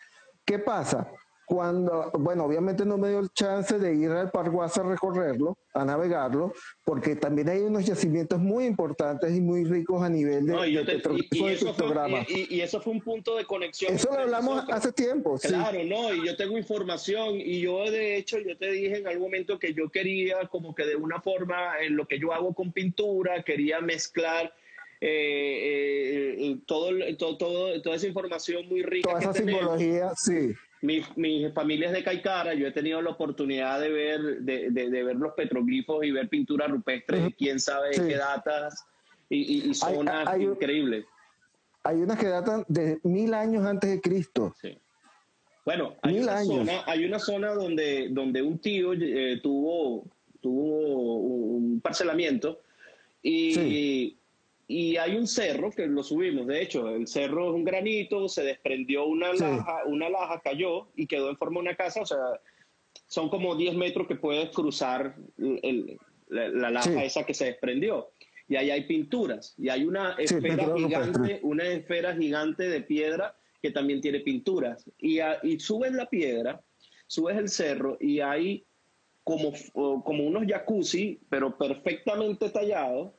¿Qué 0.46 0.58
pasa? 0.60 1.08
Cuando, 1.50 2.12
bueno, 2.14 2.44
obviamente 2.44 2.84
no 2.86 2.96
me 2.96 3.08
dio 3.08 3.18
el 3.18 3.30
chance 3.32 3.76
de 3.76 3.92
ir 3.92 4.08
al 4.12 4.30
Parguasa 4.30 4.82
a 4.82 4.84
recorrerlo, 4.84 5.58
a 5.74 5.84
navegarlo, 5.84 6.52
porque 6.84 7.16
también 7.16 7.48
hay 7.48 7.58
unos 7.62 7.84
yacimientos 7.84 8.38
muy 8.38 8.66
importantes 8.66 9.34
y 9.36 9.40
muy 9.40 9.64
ricos 9.64 10.00
a 10.00 10.08
nivel 10.08 10.46
de, 10.46 10.52
No, 10.52 10.64
y, 10.64 10.72
yo 10.74 10.84
de 10.84 10.86
te- 10.86 10.92
y- 10.92 10.96
petroglifos 10.98 11.36
y 11.38 11.44
de 11.46 11.52
eso 11.54 11.74
fue, 11.74 12.46
y- 12.50 12.60
eso 12.60 12.80
un 12.86 13.00
punto 13.00 13.34
de 13.36 13.44
conexión. 13.46 13.92
Eso 13.92 14.10
lo 14.12 14.20
hablamos 14.20 14.54
nosotros. 14.54 14.78
hace 14.78 14.92
tiempo, 14.92 15.38
sí. 15.38 15.48
Claro, 15.48 15.80
no, 15.82 16.14
y 16.14 16.24
yo 16.24 16.36
tengo 16.36 16.56
información 16.56 17.34
y 17.40 17.60
yo 17.62 17.82
de 17.90 18.16
hecho 18.16 18.38
yo 18.38 18.56
te 18.56 18.70
dije 18.70 18.98
en 18.98 19.08
algún 19.08 19.24
momento 19.24 19.58
que 19.58 19.74
yo 19.74 19.88
quería 19.90 20.46
como 20.46 20.72
que 20.72 20.86
de 20.86 20.94
una 20.94 21.20
forma 21.20 21.80
en 21.80 21.96
lo 21.96 22.06
que 22.06 22.20
yo 22.20 22.32
hago 22.32 22.54
con 22.54 22.70
pintura, 22.72 23.42
quería 23.42 23.80
mezclar 23.80 24.54
eh, 25.00 25.08
eh, 25.08 26.36
eh, 26.52 26.58
todo, 26.64 26.90
todo, 27.18 27.36
todo- 27.38 27.82
toda 27.82 27.96
esa 27.96 28.06
información 28.06 28.68
muy 28.68 28.82
rica. 28.82 29.08
Toda 29.08 29.20
esa 29.20 29.32
tenemos. 29.32 29.60
simbología, 29.80 30.12
sí. 30.14 30.54
Mi, 30.82 31.02
mi 31.16 31.50
familia 31.52 31.88
es 31.88 31.92
de 31.92 32.02
Caicara, 32.02 32.54
yo 32.54 32.66
he 32.66 32.72
tenido 32.72 33.02
la 33.02 33.10
oportunidad 33.10 33.78
de 33.80 33.90
ver, 33.90 34.20
de, 34.40 34.70
de- 34.70 34.88
de 34.88 35.02
ver 35.04 35.16
los 35.16 35.34
petroglifos 35.34 36.04
y 36.04 36.10
ver 36.10 36.28
pintura 36.28 36.66
rupestre, 36.68 37.34
quién 37.36 37.60
sabe 37.60 37.92
Sí. 37.92 38.00
qué 38.08 38.16
datas 38.16 38.86
y, 39.28 39.36
y- 39.66 39.70
y 39.70 39.74
zonas 39.74 40.26
hay 40.26 40.44
increíbles. 40.44 41.04
Hay 41.84 41.96
unas 41.98 42.18
que 42.18 42.26
datan 42.28 42.64
de 42.68 42.98
mil 43.02 43.34
años 43.34 43.64
antes 43.66 43.90
de 43.90 44.00
Cristo. 44.00 44.54
Sí. 44.60 44.76
Bueno, 45.66 45.96
hay 46.02 46.14
Mil 46.14 46.22
una, 46.22 46.36
años. 46.38 46.56
zona, 46.66 46.82
hay 46.86 47.04
una 47.04 47.18
zona 47.18 47.52
donde, 47.52 48.08
donde 48.10 48.40
un 48.42 48.58
tío 48.58 48.94
eh, 48.94 49.38
tuvo, 49.42 50.06
tuvo 50.40 51.16
un 51.18 51.80
parcelamiento 51.82 52.60
y, 53.22 53.54
Sí. 53.54 54.18
Y 54.72 54.96
hay 54.98 55.16
un 55.16 55.26
cerro 55.26 55.72
que 55.72 55.84
lo 55.88 56.04
subimos. 56.04 56.46
De 56.46 56.62
hecho, 56.62 56.88
el 56.90 57.08
cerro 57.08 57.48
es 57.48 57.54
un 57.56 57.64
granito, 57.64 58.28
se 58.28 58.44
desprendió 58.44 59.04
una 59.04 59.32
Sí. 59.34 59.40
laja, 59.42 59.82
una 59.86 60.08
laja 60.08 60.40
cayó 60.44 60.86
y 60.94 61.08
quedó 61.08 61.28
en 61.28 61.36
forma 61.36 61.56
de 61.56 61.62
una 61.68 61.74
casa. 61.76 62.00
O 62.02 62.06
sea, 62.06 62.18
son 63.08 63.28
como 63.30 63.56
10 63.56 63.74
metros 63.74 64.06
que 64.06 64.14
puedes 64.14 64.50
cruzar 64.50 65.16
el- 65.38 65.58
el- 65.64 65.98
la, 66.28 66.48
la 66.50 66.70
laja 66.70 66.88
Sí. 66.92 66.98
esa 67.02 67.24
que 67.26 67.34
se 67.34 67.46
desprendió. 67.46 68.12
Y 68.46 68.54
ahí 68.54 68.70
hay 68.70 68.84
pinturas. 68.84 69.54
Y 69.58 69.70
hay 69.70 69.84
una 69.84 70.14
Sí, 70.18 70.34
esfera 70.36 70.72
gigante, 70.76 71.40
una 71.42 71.64
esfera 71.66 72.14
gigante 72.14 72.68
de 72.68 72.80
piedra 72.82 73.36
que 73.60 73.72
también 73.72 74.00
tiene 74.00 74.20
pinturas. 74.20 74.88
Y, 75.00 75.18
a- 75.18 75.40
y 75.42 75.58
subes 75.58 75.92
la 75.94 76.06
piedra, 76.08 76.62
subes 77.08 77.36
el 77.36 77.48
cerro 77.48 77.96
y 78.00 78.20
hay 78.20 78.64
como, 79.24 79.52
como 80.04 80.24
unos 80.24 80.44
jacuzzi, 80.46 81.18
pero 81.28 81.58
perfectamente 81.58 82.48
tallados, 82.50 83.12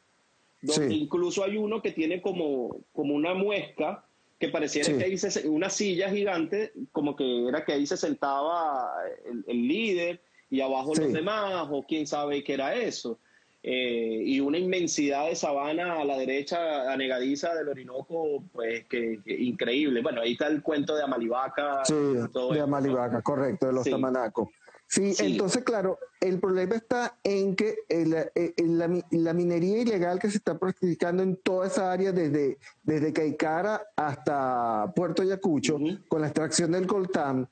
donde 0.62 0.90
Sí. 0.90 1.02
incluso 1.02 1.44
hay 1.44 1.58
uno 1.58 1.82
que 1.82 1.92
tiene 1.92 2.22
como, 2.22 2.78
como 2.94 3.14
una 3.16 3.34
muesca 3.34 4.04
que 4.40 4.50
pareciera 4.50 4.88
Sí. 4.88 4.98
que 4.98 5.04
ahí 5.06 5.18
se, 5.18 5.48
una 5.48 5.70
silla 5.70 6.10
gigante, 6.10 6.74
como 6.92 7.16
que 7.16 7.48
era 7.48 7.64
que 7.64 7.74
ahí 7.74 7.86
se 7.86 7.98
sentaba 7.98 8.92
el, 9.30 9.44
el 9.48 9.68
líder 9.68 10.22
y 10.50 10.62
abajo 10.62 10.96
Sí. 10.96 11.02
los 11.04 11.14
demás, 11.14 11.68
o 11.70 11.84
quién 11.88 12.06
sabe 12.08 12.44
qué 12.44 12.54
era 12.54 12.76
eso. 12.76 13.20
eh, 13.64 14.24
y 14.26 14.40
una 14.40 14.58
inmensidad 14.58 15.28
de 15.28 15.36
sabana 15.36 16.00
a 16.02 16.04
la 16.04 16.18
derecha, 16.18 16.92
anegadiza 16.92 17.54
del 17.54 17.70
Orinoco, 17.70 18.44
pues 18.52 18.86
que, 18.88 19.20
que 19.24 19.34
increíble. 19.40 20.02
Bueno, 20.02 20.22
ahí 20.22 20.32
está 20.32 20.48
el 20.48 20.64
cuento 20.64 20.96
de 20.96 21.04
Amalivaca. 21.04 21.86
Sí, 21.86 21.94
todo 22.34 22.48
de 22.50 22.54
esto. 22.58 22.64
Amalivaca, 22.64 23.22
correcto, 23.22 23.68
de 23.68 23.74
los 23.74 23.88
tamanacos. 23.88 24.50
Sí, 24.92 25.14
Sí. 25.14 25.32
entonces, 25.32 25.64
claro, 25.64 25.98
el 26.20 26.38
problema 26.42 26.76
está 26.76 27.18
en 27.24 27.56
que 27.56 27.78
eh, 27.88 28.54
la, 28.58 28.88
mi- 28.90 29.04
la 29.12 29.32
minería 29.34 29.78
ilegal 29.78 30.20
que 30.20 30.30
se 30.30 30.36
está 30.36 30.60
practicando 30.60 31.24
en 31.24 31.38
toda 31.38 31.68
esa 31.68 31.94
área, 31.94 32.12
desde, 32.12 32.58
desde 32.84 33.14
Caicara 33.14 33.88
hasta 33.96 34.92
Puerto 34.94 35.22
Ayacucho, 35.22 35.76
Ujú. 35.78 35.98
con 36.10 36.20
la 36.20 36.28
extracción 36.28 36.74
del 36.74 36.88
coltán, 36.88 37.48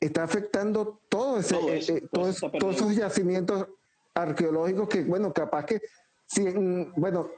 está 0.00 0.22
afectando 0.22 1.00
todo 1.08 1.38
ese, 1.40 1.56
Todo 1.56 1.68
eh, 1.72 1.78
eso, 1.78 1.96
eh, 1.96 2.00
todo 2.02 2.08
todo 2.12 2.28
eso 2.30 2.30
es- 2.30 2.42
está 2.54 2.58
todos 2.60 2.76
esos 2.76 2.94
yacimientos 2.94 3.66
arqueológicos 4.14 4.88
que, 4.88 5.02
bueno, 5.02 5.32
capaz 5.32 5.66
que, 5.66 5.80
mm, 6.54 6.92
bueno, 6.96 7.28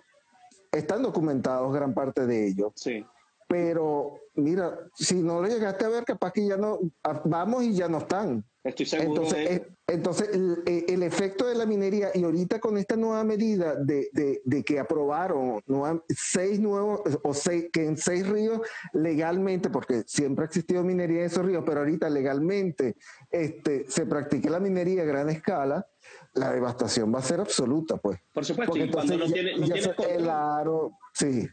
están 0.71 1.03
documentados 1.03 1.73
gran 1.73 1.95
parte 1.95 2.27
de 2.27 2.49
ellos 2.49 2.73
Sí. 2.75 3.03
pero 3.49 4.21
mira, 4.35 4.77
si 4.95 5.15
no 5.23 5.41
lo 5.41 5.49
llegaste 5.49 5.87
a 5.87 5.89
ver, 5.89 6.05
capaz 6.05 6.33
que 6.33 6.47
ya 6.47 6.59
no, 6.59 6.79
ah, 7.05 7.23
vamos 7.25 7.63
y 7.65 7.73
ya 7.73 7.89
no 7.89 7.99
están. 7.99 8.45
Estoy 8.69 8.87
seguro 8.87 9.23
Entonces, 9.23 9.49
de 9.49 9.55
eh, 9.57 9.67
entonces 9.89 10.29
el, 10.33 10.63
eh, 10.67 10.85
el 10.89 11.03
efecto 11.03 11.47
de 11.47 11.55
la 11.55 11.67
minería, 11.67 12.09
y 12.15 12.25
ahorita 12.25 12.59
con 12.59 12.77
esta 12.77 12.97
nueva 12.97 13.23
medida 13.25 13.75
de, 13.77 14.09
de- 14.13 14.43
de 14.45 14.63
que 14.65 14.79
aprobaron 14.81 15.61
nueva- 15.67 16.03
seis 16.09 16.59
nuevos, 16.59 17.01
o 17.23 17.33
seis, 17.35 17.67
que 17.73 17.85
en 17.85 17.97
seis 17.97 18.27
ríos 18.29 18.61
legalmente, 18.93 19.71
porque 19.71 20.03
siempre 20.07 20.45
ha 20.45 20.47
existido 20.47 20.83
minería 20.83 21.21
en 21.21 21.27
esos 21.27 21.45
ríos, 21.45 21.63
pero 21.67 21.81
ahorita 21.81 22.11
legalmente 22.11 22.97
este, 23.31 23.85
se 23.89 24.07
practique 24.07 24.51
la 24.51 24.59
minería 24.61 25.03
a 25.03 25.07
gran 25.07 25.29
escala, 25.31 25.87
la 26.35 26.53
devastación 26.53 27.15
va 27.15 27.19
a 27.21 27.23
ser 27.23 27.41
absoluta, 27.41 27.97
pues. 27.97 28.19
Por 28.33 28.45
supuesto, 28.45 28.73
Porque 28.73 28.87
y 28.87 28.91
cuando 28.91 29.17
no 29.19 29.27
tiene, 29.27 29.57
no 29.57 29.67
control. 29.69 30.11
el 30.11 30.29
aro, 30.31 30.91
sí. 31.15 31.49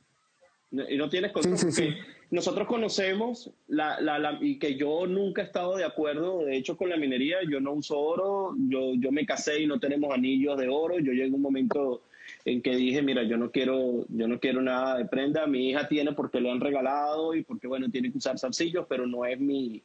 Y 0.89 0.97
no 0.97 1.07
tienes 1.07 1.31
control. 1.31 1.57
Sí, 1.57 1.71
sí, 1.71 1.81
porque 1.83 2.01
Nosotros 2.31 2.67
conocemos 2.67 3.51
la, 3.67 4.01
la, 4.01 4.17
la- 4.17 4.39
y 4.41 4.57
que 4.57 4.75
yo 4.75 5.05
nunca 5.05 5.43
he 5.43 5.45
estado 5.45 5.77
de 5.77 5.83
acuerdo, 5.85 6.39
de 6.45 6.57
hecho, 6.57 6.75
con 6.75 6.89
la 6.89 6.97
minería. 6.97 7.37
Yo 7.47 7.59
no 7.59 7.73
uso 7.73 7.99
oro, 7.99 8.55
yo, 8.69 8.93
yo 8.95 9.11
me 9.11 9.25
casé 9.25 9.61
y 9.61 9.67
no 9.67 9.79
tenemos 9.79 10.11
anillos 10.11 10.57
de 10.57 10.67
oro. 10.69 10.97
Yo 10.97 11.11
llegué 11.11 11.31
a 11.31 11.35
un 11.35 11.41
momento 11.41 12.01
en 12.45 12.61
que 12.63 12.75
dije, 12.75 13.03
mira, 13.03 13.21
yo 13.21 13.37
no 13.37 13.51
quiero, 13.51 14.05
yo 14.09 14.27
no 14.27 14.39
quiero 14.39 14.63
nada 14.63 14.97
de 14.97 15.05
prenda. 15.05 15.45
Mi 15.45 15.69
hija 15.69 15.87
tiene 15.87 16.13
porque 16.13 16.41
le 16.41 16.49
han 16.49 16.59
regalado 16.59 17.35
y 17.35 17.43
porque, 17.43 17.67
bueno, 17.67 17.91
tiene 17.91 18.11
que 18.11 18.17
usar 18.17 18.39
zarcillos, 18.39 18.87
pero 18.89 19.05
no 19.05 19.25
es 19.25 19.39
mi, 19.39 19.83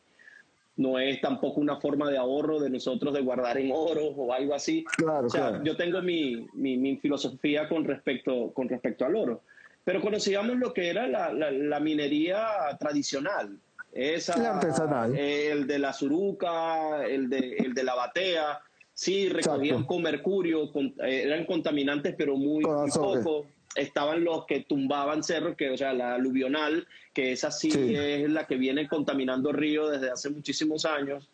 no 0.76 0.98
es 0.98 1.20
tampoco 1.20 1.60
una 1.60 1.76
forma 1.76 2.10
de 2.10 2.16
ahorro 2.16 2.60
de 2.60 2.70
nosotros 2.70 3.12
de 3.12 3.20
guardar 3.20 3.58
en 3.58 3.70
oro 3.74 4.06
o 4.06 4.32
algo 4.32 4.54
así. 4.54 4.84
Claro, 4.96 5.26
o 5.26 5.30
sea, 5.30 5.48
claro. 5.50 5.64
yo 5.64 5.76
tengo 5.76 6.00
mi, 6.00 6.46
mi, 6.54 6.78
mi 6.78 6.96
filosofía 6.96 7.68
con 7.68 7.84
respecto, 7.84 8.52
con 8.54 8.70
respecto 8.70 9.04
al 9.04 9.16
oro. 9.16 9.42
Pero 9.88 10.02
conocíamos 10.02 10.54
lo 10.58 10.74
que 10.74 10.90
era 10.90 11.06
la, 11.08 11.32
la, 11.32 11.50
la 11.50 11.80
minería 11.80 12.46
tradicional. 12.78 13.56
Esa, 13.90 14.36
La 14.36 14.56
artesanal. 14.58 15.16
El 15.16 15.66
de 15.66 15.78
la 15.78 15.94
suruca, 15.94 17.06
el 17.06 17.30
de, 17.30 17.56
el 17.56 17.72
de 17.72 17.84
la 17.84 17.94
batea. 17.94 18.60
Sí, 18.92 19.30
recogían 19.30 19.64
Exacto. 19.76 19.86
con 19.86 20.02
mercurio, 20.02 20.70
con- 20.70 20.92
eh, 21.02 21.22
eran 21.24 21.46
contaminantes, 21.46 22.14
pero 22.18 22.36
muy, 22.36 22.62
muy 22.66 22.90
poco. 22.90 23.46
Estaban 23.74 24.24
los 24.24 24.44
que 24.44 24.60
tumbaban 24.64 25.22
cerros, 25.22 25.56
que, 25.56 25.70
o 25.70 25.78
sea, 25.78 25.94
la 25.94 26.16
aluvional, 26.16 26.86
que 27.14 27.32
esa 27.32 27.50
sí, 27.50 27.70
Sí. 27.70 27.94
es 27.96 28.28
la 28.30 28.46
que 28.46 28.56
viene 28.56 28.86
contaminando 28.88 29.52
ríos 29.52 29.90
desde 29.90 30.10
hace 30.10 30.28
muchísimos 30.28 30.84
años. 30.84 31.26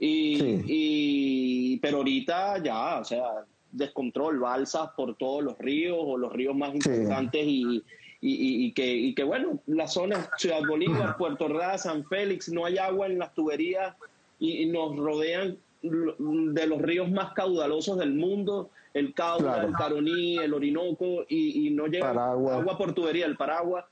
Y, 0.00 0.36
Sí. 0.36 0.62
y- 0.66 1.76
pero 1.78 1.98
ahorita 1.98 2.60
ya, 2.60 2.98
o 2.98 3.04
sea, 3.04 3.22
descontrol, 3.70 4.40
balsas 4.40 4.88
por 4.96 5.14
todos 5.16 5.44
los 5.44 5.56
ríos 5.58 5.96
o 6.00 6.18
los 6.18 6.32
ríos 6.32 6.56
más 6.56 6.74
importantes 6.74 7.44
y, 7.46 7.84
y, 8.20 8.32
y- 8.34 8.64
y 8.66 8.72
que, 8.72 8.94
y 8.94 9.14
que, 9.14 9.24
bueno, 9.24 9.60
la 9.66 9.88
zona 9.88 10.28
Ciudad 10.36 10.60
Bolívar, 10.68 11.16
Puerto 11.16 11.46
Ordaz, 11.46 11.82
San 11.84 12.04
Félix, 12.04 12.48
no 12.50 12.64
hay 12.66 12.76
agua 12.78 13.06
en 13.06 13.18
las 13.18 13.34
tuberías 13.34 13.94
y, 14.38 14.66
nos 14.66 14.96
rodean 14.96 15.56
de 15.82 16.66
los 16.66 16.82
ríos 16.82 17.10
más 17.10 17.32
caudalosos 17.32 17.98
del 17.98 18.12
mundo, 18.12 18.70
el 18.92 19.14
Caura, 19.14 19.54
Claro. 19.54 19.68
el 19.68 19.74
Caroní, 19.74 20.36
el 20.38 20.52
Orinoco, 20.52 21.24
y, 21.28 21.70
no 21.70 21.86
llega 21.86 22.12
Paragua. 22.12 22.56
agua 22.58 22.76
por 22.76 22.92
tubería, 22.92 23.24
el 23.26 23.36
Paragua. 23.36 23.88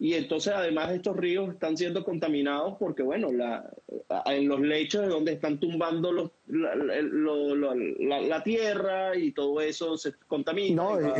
Y 0.00 0.14
entonces 0.14 0.52
además 0.54 0.90
estos 0.92 1.16
ríos 1.16 1.52
están 1.52 1.76
siendo 1.76 2.04
contaminados 2.04 2.76
porque, 2.78 3.02
bueno, 3.02 3.32
la, 3.32 3.68
en 4.26 4.46
los 4.48 4.60
lechos 4.60 5.02
de 5.02 5.08
donde 5.08 5.32
están 5.32 5.58
tumbando 5.58 6.12
los, 6.12 6.30
la, 6.46 6.76
la- 6.76 7.02
lo- 7.02 7.56
lo- 7.56 7.74
la- 7.74 8.20
la 8.20 8.42
tierra 8.44 9.16
y 9.16 9.32
todo 9.32 9.60
eso 9.60 9.96
se 9.98 10.12
contamina. 10.28 10.80
No, 10.80 11.00
y 11.00 11.04
va- 11.04 11.14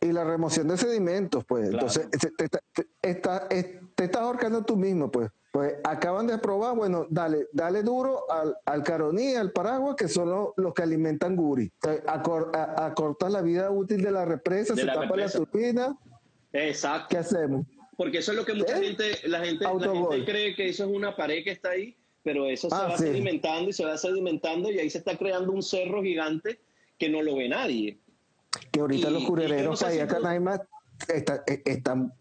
y, 0.00 0.06
y 0.08 0.12
la 0.12 0.24
remoción 0.24 0.66
de 0.68 0.78
sedimentos, 0.78 1.44
pues. 1.44 1.68
Claro. 1.68 1.86
Entonces, 1.86 2.08
te, 2.36 2.48
te, 2.48 2.58
te- 2.72 2.86
está- 3.02 3.48
es- 3.50 3.78
te 3.94 4.04
estás 4.04 4.22
ahorcando 4.22 4.64
tú 4.64 4.76
mismo, 4.78 5.10
pues. 5.10 5.30
Pues 5.52 5.74
acaban 5.84 6.26
de 6.26 6.32
aprobar, 6.32 6.74
bueno, 6.74 7.06
dale, 7.10 7.48
dale 7.52 7.82
duro 7.82 8.30
al, 8.32 8.56
al 8.64 8.82
caroní, 8.82 9.34
al 9.34 9.52
paraguas, 9.52 9.96
que 9.96 10.08
son 10.08 10.30
los, 10.30 10.48
los 10.56 10.72
que 10.72 10.82
alimentan 10.82 11.36
guri. 11.36 11.70
Acortas 12.06 13.30
la 13.30 13.42
vida 13.42 13.70
útil 13.70 14.02
de 14.02 14.10
la 14.10 14.24
represa, 14.24 14.72
De 14.72 14.80
se 14.80 14.86
la 14.86 14.94
tapa 14.94 15.06
represa. 15.08 15.38
la 15.40 15.44
turbina, 15.44 15.98
Exacto. 16.54 17.08
¿qué 17.10 17.18
hacemos? 17.18 17.66
Porque 18.02 18.18
eso 18.18 18.32
es 18.32 18.36
lo 18.36 18.44
que 18.44 18.54
mucha 18.54 18.76
¿Eh? 18.80 18.84
gente, 18.84 19.04
la 19.28 19.44
gente, 19.44 19.62
la 19.64 19.70
gente 19.78 20.24
cree 20.24 20.56
que 20.56 20.68
eso 20.70 20.82
es 20.82 20.90
una 20.90 21.14
pared 21.14 21.44
que 21.44 21.52
está 21.52 21.70
ahí, 21.70 21.96
pero 22.24 22.46
eso 22.48 22.68
se 22.68 22.74
Ah, 22.74 22.88
va 22.88 22.98
sí. 22.98 23.04
sedimentando 23.04 23.70
y 23.70 23.72
se 23.72 23.84
va 23.84 23.96
sedimentando 23.96 24.72
y 24.72 24.78
ahí 24.80 24.90
se 24.90 24.98
está 24.98 25.16
creando 25.16 25.52
un 25.52 25.62
cerro 25.62 26.02
gigante 26.02 26.58
que 26.98 27.08
no 27.08 27.22
lo 27.22 27.36
ve 27.36 27.48
nadie. 27.48 27.98
Que 28.72 28.80
ahorita 28.80 29.08
Y- 29.08 29.12
los 29.12 29.22
curereros 29.24 29.80
para 29.80 29.92
allá, 29.92 30.08
Canaima, 30.08 30.60
está- 31.06 31.44
eh, 31.46 31.62
están, 31.64 32.12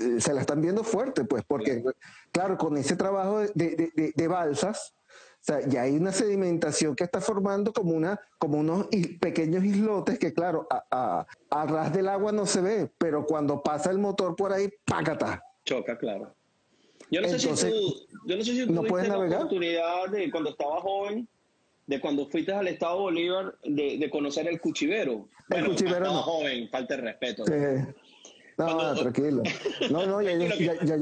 eh, 0.00 0.20
se 0.22 0.32
la 0.32 0.40
están 0.40 0.62
viendo 0.62 0.84
fuerte, 0.84 1.24
pues, 1.24 1.44
porque, 1.46 1.84
claro, 2.32 2.56
con 2.56 2.78
ese 2.78 2.96
trabajo 2.96 3.40
de, 3.40 3.48
de- 3.54 3.92
de- 3.94 4.12
de 4.16 4.26
balsas, 4.26 4.94
o 5.40 5.42
sea, 5.42 5.60
ya 5.66 5.82
hay 5.82 5.96
una 5.96 6.12
sedimentación 6.12 6.94
que 6.94 7.04
está 7.04 7.20
formando 7.20 7.72
como, 7.72 7.92
una, 7.94 8.20
como 8.38 8.58
unos 8.58 8.88
is- 8.90 9.18
pequeños 9.18 9.64
islotes 9.64 10.18
que, 10.18 10.34
claro, 10.34 10.66
a, 10.70 10.84
a, 10.90 11.26
a 11.50 11.66
ras 11.66 11.92
del 11.94 12.08
agua 12.08 12.30
no 12.30 12.44
se 12.44 12.60
ve, 12.60 12.90
pero 12.98 13.24
cuando 13.24 13.62
pasa 13.62 13.90
el 13.90 13.98
motor 13.98 14.36
por 14.36 14.52
ahí, 14.52 14.68
¡pácata! 14.84 15.42
Choca, 15.64 15.96
claro. 15.96 16.34
Yo 17.10 17.22
no 17.22 17.28
sé 17.28 17.36
Entonces, 17.36 17.72
si 17.72 18.06
tú, 18.10 18.18
yo 18.26 18.36
no 18.36 18.44
sé 18.44 18.52
si 18.52 18.58
¿no 18.60 18.66
tuviste 18.66 18.88
puedes 18.88 19.08
la 19.08 19.14
navegar? 19.16 19.38
oportunidad 19.38 20.08
de 20.10 20.30
cuando 20.30 20.50
estaba 20.50 20.80
joven, 20.82 21.26
de 21.86 22.00
cuando 22.00 22.26
fuiste 22.28 22.52
al 22.52 22.68
Estado 22.68 22.98
Bolívar, 23.00 23.56
de, 23.64 23.96
de 23.98 24.10
conocer 24.10 24.46
el 24.46 24.60
cuchivero. 24.60 25.26
Bueno, 25.48 25.70
Cuchivero 25.70 25.96
estaba 25.96 26.14
no. 26.16 26.22
joven, 26.22 26.68
falta 26.70 26.96
de 26.96 27.00
respeto. 27.02 27.44
Eh, 27.50 27.86
no, 28.58 28.66
Cuando- 28.76 28.94
tranquilo. 29.10 29.42
No, 29.90 30.06
no, 30.06 30.20
ya, 30.22 30.32
ya, 30.36 30.54
ya- 30.54 30.84
ya- 30.84 30.96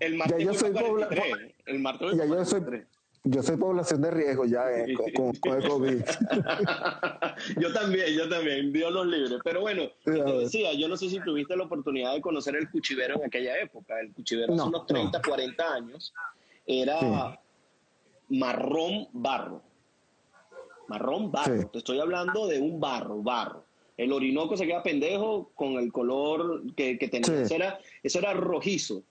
El 0.00 0.18
ya 0.18 0.38
yo 0.38 0.52
soy 0.54 0.72
fue 0.72 0.82
pobla- 0.82 1.06
43, 1.06 1.54
el 1.66 1.78
martes 1.78 2.16
ya 2.16 2.26
yo 2.26 2.44
soy, 2.44 2.60
43. 2.60 2.86
Yo 3.28 3.42
soy 3.42 3.56
población 3.56 4.00
de 4.02 4.10
riesgo 4.12 4.44
ya 4.44 4.70
eh, 4.70 4.94
con, 4.94 5.56
el 5.56 5.68
COVID. 5.68 6.00
yo 7.60 7.72
también, 7.72 8.06
yo 8.16 8.28
también, 8.28 8.72
Dios 8.72 8.92
los 8.92 9.06
libre. 9.06 9.36
Pero 9.42 9.62
bueno, 9.62 9.82
te 10.04 10.12
ver. 10.12 10.24
decía, 10.24 10.72
yo 10.74 10.86
no 10.86 10.96
sé 10.96 11.10
si 11.10 11.18
tuviste 11.20 11.56
la 11.56 11.64
oportunidad 11.64 12.14
de 12.14 12.20
conocer 12.20 12.54
el 12.54 12.70
cuchivero 12.70 13.16
en 13.16 13.24
aquella 13.24 13.58
época. 13.60 13.98
El 14.00 14.12
cuchivero 14.12 14.54
hace 14.54 14.62
No, 14.62 14.68
unos 14.68 14.86
30, 14.86 15.20
40 15.22 15.74
años 15.74 16.14
era 16.66 17.00
Sí. 17.00 18.36
marrón 18.38 19.08
barro. 19.12 19.60
Marrón 20.86 21.32
barro. 21.32 21.62
Sí. 21.62 21.68
Te 21.72 21.78
estoy 21.78 21.98
hablando 21.98 22.46
de 22.46 22.60
un 22.60 22.78
barro, 22.78 23.22
barro. 23.22 23.64
El 23.96 24.12
Orinoco 24.12 24.56
se 24.56 24.66
queda 24.66 24.84
pendejo 24.84 25.50
con 25.56 25.72
el 25.78 25.90
color 25.90 26.62
que, 26.76 26.96
que 26.96 27.08
tenía. 27.08 27.26
Sí. 27.26 27.34
Eso, 27.42 27.54
era, 27.56 27.78
eso 28.04 28.18
era 28.20 28.34
rojizo. 28.34 29.02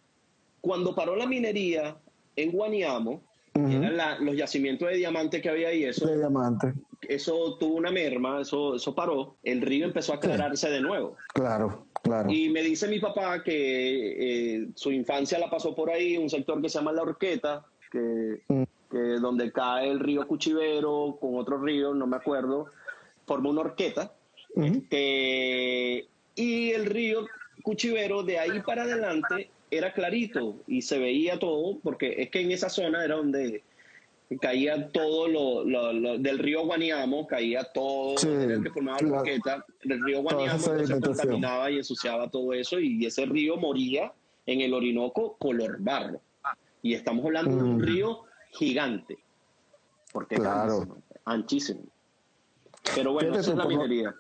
Cuando 0.62 0.96
paró 0.96 1.18
la 1.18 1.28
minería 1.28 1.98
en 2.38 2.52
Guaniamo, 2.52 3.22
Ujú. 3.56 3.68
eran 3.72 3.96
la- 3.98 4.20
los 4.20 4.36
yacimientos 4.36 4.90
de 4.90 4.96
diamante 4.98 5.42
que 5.42 5.50
había 5.50 5.70
ahí, 5.70 5.84
eso, 5.86 6.06
de 6.08 6.18
diamante. 6.18 6.74
eso 7.08 7.58
tuvo 7.58 7.76
una 7.76 7.90
merma, 7.92 8.42
eso, 8.42 8.76
eso 8.76 8.94
paró, 8.94 9.38
el 9.44 9.62
río 9.62 9.86
empezó 9.86 10.12
a 10.14 10.18
aclararse 10.18 10.70
de 10.70 10.82
nuevo. 10.82 11.16
Claro, 11.34 11.86
claro. 12.04 12.30
Y 12.32 12.50
me 12.50 12.62
dice 12.62 12.88
mi 12.88 13.00
papá 13.00 13.42
que 13.44 14.56
eh, 14.58 14.68
su 14.76 14.92
infancia 14.92 15.40
la 15.40 15.50
pasó 15.50 15.74
por 15.74 15.90
ahí, 15.90 16.18
un 16.18 16.30
sector 16.30 16.62
que 16.62 16.68
se 16.70 16.80
llama 16.80 16.92
La 16.92 17.04
Horqueta, 17.04 17.64
que, 17.92 18.42
Mm. 18.50 18.64
que 18.92 18.98
donde 19.22 19.52
cae 19.52 19.90
el 19.90 20.00
río 20.00 20.28
Cuchivero 20.28 21.18
con 21.22 21.36
otro 21.38 21.58
río, 21.58 21.94
no 21.94 22.08
me 22.08 22.18
acuerdo, 22.18 22.66
forma 23.26 23.50
una 23.50 23.62
horqueta. 23.62 24.12
Este, 24.56 26.08
y 26.36 26.72
el 26.72 26.86
río 26.86 27.26
Cuchivero 27.64 28.24
de 28.24 28.38
ahí 28.40 28.60
para 28.62 28.84
adelante 28.84 29.50
era 29.78 29.94
clarito 29.94 30.56
y 30.68 30.82
se 30.82 30.98
veía 31.00 31.40
todo, 31.40 31.80
porque 31.84 32.16
es 32.22 32.30
que 32.30 32.42
en 32.42 32.52
esa 32.52 32.70
zona 32.70 33.04
era 33.04 33.16
donde 33.16 33.64
caía 34.42 34.90
todo 34.92 35.28
lo, 35.28 35.64
lo- 35.64 35.94
lo- 35.94 36.18
del 36.18 36.40
río 36.40 36.66
Guaniamo, 36.66 37.28
caía 37.28 37.64
todo 37.74 38.18
Sí, 38.18 38.28
el 38.28 38.64
que 38.64 38.72
formaba 38.72 39.00
la 39.02 39.20
horqueta, 39.20 39.66
el 39.82 40.04
río 40.04 40.22
Guaniamo 40.22 40.58
sedimentación. 40.60 41.02
contaminaba 41.02 41.70
y 41.72 41.78
ensuciaba 41.78 42.30
todo 42.30 42.54
eso 42.54 42.80
y 42.80 43.06
ese 43.06 43.26
río 43.26 43.56
moría 43.58 44.12
en 44.48 44.62
el 44.62 44.74
Orinoco 44.74 45.36
color 45.38 45.78
barro. 45.80 46.22
Y 46.82 46.94
estamos 46.94 47.26
hablando 47.26 47.56
de 47.56 47.64
un 47.64 47.78
Mm. 47.78 47.82
río 47.82 48.22
gigante, 48.52 49.18
porque 50.12 50.36
es 50.36 50.42
Claro. 50.42 50.66
grandísimo, 50.80 51.04
anchísimo. 51.26 51.82
Pero 52.96 53.14
bueno, 53.14 53.38
esa 53.38 53.52
es 53.52 53.58
la 53.58 53.66
minería. 53.66 54.16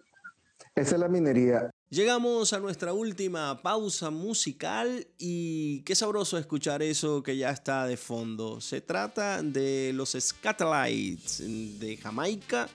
Esa 0.75 0.95
es 0.95 0.99
la 1.01 1.07
minería. 1.07 1.71
Llegamos 1.95 2.51
a 2.51 2.59
nuestra 2.59 2.91
última 2.91 3.61
pausa 3.61 4.09
musical 4.09 5.07
y 5.17 5.79
qué 5.83 5.95
sabroso 5.95 6.37
escuchar 6.37 6.83
eso 6.83 7.23
que 7.23 7.37
ya 7.37 7.51
está 7.51 7.87
de 7.87 7.95
fondo. 7.95 8.59
Se 8.59 8.81
trata 8.81 9.41
de 9.41 9.93
los 9.93 10.17
Scatolites 10.19 11.41
de 11.79 11.95
Jamaica, 11.95 12.67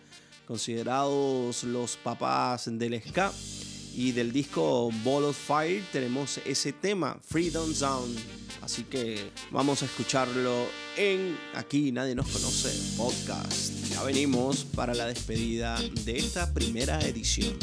considerados 0.46 1.64
los 1.64 1.98
papás 1.98 2.70
del 2.72 2.98
ska. 3.02 3.30
Y 3.94 4.12
del 4.12 4.32
disco 4.32 4.90
Ball 5.04 5.24
of 5.24 5.36
Fire 5.36 5.84
tenemos 5.92 6.38
ese 6.46 6.72
tema, 6.72 7.20
Freedom 7.22 7.74
Zone. 7.74 8.14
Así 8.62 8.84
que 8.84 9.32
vamos 9.50 9.82
a 9.82 9.84
escucharlo 9.84 10.64
en 10.96 11.36
Aquí 11.56 11.92
Nadie 11.92 12.14
Nos 12.14 12.28
Conoce 12.28 12.70
Podcast. 12.96 13.74
Ya 13.90 14.02
venimos 14.02 14.64
para 14.64 14.94
la 14.94 15.04
despedida 15.04 15.78
de 16.06 16.16
esta 16.16 16.54
primera 16.54 16.98
edición. 17.02 17.58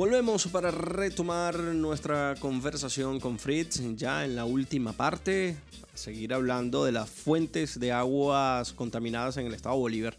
Volvemos 0.00 0.46
para 0.46 0.70
retomar 0.70 1.58
nuestra 1.58 2.34
conversación 2.40 3.20
con 3.20 3.38
Fritz 3.38 3.82
ya 3.96 4.24
en 4.24 4.34
la 4.34 4.46
última 4.46 4.94
parte, 4.94 5.58
seguir 5.92 6.32
hablando 6.32 6.86
de 6.86 6.92
las 6.92 7.10
fuentes 7.10 7.78
de 7.78 7.92
aguas 7.92 8.72
contaminadas 8.72 9.36
en 9.36 9.44
el 9.44 9.52
estado 9.52 9.76
Bolívar. 9.76 10.16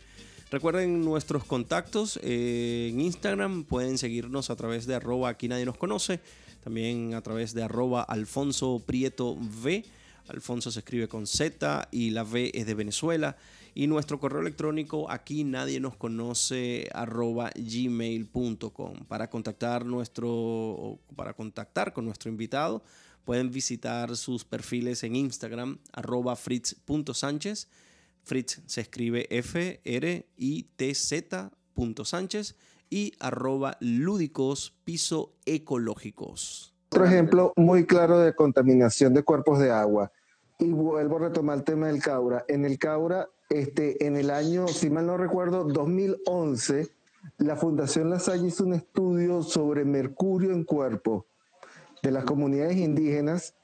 Recuerden 0.51 1.01
nuestros 1.01 1.45
contactos 1.45 2.19
eh, 2.21 2.91
en 2.93 3.01
Instagram, 3.01 3.63
pueden 3.63 3.97
seguirnos 3.97 4.51
a 4.51 4.55
través 4.55 4.85
de 4.85 4.93
arroba 4.93 5.29
aquí 5.29 5.47
nadie 5.47 5.65
nos 5.65 5.79
conoce, 5.79 6.19
también 6.63 7.15
a 7.15 7.21
través 7.21 7.55
de 7.55 7.63
arroba 7.63 8.03
Alfonso 8.03 8.83
V. 8.87 9.83
Alfonso 10.27 10.69
se 10.69 10.77
escribe 10.77 11.07
con 11.07 11.25
Z 11.25 11.87
y 11.89 12.11
la 12.11 12.21
V 12.21 12.51
es 12.53 12.67
de 12.67 12.75
Venezuela. 12.75 13.35
Y 13.73 13.88
nuestro 13.88 14.19
correo 14.19 14.41
electrónico 14.41 15.10
aquí 15.10 15.43
nadie 15.43 15.80
nos 15.80 15.95
conoce 15.95 16.89
arroba 16.93 17.52
gmail.com. 17.56 19.06
Para 19.07 19.30
contactar 19.30 19.85
nuestro 19.85 20.99
para 21.15 21.34
contactar 21.34 21.93
con 21.93 22.06
nuestro 22.06 22.30
invitado, 22.30 22.84
pueden 23.23 23.49
visitar 23.52 24.18
sus 24.18 24.43
perfiles 24.43 25.03
en 25.03 25.15
Instagram 25.15 25.80
arroba 25.93 26.35
fritz.sánchez. 26.35 27.69
Fritz 28.23 28.61
se 28.65 28.81
escribe 28.81 29.27
F 29.30 29.81
R 29.84 30.27
I 30.38 30.64
T 30.76 30.93
Z 30.93 31.52
Sánchez 32.03 32.56
y 32.89 33.14
arroba 33.19 33.77
lúdicos 33.80 34.76
piso 34.84 35.34
ecológicos. 35.45 36.76
Otro 36.89 37.06
ejemplo 37.06 37.53
muy 37.56 37.85
claro 37.85 38.19
de 38.19 38.35
contaminación 38.35 39.14
de 39.14 39.23
cuerpos 39.23 39.60
de 39.60 39.72
agua. 39.72 40.11
Y 40.60 40.69
vuelvo 40.69 41.15
a 41.15 41.30
retomar 41.30 41.57
el 41.57 41.64
tema 41.64 41.88
del 41.88 42.02
Caura. 42.02 42.45
En 42.48 42.65
el 42.65 42.77
Caura, 42.77 43.27
este, 43.51 44.05
en 44.05 44.15
el 44.15 44.29
año, 44.29 44.67
si 44.67 44.89
mal 44.89 45.05
no 45.05 45.17
recuerdo, 45.17 45.65
2011, 45.65 46.89
la 47.37 47.55
Fundación 47.55 48.09
La 48.09 48.19
Salle 48.19 48.47
hizo 48.47 48.63
un 48.63 48.73
estudio 48.73 49.43
sobre 49.43 49.83
mercurio 49.83 50.51
en 50.51 50.63
cuerpo 50.63 51.27
de 52.01 52.11
las 52.11 52.23
comunidades 52.23 52.77
indígenas 52.77 53.55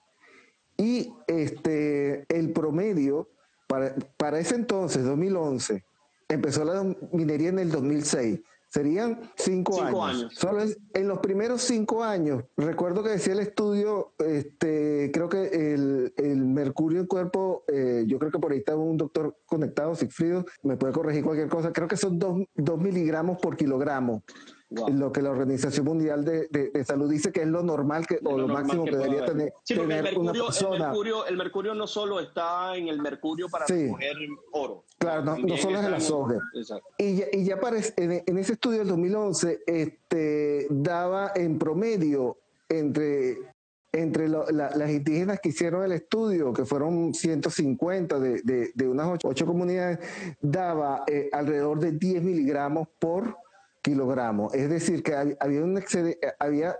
y 0.77 1.13
este, 1.27 2.25
el 2.29 2.51
promedio 2.51 3.29
para, 3.67 3.95
para 4.17 4.39
ese 4.39 4.55
entonces, 4.55 5.03
2011, 5.05 5.83
empezó 6.27 6.65
la 6.65 6.83
minería 7.11 7.49
en 7.49 7.59
el 7.59 7.71
2006. 7.71 8.41
Serían 8.69 9.21
cinco, 9.37 9.73
Cinco 9.73 10.03
años. 10.05 10.21
años. 10.21 10.33
Solo 10.35 10.61
es- 10.61 10.77
en 10.93 11.07
los 11.07 11.19
primeros 11.19 11.61
cinco 11.61 12.03
años, 12.03 12.43
recuerdo 12.57 13.01
que 13.03 13.09
decía 13.09 13.33
el 13.33 13.39
estudio, 13.39 14.13
este, 14.19 15.09
creo 15.13 15.29
que 15.29 15.45
el, 15.73 16.13
el 16.17 16.45
mercurio 16.45 16.99
en 16.99 17.07
cuerpo, 17.07 17.63
eh, 17.67 18.03
yo 18.07 18.19
creo 18.19 18.31
que 18.31 18.39
por 18.39 18.51
ahí 18.51 18.59
está 18.59 18.75
un 18.75 18.97
doctor 18.97 19.37
conectado, 19.45 19.95
Sigfrido, 19.95 20.45
me 20.63 20.75
puede 20.77 20.93
corregir 20.93 21.23
cualquier 21.23 21.47
cosa, 21.49 21.71
creo 21.71 21.87
que 21.87 21.97
son 21.97 22.19
dos, 22.19 22.41
dos 22.55 22.77
miligramos 22.79 23.37
por 23.41 23.55
kilogramo. 23.55 24.23
Wow. 24.69 24.89
Lo 24.89 25.13
que 25.13 25.21
la 25.21 25.29
Organización 25.29 25.85
Mundial 25.85 26.25
de, 26.25 26.47
de- 26.51 26.71
de 26.71 26.83
Salud 26.83 27.09
dice 27.09 27.31
que 27.31 27.41
es 27.43 27.47
lo 27.47 27.63
normal 27.63 28.05
que, 28.05 28.19
o 28.25 28.37
lo, 28.37 28.49
máximo 28.49 28.83
que, 28.83 28.91
debería 28.91 29.19
haber. 29.19 29.29
tener, 29.29 29.53
Sí, 29.63 29.75
una 29.79 29.97
el, 29.99 30.03
persona. 30.35 30.87
mercurio, 30.89 31.25
el 31.25 31.37
mercurio 31.37 31.73
no 31.73 31.87
solo 31.87 32.19
está 32.19 32.75
en 32.75 32.89
el 32.89 33.01
mercurio 33.01 33.47
para 33.47 33.65
Sí. 33.65 33.85
recoger 33.85 34.17
oro. 34.51 34.83
Claro, 34.97 35.23
no- 35.23 35.57
solo 35.57 35.79
es 35.79 35.85
en 35.85 35.91
la 35.91 35.99
soja. 36.01 36.35
Y 36.97 37.15
ya, 37.15 37.25
y 37.31 37.45
ya 37.45 37.59
parece- 37.61 37.93
en, 37.95 38.23
en 38.25 38.37
ese 38.37 38.53
estudio 38.53 38.79
del 38.79 38.89
2011 38.89 39.59
este, 39.65 40.67
daba 40.69 41.31
en 41.33 41.57
promedio 41.57 42.35
entre, 42.67 43.37
entre 43.93 44.27
lo- 44.27 44.49
la- 44.51 44.75
las 44.75 44.89
indígenas 44.89 45.39
que 45.41 45.47
hicieron 45.49 45.85
el 45.85 45.93
estudio, 45.93 46.51
que 46.51 46.65
fueron 46.65 47.13
150 47.13 48.19
de, 48.19 48.41
de- 48.43 48.71
de 48.75 48.87
unas 48.87 49.07
ocho, 49.07 49.29
ocho 49.29 49.45
comunidades, 49.45 49.99
daba 50.41 51.03
eh, 51.07 51.29
alrededor 51.31 51.79
de 51.79 51.93
10 51.93 52.21
miligramos 52.21 52.89
por 52.99 53.37
kilogramos. 53.91 54.53
Es 54.53 54.69
decir, 54.69 55.01
que 55.01 55.13
hab- 55.13 55.37
había 55.39 55.63
un 55.63 55.77
excede- 55.77 56.17
eh, 56.21 56.33
había 56.39 56.77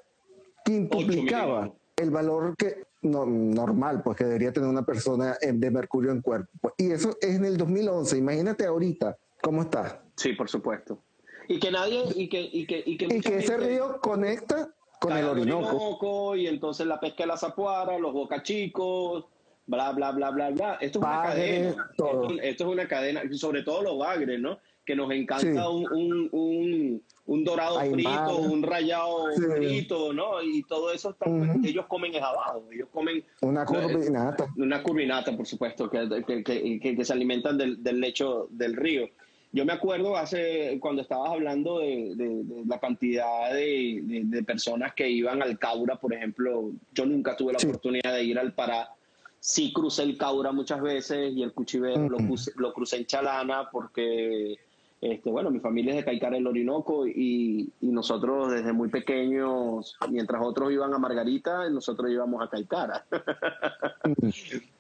quintuplicaba 0.66 1.72
el 1.96 2.12
valor 2.12 2.56
que 2.58 2.84
no, 3.02 3.26
normal, 3.26 4.02
pues 4.04 4.18
que 4.18 4.26
debería 4.26 4.52
tener 4.52 4.70
una 4.70 4.84
persona 4.84 5.38
en- 5.42 5.60
de 5.60 5.72
mercurio 5.72 6.12
en 6.12 6.22
cuerpo. 6.22 6.74
Y 6.78 6.92
eso 6.92 7.16
es 7.22 7.36
en 7.36 7.46
el 7.46 7.58
2011. 7.58 8.18
Imagínate 8.18 8.66
ahorita 8.66 9.18
cómo 9.42 9.62
está. 9.62 10.02
Sí, 10.16 10.34
por 10.34 10.50
supuesto. 10.50 11.00
Y 11.48 11.60
que 11.60 11.72
nadie, 11.72 12.04
y 12.16 12.28
que, 12.28 12.42
y 12.42 12.66
que, 12.68 12.84
y 12.86 12.98
que, 12.98 13.06
Y 13.06 13.14
mucha 13.16 13.30
que 13.30 13.38
ese 13.38 13.58
río 13.58 14.00
conecta 14.02 14.70
con 15.00 15.16
el 15.16 15.26
Orinoco. 15.26 16.36
y 16.36 16.48
entonces 16.48 16.86
la 16.86 17.00
pesca 17.00 17.24
de 17.24 17.28
la 17.28 17.38
zapuara, 17.38 17.98
los 17.98 18.12
bocachicos, 18.14 19.26
bla, 19.66 19.94
bla, 19.94 20.12
bla, 20.12 20.32
bla, 20.32 20.50
bla. 20.50 20.74
Esto 20.82 21.00
es 21.00 21.06
una 21.06 21.22
cadena. 21.24 21.88
Esto, 21.92 22.28
esto 22.42 22.64
es 22.66 22.70
una 22.70 22.88
cadena, 22.88 23.22
sobre 23.32 23.64
todo 23.64 23.82
los 23.84 23.98
bagres, 23.98 24.40
¿no? 24.42 24.60
Que 24.88 24.96
nos 24.96 25.12
encanta 25.12 25.42
Sí. 25.42 25.50
un, 25.50 25.86
un, 25.92 26.30
un, 26.32 27.04
un 27.26 27.44
dorado 27.44 27.78
Ay, 27.78 27.92
frito, 27.92 28.10
madre. 28.10 28.36
un 28.48 28.64
rayado 28.64 29.32
Sí. 29.36 29.42
frito, 29.58 30.14
¿no? 30.14 30.42
Y 30.42 30.64
todo 30.64 30.94
eso 30.94 31.10
está, 31.10 31.30
Ujú. 31.30 31.60
ellos 31.66 31.86
comen 31.88 32.16
es 32.16 32.22
abajo, 32.22 32.64
ellos 32.72 32.88
comen 32.94 33.22
Una 33.42 33.64
eh, 33.64 33.66
curvinata. 33.66 34.48
una 34.56 34.82
curvinata, 34.82 35.36
por 35.36 35.46
supuesto, 35.46 35.90
que, 35.90 36.08
que, 36.26 36.80
que- 36.80 37.04
se 37.04 37.12
alimentan 37.12 37.58
del, 37.58 37.84
del 37.84 38.00
lecho 38.00 38.48
del 38.50 38.78
río. 38.78 39.10
Yo 39.52 39.66
me 39.66 39.74
acuerdo 39.74 40.16
hace, 40.16 40.78
cuando 40.80 41.02
estabas 41.02 41.32
hablando 41.32 41.80
de, 41.80 42.14
de- 42.16 42.44
de 42.46 42.66
la 42.66 42.80
cantidad 42.80 43.54
de, 43.54 44.44
personas 44.46 44.94
que 44.94 45.10
iban 45.10 45.42
al 45.42 45.60
Caura, 45.60 45.98
por 45.98 46.14
ejemplo, 46.14 46.72
yo 46.94 47.06
nunca 47.06 47.36
tuve 47.36 47.52
la 47.52 47.60
Sí. 47.60 47.68
oportunidad 47.68 48.14
de 48.14 48.24
ir 48.24 48.40
al 48.40 48.54
Pará. 48.54 48.90
Sí 49.40 49.72
crucé 49.74 50.04
el 50.04 50.18
Caura 50.18 50.52
muchas 50.54 50.82
veces 50.82 51.34
y 51.36 51.44
el 51.44 51.54
Cuchivero 51.54 52.08
lo, 52.10 52.18
crucé, 52.18 52.52
lo 52.56 52.74
crucé 52.74 52.98
en 52.98 53.06
Chalana 53.06 53.70
porque, 53.72 54.56
este, 55.00 55.30
bueno, 55.30 55.52
mi 55.52 55.60
familia 55.60 55.92
es 55.92 55.98
de 55.98 56.06
Caicara 56.06 56.38
el 56.38 56.48
Orinoco 56.48 57.06
y, 57.08 57.70
y 57.82 57.88
nosotros 57.88 58.52
desde 58.52 58.74
muy 58.74 58.90
pequeños, 58.90 59.96
mientras 60.10 60.42
otros 60.44 60.72
iban 60.72 60.94
a 60.94 60.98
Margarita, 60.98 61.70
nosotros 61.70 62.10
íbamos 62.12 62.42
a 62.44 62.50
Caicara. 62.50 63.06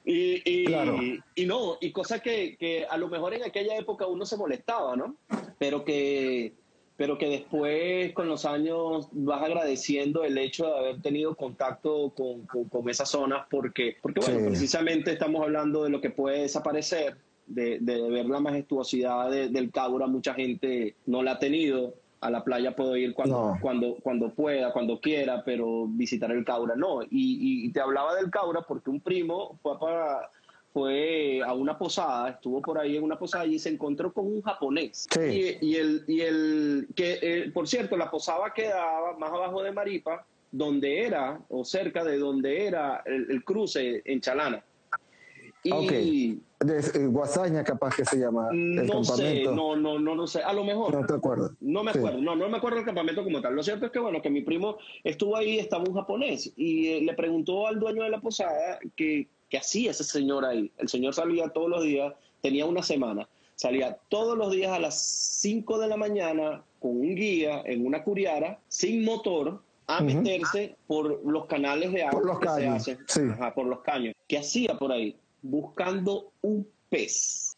Y, 0.10 0.42
y, 0.46 0.66
Claro. 0.66 0.96
y 1.36 1.46
no, 1.46 1.78
y 1.82 1.92
cosas 1.92 2.22
que, 2.22 2.56
que 2.58 2.86
a 2.86 2.98
lo 2.98 3.10
mejor 3.10 3.34
en 3.34 3.44
aquella 3.44 3.76
época 3.78 4.08
uno 4.08 4.26
se 4.26 4.38
molestaba, 4.38 4.96
¿no? 4.96 5.18
Pero 5.60 5.84
que, 5.84 6.54
pero 6.96 7.18
que 7.18 7.28
después 7.28 8.14
con 8.14 8.30
los 8.30 8.46
años 8.46 9.10
vas 9.12 9.44
agradeciendo 9.44 10.24
el 10.24 10.38
hecho 10.38 10.66
de 10.68 10.78
haber 10.80 11.02
tenido 11.02 11.36
contacto 11.36 12.14
con, 12.16 12.46
con, 12.48 12.70
con 12.70 12.90
esas 12.90 13.10
zonas 13.10 13.48
porque, 13.50 13.98
porque 14.02 14.22
bueno, 14.22 14.40
Sí. 14.40 14.46
precisamente 14.48 15.12
estamos 15.12 15.42
hablando 15.42 15.84
de 15.84 15.90
lo 15.90 16.00
que 16.00 16.10
puede 16.10 16.44
desaparecer, 16.44 17.18
de, 17.48 17.80
de 17.80 18.10
ver 18.10 18.26
la 18.26 18.40
majestuosidad 18.40 19.32
de- 19.32 19.50
del 19.50 19.72
Caura, 19.72 20.08
mucha 20.08 20.34
gente 20.34 20.96
no 21.06 21.24
la 21.24 21.32
ha 21.34 21.40
tenido. 21.40 21.96
A 22.20 22.32
la 22.32 22.44
playa 22.44 22.76
puedo 22.76 22.98
ir 22.98 23.14
cuando, 23.14 23.54
No. 23.54 23.58
cuando, 23.62 23.96
cuando 24.02 24.34
pueda, 24.34 24.74
cuando 24.74 25.00
quiera, 25.00 25.44
pero 25.46 25.86
visitar 25.88 26.32
el 26.32 26.44
Caura 26.44 26.76
no. 26.76 27.04
Y, 27.04 27.08
y- 27.12 27.66
y 27.68 27.72
te 27.72 27.80
hablaba 27.80 28.16
del 28.16 28.32
Caura 28.32 28.62
porque 28.68 28.90
un 28.90 29.00
primo 29.02 29.60
fue 29.62 29.80
para 29.80 30.30
fue 30.74 31.42
a 31.44 31.54
una 31.54 31.76
posada, 31.78 32.30
estuvo 32.30 32.62
por 32.62 32.78
ahí 32.78 32.98
en 32.98 33.04
una 33.04 33.18
posada 33.18 33.46
y 33.48 33.58
se 33.58 33.70
encontró 33.70 34.14
con 34.14 34.28
un 34.28 34.42
japonés. 34.44 35.08
Sí. 35.10 35.58
Y, 35.62 35.66
y 35.72 35.76
el, 35.76 36.04
y 36.08 36.22
el 36.22 36.88
que, 36.96 37.18
eh, 37.22 37.52
por 37.52 37.68
cierto, 37.68 37.98
la 37.98 38.12
posada 38.12 38.54
quedaba 38.54 39.18
más 39.18 39.32
abajo 39.32 39.64
de 39.64 39.72
Maripa, 39.72 40.24
donde 40.52 41.02
era, 41.06 41.40
o 41.50 41.66
cerca 41.66 42.04
de 42.04 42.20
donde 42.20 42.68
era 42.68 43.02
el, 43.08 43.26
el 43.32 43.44
cruce 43.44 44.04
en 44.06 44.22
Chalana. 44.22 44.64
Y 45.68 46.34
Ok. 46.40 46.44
De, 46.66 46.80
eh, 46.80 47.06
Guasaña, 47.06 47.64
capaz 47.64 47.96
que 47.96 48.04
se 48.04 48.18
llama 48.18 48.48
el 48.52 48.88
no 48.88 49.04
sé, 49.04 49.44
no, 49.44 49.76
no, 49.76 50.00
no, 50.00 50.16
no 50.16 50.26
sé, 50.26 50.42
a 50.42 50.52
lo 50.54 50.64
mejor. 50.64 50.92
No 50.92 51.06
te 51.06 51.14
acuerdas. 51.14 51.52
No 51.62 51.84
me 51.84 51.92
Sí. 51.94 52.00
acuerdo, 52.00 52.20
no, 52.20 52.36
no 52.36 52.50
me 52.50 52.58
acuerdo 52.58 52.78
del 52.78 52.86
campamento 52.86 53.24
como 53.24 53.40
tal. 53.42 53.56
Lo 53.56 53.62
cierto 53.62 53.86
es 53.86 53.92
que, 53.92 54.00
bueno, 54.00 54.22
que 54.24 54.32
mi 54.32 54.42
primo 54.42 54.78
estuvo 55.04 55.36
ahí, 55.38 55.60
estaba 55.60 55.84
un 55.88 55.94
japonés, 55.94 56.52
y 56.56 56.88
eh, 56.88 57.02
le 57.02 57.14
preguntó 57.14 57.68
al 57.68 57.80
dueño 57.80 58.02
de 58.04 58.10
la 58.10 58.20
posada 58.22 58.80
que, 58.96 59.28
que 59.50 59.58
hacía 59.60 59.92
ese 59.92 60.04
señor 60.04 60.46
ahí. 60.46 60.72
El 60.78 60.88
señor 60.90 61.14
salía 61.14 61.48
todos 61.50 61.70
los 61.70 61.84
días, 61.84 62.12
tenía 62.42 62.66
una 62.66 62.82
semana, 62.82 63.30
salía 63.54 64.00
todos 64.10 64.36
los 64.36 64.52
días 64.52 64.72
a 64.72 64.80
las 64.80 65.00
5 65.00 65.78
de 65.78 65.88
la 65.88 65.96
mañana 65.98 66.64
con 66.80 66.92
un 67.00 67.14
guía 67.14 67.62
en 67.66 67.86
una 67.86 68.04
curiara, 68.04 68.60
sin 68.68 69.06
motor, 69.06 69.62
a 69.86 70.02
meterse 70.02 70.76
por 70.88 71.24
los 71.24 71.46
canales 71.46 71.94
de 71.94 72.02
agua 72.04 72.20
Por 72.20 72.26
los 72.26 72.40
que 72.40 72.48
se 72.50 72.54
caños, 72.56 72.76
hacen. 72.76 72.98
sí. 73.08 73.22
Ajá, 73.32 73.54
por 73.54 73.68
los 73.68 73.80
caños. 73.82 74.16
¿Qué 74.28 74.40
hacía 74.40 74.78
por 74.78 74.92
ahí? 74.92 75.16
Buscando 75.50 76.32
un 76.42 76.68
pez 76.90 77.56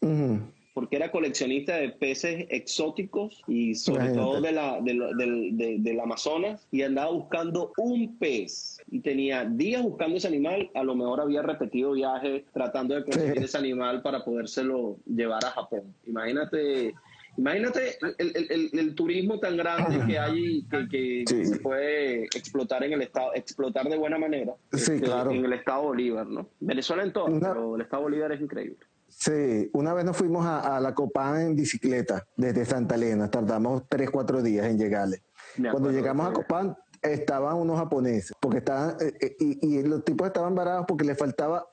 porque 0.74 0.96
era 0.96 1.12
coleccionista 1.12 1.76
de 1.76 1.90
peces 1.90 2.46
exóticos 2.50 3.44
y 3.48 3.76
sobre 3.76 4.06
Imagínate. 4.06 4.26
todo 4.32 4.42
de 4.42 4.52
la, 4.54 4.80
de 4.80 4.94
del, 5.18 5.58
de- 5.58 5.78
del 5.80 6.00
Amazonas 6.00 6.68
y 6.72 6.84
andaba 6.84 7.12
buscando 7.12 7.74
un 7.78 8.18
pez 8.18 8.78
y 8.90 9.00
tenía 9.02 9.44
días 9.44 9.84
buscando 9.84 10.16
ese 10.16 10.28
animal, 10.28 10.70
a 10.74 10.84
lo 10.84 10.96
mejor 10.96 11.20
había 11.20 11.42
repetido 11.42 11.92
viajes 11.92 12.44
tratando 12.54 12.96
de 12.96 13.04
conseguir 13.04 13.40
Sí. 13.40 13.44
ese 13.44 13.58
animal 13.58 14.02
para 14.02 14.24
podérselo 14.24 14.98
llevar 15.06 15.44
a 15.44 15.52
Japón. 15.52 15.94
Imagínate, 16.08 16.94
imagínate 17.40 17.98
el, 18.18 18.32
el- 18.36 18.52
el- 18.52 18.80
el 18.80 18.96
turismo 18.96 19.40
tan 19.40 19.56
grande 19.58 20.06
que 20.06 20.20
hay 20.20 20.66
que, 20.70 20.88
que 20.90 21.24
Sí. 21.28 21.46
se 21.46 21.60
puede 21.60 22.24
explotar 22.26 22.84
en 22.84 22.94
el 22.94 23.02
estado, 23.02 23.34
explotar 23.34 23.88
de 23.88 23.98
buena 23.98 24.18
manera 24.18 24.54
este, 24.72 25.00
claro. 25.00 25.32
en 25.32 25.46
el 25.46 25.54
estado 25.54 25.84
Bolívar, 25.84 26.28
¿no? 26.28 26.48
Venezuela 26.60 27.04
en 27.04 27.14
todo, 27.14 27.26
Una- 27.26 27.50
pero 27.54 27.76
el 27.76 27.82
estado 27.82 28.04
Bolívar 28.04 28.32
es 28.34 28.42
increíble. 28.42 28.78
Sí, 29.08 29.70
una 29.74 29.94
vez 29.94 30.06
nos 30.06 30.16
fuimos 30.18 30.46
a, 30.46 30.78
a 30.78 30.80
la 30.80 30.94
Copán 30.94 31.42
en 31.42 31.56
bicicleta 31.56 32.28
desde 32.38 32.64
Santa 32.66 32.96
Elena, 32.96 33.30
tardamos 33.30 33.84
tres, 33.90 34.10
cuatro 34.12 34.42
días 34.44 34.68
en 34.68 34.78
llegarle. 34.78 35.24
Cuando 35.72 35.92
llegamos 35.92 36.30
a 36.30 36.34
Copán 36.34 36.78
estaban 37.02 37.56
unos 37.56 37.78
japoneses, 37.80 38.34
porque 38.40 38.60
estaban, 38.60 38.96
eh, 39.02 39.14
eh, 39.22 39.36
y, 39.40 39.78
y 39.78 39.84
los 39.84 40.04
tipos 40.06 40.28
estaban 40.28 40.54
varados 40.54 40.86
porque 40.88 41.06
les 41.06 41.18
faltaba 41.18 41.66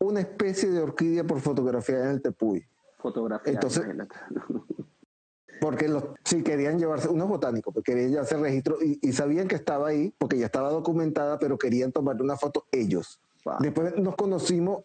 una 0.00 0.20
especie 0.20 0.68
de 0.68 0.80
orquídea 0.80 1.24
por 1.24 1.40
fotografiar 1.40 2.02
en 2.02 2.08
el 2.10 2.22
Tepuy. 2.22 2.64
fotografía. 2.98 3.52
Entonces- 3.52 3.82
imagínate. 3.84 4.14
Porque 5.62 5.86
los, 5.86 6.02
sí 6.24 6.42
querían 6.42 6.76
llevarse, 6.76 7.08
unos 7.08 7.28
botánicos, 7.28 7.72
pues 7.72 7.84
querían 7.84 8.10
llevarse 8.10 8.34
el 8.34 8.40
registro 8.40 8.78
y, 8.82 8.98
y 9.00 9.12
sabían 9.12 9.46
que 9.46 9.54
estaba 9.54 9.86
ahí, 9.86 10.12
porque 10.18 10.36
ya 10.36 10.46
estaba 10.46 10.70
documentada, 10.70 11.38
pero 11.38 11.56
querían 11.56 11.92
tomarle 11.92 12.24
una 12.24 12.36
foto 12.36 12.66
ellos. 12.72 13.20
Wow. 13.44 13.54
Después 13.60 13.96
nos 13.96 14.16
conocimos 14.16 14.82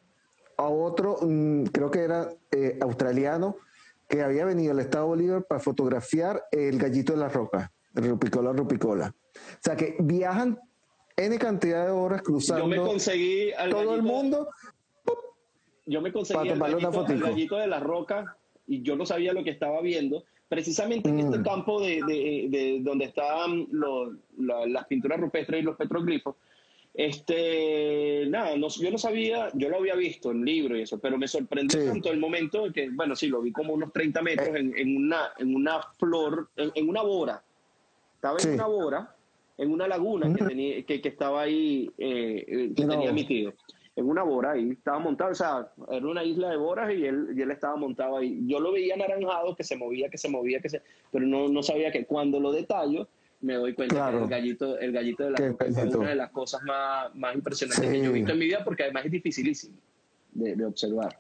a 0.56 0.68
otro, 0.68 1.18
mm, 1.20 1.64
creo 1.74 1.90
que 1.90 2.02
era 2.02 2.30
eh, 2.52 2.78
australiano, 2.80 3.56
que 4.08 4.22
había 4.22 4.46
venido 4.46 4.72
al 4.72 4.80
Estado 4.80 5.08
Bolívar 5.08 5.46
para 5.46 5.60
fotografiar 5.60 6.44
el 6.52 6.78
gallito 6.78 7.12
de 7.12 7.18
la 7.18 7.30
roca, 7.30 7.72
el 7.96 8.10
rupicola 8.12 8.54
rupicola. 8.54 9.16
O 9.36 9.60
sea 9.60 9.76
que 9.76 9.96
viajan 10.00 10.60
N 11.16 11.40
cantidad 11.40 11.86
de 11.86 11.92
horas 11.92 12.22
cruzando 12.22 12.66
Yo 12.66 12.68
me 12.70 12.78
conseguí 12.78 13.52
al 13.54 13.72
todo 13.72 13.96
el 13.96 14.04
mundo. 14.04 14.48
Yo 15.88 16.02
me 16.02 16.14
conseguí 16.14 16.52
una 16.52 16.70
gallito, 16.70 17.26
gallito 17.26 17.58
de 17.58 17.66
la 17.66 17.80
roca 17.80 18.38
y 18.68 18.84
yo 18.84 18.96
no 18.96 19.08
sabía 19.08 19.34
lo 19.34 19.44
que 19.44 19.50
estaba 19.50 19.82
viendo. 19.82 20.24
Precisamente 20.50 21.10
en 21.10 21.16
Mm. 21.18 21.20
este 21.20 21.42
campo 21.44 21.82
de, 21.82 22.02
de- 22.08 22.48
de 22.50 22.80
donde 22.82 23.06
estaban 23.06 23.68
los- 23.72 24.14
la- 24.38 24.66
las 24.66 24.86
pinturas 24.88 25.20
rupestres 25.20 25.62
y 25.62 25.64
los 25.64 25.76
petroglifos, 25.76 26.36
este, 26.94 28.26
nada, 28.30 28.56
no- 28.58 28.70
yo 28.70 28.90
no 28.92 28.98
sabía, 28.98 29.50
yo 29.54 29.70
lo 29.70 29.78
había 29.78 29.96
visto 29.96 30.32
en 30.32 30.44
libro 30.44 30.78
y 30.78 30.82
eso, 30.82 31.00
pero 31.00 31.18
me 31.18 31.28
sorprendió 31.28 31.80
Sí. 31.82 31.88
tanto 31.88 32.12
el 32.12 32.20
momento 32.20 32.72
que, 32.74 32.90
bueno, 32.90 33.16
sí, 33.16 33.28
lo 33.28 33.42
vi 33.42 33.52
como 33.52 33.74
unos 33.74 33.92
30 33.94 34.22
metros 34.22 34.48
Eh. 34.50 34.60
en, 34.60 34.78
en 34.78 34.98
una, 34.98 35.32
en 35.38 35.56
una 35.56 35.82
flor, 36.00 36.50
en, 36.56 36.72
en 36.76 36.90
una 36.90 37.02
bora. 37.04 37.44
Estaba 38.16 38.40
Sí. 38.40 38.48
en 38.48 38.54
una 38.56 38.66
bora, 38.68 39.16
en 39.58 39.72
una 39.72 39.88
laguna 39.88 40.28
que, 40.28 40.42
Ujú. 40.44 40.48
tenía, 40.50 40.84
que, 40.84 41.02
que 41.02 41.10
estaba 41.10 41.42
ahí, 41.42 41.90
eh, 41.98 42.46
eh, 42.48 42.72
que 42.76 42.84
No. 42.86 42.90
tenía 42.94 43.12
mi 43.12 43.26
tío. 43.26 43.54
En 43.98 44.08
una 44.08 44.22
bora, 44.22 44.52
ahí 44.52 44.70
estaba 44.72 45.00
montado, 45.00 45.32
o 45.32 45.36
sea, 45.36 45.70
era 45.92 46.08
una 46.08 46.24
isla 46.24 46.52
de 46.52 46.58
boras 46.58 46.94
y 46.94 47.04
él, 47.04 47.34
y 47.36 47.42
él 47.42 47.50
estaba 47.52 47.76
montado 47.76 48.18
ahí. 48.18 48.40
Yo 48.46 48.60
lo 48.60 48.72
veía 48.72 48.94
anaranjado, 48.94 49.56
que 49.56 49.64
se 49.64 49.76
movía, 49.76 50.08
que 50.08 50.20
se 50.20 50.30
movía, 50.30 50.62
que 50.62 50.70
se, 50.70 50.84
pero 51.12 51.26
no, 51.26 51.50
no 51.50 51.64
sabía 51.64 51.92
que 51.92 52.06
cuando 52.06 52.40
lo 52.40 52.52
detallo, 52.52 53.08
me 53.42 53.56
doy 53.56 53.74
cuenta 53.74 53.96
Claro. 53.96 54.20
que 54.20 54.24
el 54.26 54.30
gallito, 54.30 54.78
el 54.78 54.92
gallito 54.92 55.24
de 55.24 55.32
la 55.32 55.38
fue 55.38 55.56
gallito. 55.72 56.00
una 56.00 56.10
de 56.10 56.16
las 56.16 56.30
cosas 56.32 56.62
más, 56.64 57.14
más 57.16 57.34
impresionantes 57.36 57.90
que 57.90 57.98
yo 58.04 58.12
he 58.12 58.14
visto 58.14 58.32
en 58.34 58.40
mi 58.40 58.46
vida, 58.46 58.64
porque 58.64 58.84
además 58.84 59.06
es 59.06 59.12
dificilísimo 59.12 59.76
de, 60.32 60.56
de 60.56 60.66
observar. 60.66 61.18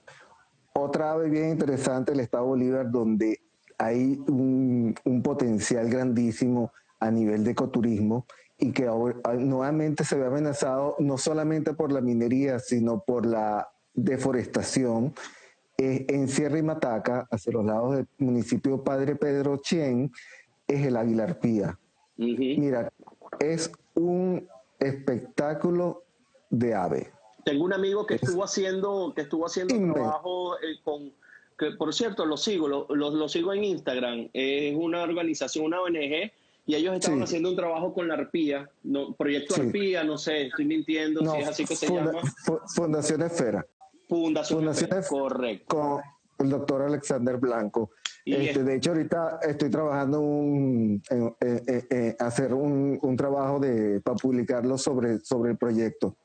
Otra 0.73 1.13
ave 1.13 1.29
bien 1.31 1.49
interesante, 1.49 2.11
el 2.11 2.19
Estado 2.19 2.45
Bolívar, 2.45 2.91
donde 2.91 3.39
hay 3.79 4.19
un, 4.27 4.93
un 5.03 5.23
potencial 5.23 5.89
grandísimo 5.89 6.71
a 6.99 7.09
nivel 7.09 7.43
de 7.43 7.51
ecoturismo 7.51 8.27
y 8.59 8.71
que 8.71 8.85
ahora- 8.88 9.17
ah, 9.23 9.34
nuevamente 9.34 10.03
se 10.03 10.17
ve 10.17 10.25
amenazado 10.25 10.95
no 10.99 11.17
solamente 11.17 11.73
por 11.73 11.91
la 11.91 12.01
minería, 12.01 12.59
sino 12.59 12.99
por 13.05 13.25
la 13.25 13.69
deforestación. 13.93 15.13
Eh, 15.77 16.05
en 16.09 16.27
Sierra 16.27 16.57
y 16.57 16.63
Mataca, 16.63 17.27
hacia 17.29 17.53
los 17.53 17.63
lados 17.65 17.97
del 17.97 18.07
municipio 18.17 18.84
Padre 18.84 19.15
Pedro 19.15 19.57
Chien, 19.57 20.11
es 20.67 20.85
el 20.88 20.97
águila 20.97 21.25
arpía. 21.25 21.77
Ujú. 22.17 22.35
Mira, 22.57 22.91
es 23.39 23.71
un 23.93 24.47
espectáculo 24.79 26.03
de 26.49 26.73
ave. 26.73 27.11
Tengo 27.45 27.63
un 27.63 27.73
amigo 27.73 28.05
que 28.07 28.15
estuvo 28.15 28.43
haciendo, 28.43 29.13
que 29.15 29.21
estuvo 29.21 29.45
haciendo 29.45 29.93
trabajo 29.93 30.55
eh, 30.57 30.79
con, 30.84 31.13
que 31.57 31.71
por 31.77 31.93
cierto 31.93 32.25
lo 32.25 32.38
sigo, 32.38 32.67
lo, 32.67 32.88
lo- 32.89 33.11
lo 33.11 33.29
sigo 33.29 33.53
en 33.53 33.63
Instagram. 33.63 34.29
Es 34.34 34.75
una 34.75 35.03
organización, 35.03 35.65
una 35.65 35.79
ONG, 35.81 36.31
y 36.68 36.76
ellos 36.76 36.94
estaban 36.95 37.19
Sí. 37.19 37.23
haciendo 37.23 37.49
un 37.49 37.56
trabajo 37.56 37.94
con 37.94 38.07
la 38.10 38.15
arpía, 38.15 38.69
no, 38.84 39.15
Proyecto 39.15 39.56
Sí. 39.56 39.61
Arpía, 39.61 40.03
no 40.03 40.18
sé, 40.18 40.48
estoy 40.48 40.65
mintiendo, 40.65 41.22
No, 41.22 41.31
si 41.31 41.38
es 41.39 41.48
así 41.48 41.65
que 41.65 41.76
se 41.77 41.88
Funda- 41.88 42.06
llama. 42.11 42.22
Fu- 42.45 42.60
Fundación 42.76 43.22
Esfera, 43.23 43.65
Fundación, 44.10 44.60
Fundación 44.60 44.89
Esfera, 44.99 45.07
correcto. 45.22 45.76
con 45.77 46.02
el 46.45 46.49
doctor 46.52 46.81
Alexander 46.84 47.38
Blanco. 47.38 47.91
Y 48.26 48.34
Este, 48.35 48.60
es- 48.60 48.65
de 48.65 48.76
hecho, 48.76 48.91
ahorita 48.91 49.39
estoy 49.44 49.69
trabajando 49.69 50.19
un, 50.19 51.02
en, 51.10 51.35
en- 51.39 51.61
en- 51.68 51.88
en 51.89 52.15
hacer 52.19 52.53
un, 52.53 52.99
un 53.02 53.15
trabajo 53.15 53.60
de, 53.61 54.02
para 54.02 54.18
publicarlo 54.18 54.77
sobre, 54.77 55.19
sobre 55.22 55.52
el 55.52 55.57
proyecto. 55.57 56.18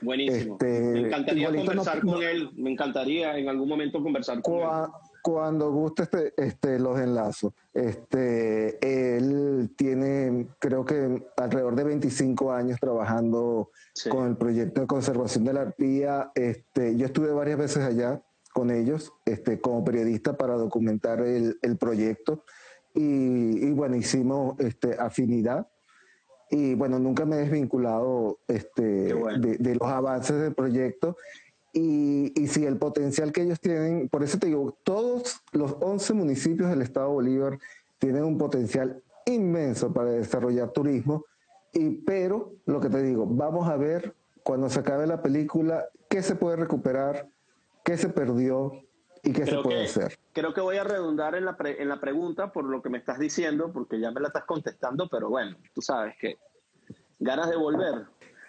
Buenísimo. 0.00 0.54
Este, 0.60 0.80
me 0.80 1.00
encantaría 1.00 1.48
conversar 1.52 2.04
no- 2.04 2.12
con 2.12 2.22
él, 2.22 2.50
me 2.54 2.70
encantaría 2.70 3.36
en 3.36 3.48
algún 3.48 3.68
momento 3.68 4.00
conversar 4.00 4.40
con 4.42 4.60
él. 4.60 4.90
Cua- 5.28 5.38
cuando 5.48 5.70
guste 5.72 6.02
este, 6.04 6.32
este, 6.36 6.78
los 6.78 6.98
enlazo. 6.98 7.54
Este, 7.74 8.78
él 9.16 9.70
tiene, 9.76 10.48
creo 10.58 10.84
que 10.84 11.22
alrededor 11.36 11.74
de 11.76 11.84
25 11.84 12.52
años 12.52 12.78
trabajando 12.80 13.70
Sí. 13.94 14.08
con 14.10 14.26
el 14.28 14.36
proyecto 14.36 14.80
de 14.80 14.86
conservación 14.86 15.44
de 15.44 15.52
la 15.52 15.60
arpía. 15.62 16.30
Este, 16.34 16.96
yo 16.96 17.06
estuve 17.06 17.30
varias 17.32 17.58
veces 17.58 17.84
allá 17.84 18.22
con 18.52 18.70
ellos, 18.70 19.12
este, 19.24 19.60
como 19.60 19.84
periodista 19.84 20.36
para 20.36 20.54
documentar 20.54 21.20
el, 21.20 21.58
el 21.62 21.76
proyecto. 21.76 22.44
Y, 22.94 23.66
y 23.66 23.70
bueno, 23.72 23.96
hicimos 23.96 24.58
este, 24.58 24.96
afinidad. 24.98 25.68
Y 26.50 26.74
bueno, 26.74 26.98
nunca 26.98 27.24
me 27.26 27.36
he 27.36 27.40
desvinculado 27.40 28.38
este, 28.48 29.08
Qué 29.08 29.14
bueno. 29.14 29.46
de, 29.46 29.56
de 29.58 29.74
los 29.74 29.88
avances 29.88 30.40
del 30.40 30.54
proyecto. 30.54 31.16
Y, 31.80 32.32
y 32.34 32.48
si 32.48 32.66
el 32.66 32.76
potencial 32.76 33.30
que 33.30 33.42
ellos 33.42 33.60
tienen, 33.60 34.08
por 34.08 34.24
eso 34.24 34.36
te 34.36 34.48
digo, 34.48 34.76
todos 34.82 35.40
los 35.52 35.76
11 35.80 36.12
municipios 36.12 36.68
del 36.70 36.82
estado 36.82 37.10
Bolívar 37.10 37.56
tienen 37.98 38.24
un 38.24 38.36
potencial 38.36 39.00
inmenso 39.26 39.92
para 39.92 40.10
desarrollar 40.10 40.70
turismo, 40.72 41.24
y, 41.72 41.90
pero 42.02 42.54
lo 42.66 42.80
que 42.80 42.88
te 42.88 43.00
digo, 43.00 43.26
vamos 43.28 43.68
a 43.68 43.76
ver 43.76 44.12
cuando 44.42 44.68
se 44.68 44.80
acabe 44.80 45.06
la 45.06 45.22
película 45.22 45.84
qué 46.08 46.20
se 46.20 46.34
puede 46.34 46.56
recuperar, 46.56 47.28
qué 47.84 47.96
se 47.96 48.08
perdió 48.08 48.72
y 49.22 49.32
qué 49.32 49.44
se 49.44 49.50
Creo 49.50 49.62
puede 49.62 49.78
que, 49.78 49.84
hacer. 49.84 50.18
creo 50.32 50.52
que 50.54 50.60
voy 50.60 50.78
a 50.78 50.84
redundar 50.84 51.36
en 51.36 51.44
la, 51.44 51.56
pre- 51.56 51.80
en 51.80 51.88
la 51.88 52.00
pregunta 52.00 52.50
por 52.50 52.64
lo 52.64 52.82
que 52.82 52.88
me 52.90 52.98
estás 52.98 53.20
diciendo, 53.20 53.70
porque 53.72 54.00
ya 54.00 54.10
me 54.10 54.20
la 54.20 54.28
estás 54.28 54.46
contestando, 54.46 55.08
pero 55.08 55.28
bueno, 55.28 55.56
tú 55.74 55.80
sabes 55.80 56.16
que 56.20 56.38
ganas 57.20 57.48
de 57.50 57.56
volver. 57.56 58.06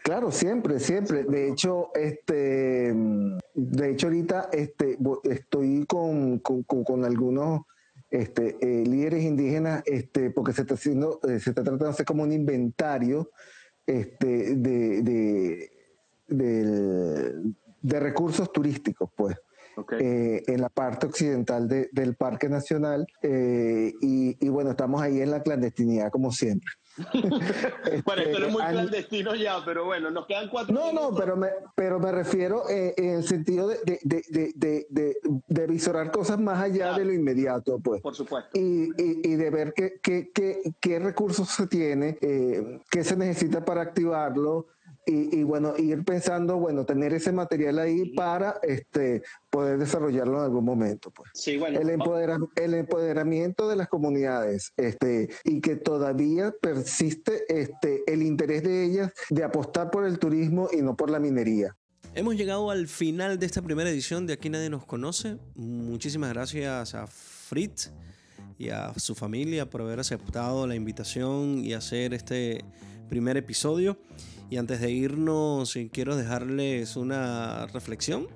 Claro, 0.09 0.31
siempre, 0.31 0.79
siempre. 0.79 1.23
De 1.23 1.49
hecho, 1.49 1.91
este, 1.93 2.91
de 3.53 3.91
hecho 3.91 4.07
ahorita 4.07 4.49
este, 4.51 4.97
estoy 5.25 5.85
con, 5.85 6.39
con- 6.39 6.63
con- 6.63 7.05
algunos 7.05 7.61
este, 8.09 8.57
eh, 8.59 8.87
líderes 8.87 9.23
indígenas, 9.23 9.83
este, 9.85 10.31
porque 10.31 10.51
se 10.53 10.61
está 10.61 10.73
haciendo, 10.73 11.19
eh, 11.27 11.39
se 11.39 11.51
está 11.51 11.61
tratando 11.61 11.85
de 11.85 11.91
hacer 11.91 12.07
como 12.07 12.23
un 12.23 12.31
inventario 12.31 13.29
este, 13.85 14.55
de, 14.55 15.69
de, 16.27 17.41
de 17.79 17.99
recursos 17.99 18.51
turísticos, 18.51 19.11
pues. 19.15 19.35
Eh, 19.99 20.41
en 20.47 20.59
la 20.59 20.69
parte 20.69 21.05
occidental 21.05 21.67
de- 21.67 21.87
del 21.91 22.15
Parque 22.15 22.49
Nacional 22.49 23.05
eh, 23.21 23.93
y, 24.01 24.43
y 24.43 24.49
bueno, 24.49 24.71
estamos 24.71 25.03
ahí 25.03 25.21
en 25.21 25.29
la 25.29 25.43
clandestinidad 25.43 26.09
como 26.09 26.31
siempre. 26.31 26.71
bueno, 28.05 28.21
esto 28.21 28.39
no 28.39 28.45
es 28.47 28.51
muy 28.51 28.61
an- 28.61 28.71
clandestino 28.73 29.35
ya, 29.35 29.63
pero 29.65 29.85
bueno, 29.85 30.09
nos 30.11 30.25
quedan 30.25 30.49
cuatro 30.49 30.73
No, 30.73 30.87
no, 30.91 31.01
minutos. 31.11 31.19
pero 31.19 31.37
me, 31.37 31.47
pero 31.75 31.99
me 31.99 32.11
refiero 32.11 32.69
eh, 32.69 32.93
en 32.97 33.09
el 33.15 33.23
sentido 33.23 33.67
de, 33.67 33.77
de, 33.85 33.99
de, 34.03 34.23
de, 34.29 34.53
de, 34.55 34.87
de- 34.89 35.17
de 35.47 35.67
visorar 35.67 36.11
cosas 36.11 36.39
más 36.39 36.59
allá 36.61 36.77
Claro. 36.89 36.97
de 36.99 37.05
lo 37.05 37.13
inmediato, 37.13 37.79
pues. 37.79 38.01
Por 38.01 38.15
supuesto. 38.15 38.49
Y, 38.53 38.91
y, 38.97 39.21
y 39.23 39.35
de 39.35 39.49
ver 39.49 39.73
qué, 39.75 39.99
qué, 40.01 40.31
qué, 40.33 40.61
qué 40.79 40.99
recursos 40.99 41.47
se 41.49 41.67
tiene, 41.67 42.17
eh, 42.21 42.79
qué 42.89 43.03
se 43.03 43.15
necesita 43.15 43.63
para 43.63 43.81
activarlo. 43.81 44.67
Y, 45.09 45.39
y 45.39 45.43
bueno, 45.43 45.73
ir 45.77 46.03
pensando, 46.05 46.57
bueno, 46.57 46.85
tener 46.85 47.13
ese 47.13 47.31
material 47.31 47.79
ahí 47.79 48.13
para 48.13 48.59
este, 48.61 49.23
poder 49.49 49.79
desarrollarlo 49.79 50.37
en 50.37 50.43
algún 50.43 50.63
momento. 50.63 51.09
Pues. 51.09 51.31
Sí, 51.33 51.57
bueno. 51.57 51.79
El, 51.79 51.89
empodera- 51.89 52.37
el 52.55 52.73
empoderamiento 52.75 53.67
de 53.67 53.75
las 53.75 53.87
comunidades 53.87 54.71
este, 54.77 55.29
y 55.43 55.61
que 55.61 55.75
todavía 55.77 56.53
persiste 56.61 57.43
este, 57.49 58.03
el 58.05 58.21
interés 58.21 58.61
de 58.61 58.85
ellas 58.85 59.11
de 59.31 59.43
apostar 59.43 59.89
por 59.89 60.05
el 60.05 60.19
turismo 60.19 60.69
y 60.71 60.83
no 60.83 60.95
por 60.95 61.09
la 61.09 61.19
minería. 61.19 61.75
Hemos 62.13 62.35
llegado 62.35 62.69
al 62.69 62.87
final 62.87 63.39
de 63.39 63.45
esta 63.47 63.61
primera 63.63 63.89
edición 63.89 64.27
de 64.27 64.33
Aquí 64.33 64.49
Nadie 64.49 64.69
Nos 64.69 64.85
Conoce. 64.85 65.37
Muchísimas 65.55 66.31
gracias 66.33 66.93
a 66.93 67.07
Fritz 67.07 67.91
y 68.59 68.69
a 68.69 68.93
su 68.97 69.15
familia 69.15 69.69
por 69.69 69.81
haber 69.81 69.99
aceptado 69.99 70.67
la 70.67 70.75
invitación 70.75 71.63
y 71.65 71.73
hacer 71.73 72.13
este 72.13 72.63
primer 73.09 73.37
episodio. 73.37 73.97
Y 74.49 74.57
antes 74.57 74.81
de 74.81 74.91
irnos, 74.91 75.75
eh, 75.75 75.89
quiero 75.91 76.15
dejarles 76.15 76.95
una 76.95 77.67
reflexión 77.67 78.27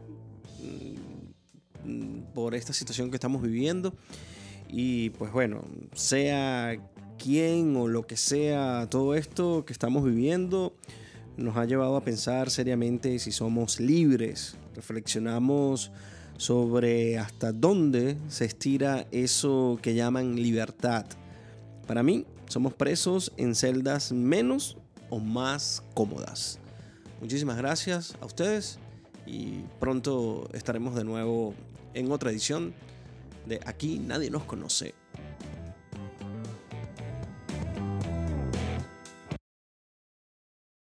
mm, 1.84 2.34
por 2.34 2.54
esta 2.54 2.74
situación 2.74 3.10
que 3.10 3.18
estamos 3.18 3.42
viviendo. 3.42 3.94
Y 4.70 5.10
pues 5.12 5.32
bueno, 5.32 5.64
sea 5.94 6.78
quien 7.18 7.76
o 7.76 7.88
lo 7.88 8.06
que 8.06 8.18
sea 8.18 8.88
todo 8.90 9.16
esto 9.16 9.66
que 9.66 9.74
estamos 9.74 10.04
viviendo, 10.04 10.76
nos 11.38 11.58
ha 11.58 11.66
llevado 11.66 11.96
a 11.96 12.04
pensar 12.04 12.52
seriamente 12.52 13.18
si 13.18 13.32
somos 13.32 13.80
libres. 13.80 14.56
Reflexionamos 14.76 15.92
sobre 16.38 17.18
hasta 17.18 17.52
dónde 17.52 18.18
se 18.28 18.46
estira 18.46 19.08
eso 19.12 19.80
que 19.82 19.96
llaman 19.96 20.36
libertad. 20.36 21.06
Para 21.88 22.04
mí, 22.04 22.26
somos 22.48 22.74
presos 22.74 23.32
en 23.38 23.56
celdas 23.56 24.12
menos 24.12 24.78
más 25.20 25.84
cómodas. 25.94 26.60
Muchísimas 27.22 27.58
gracias 27.58 28.16
a 28.22 28.26
ustedes 28.26 28.80
y 29.26 29.62
pronto 29.80 30.50
estaremos 30.54 30.96
de 30.96 31.04
nuevo 31.04 31.54
en 31.94 32.12
otra 32.12 32.32
edición 32.32 32.74
de 33.46 33.60
Aquí 33.66 34.00
nadie 34.00 34.30
nos 34.30 34.44
conoce 34.44 34.94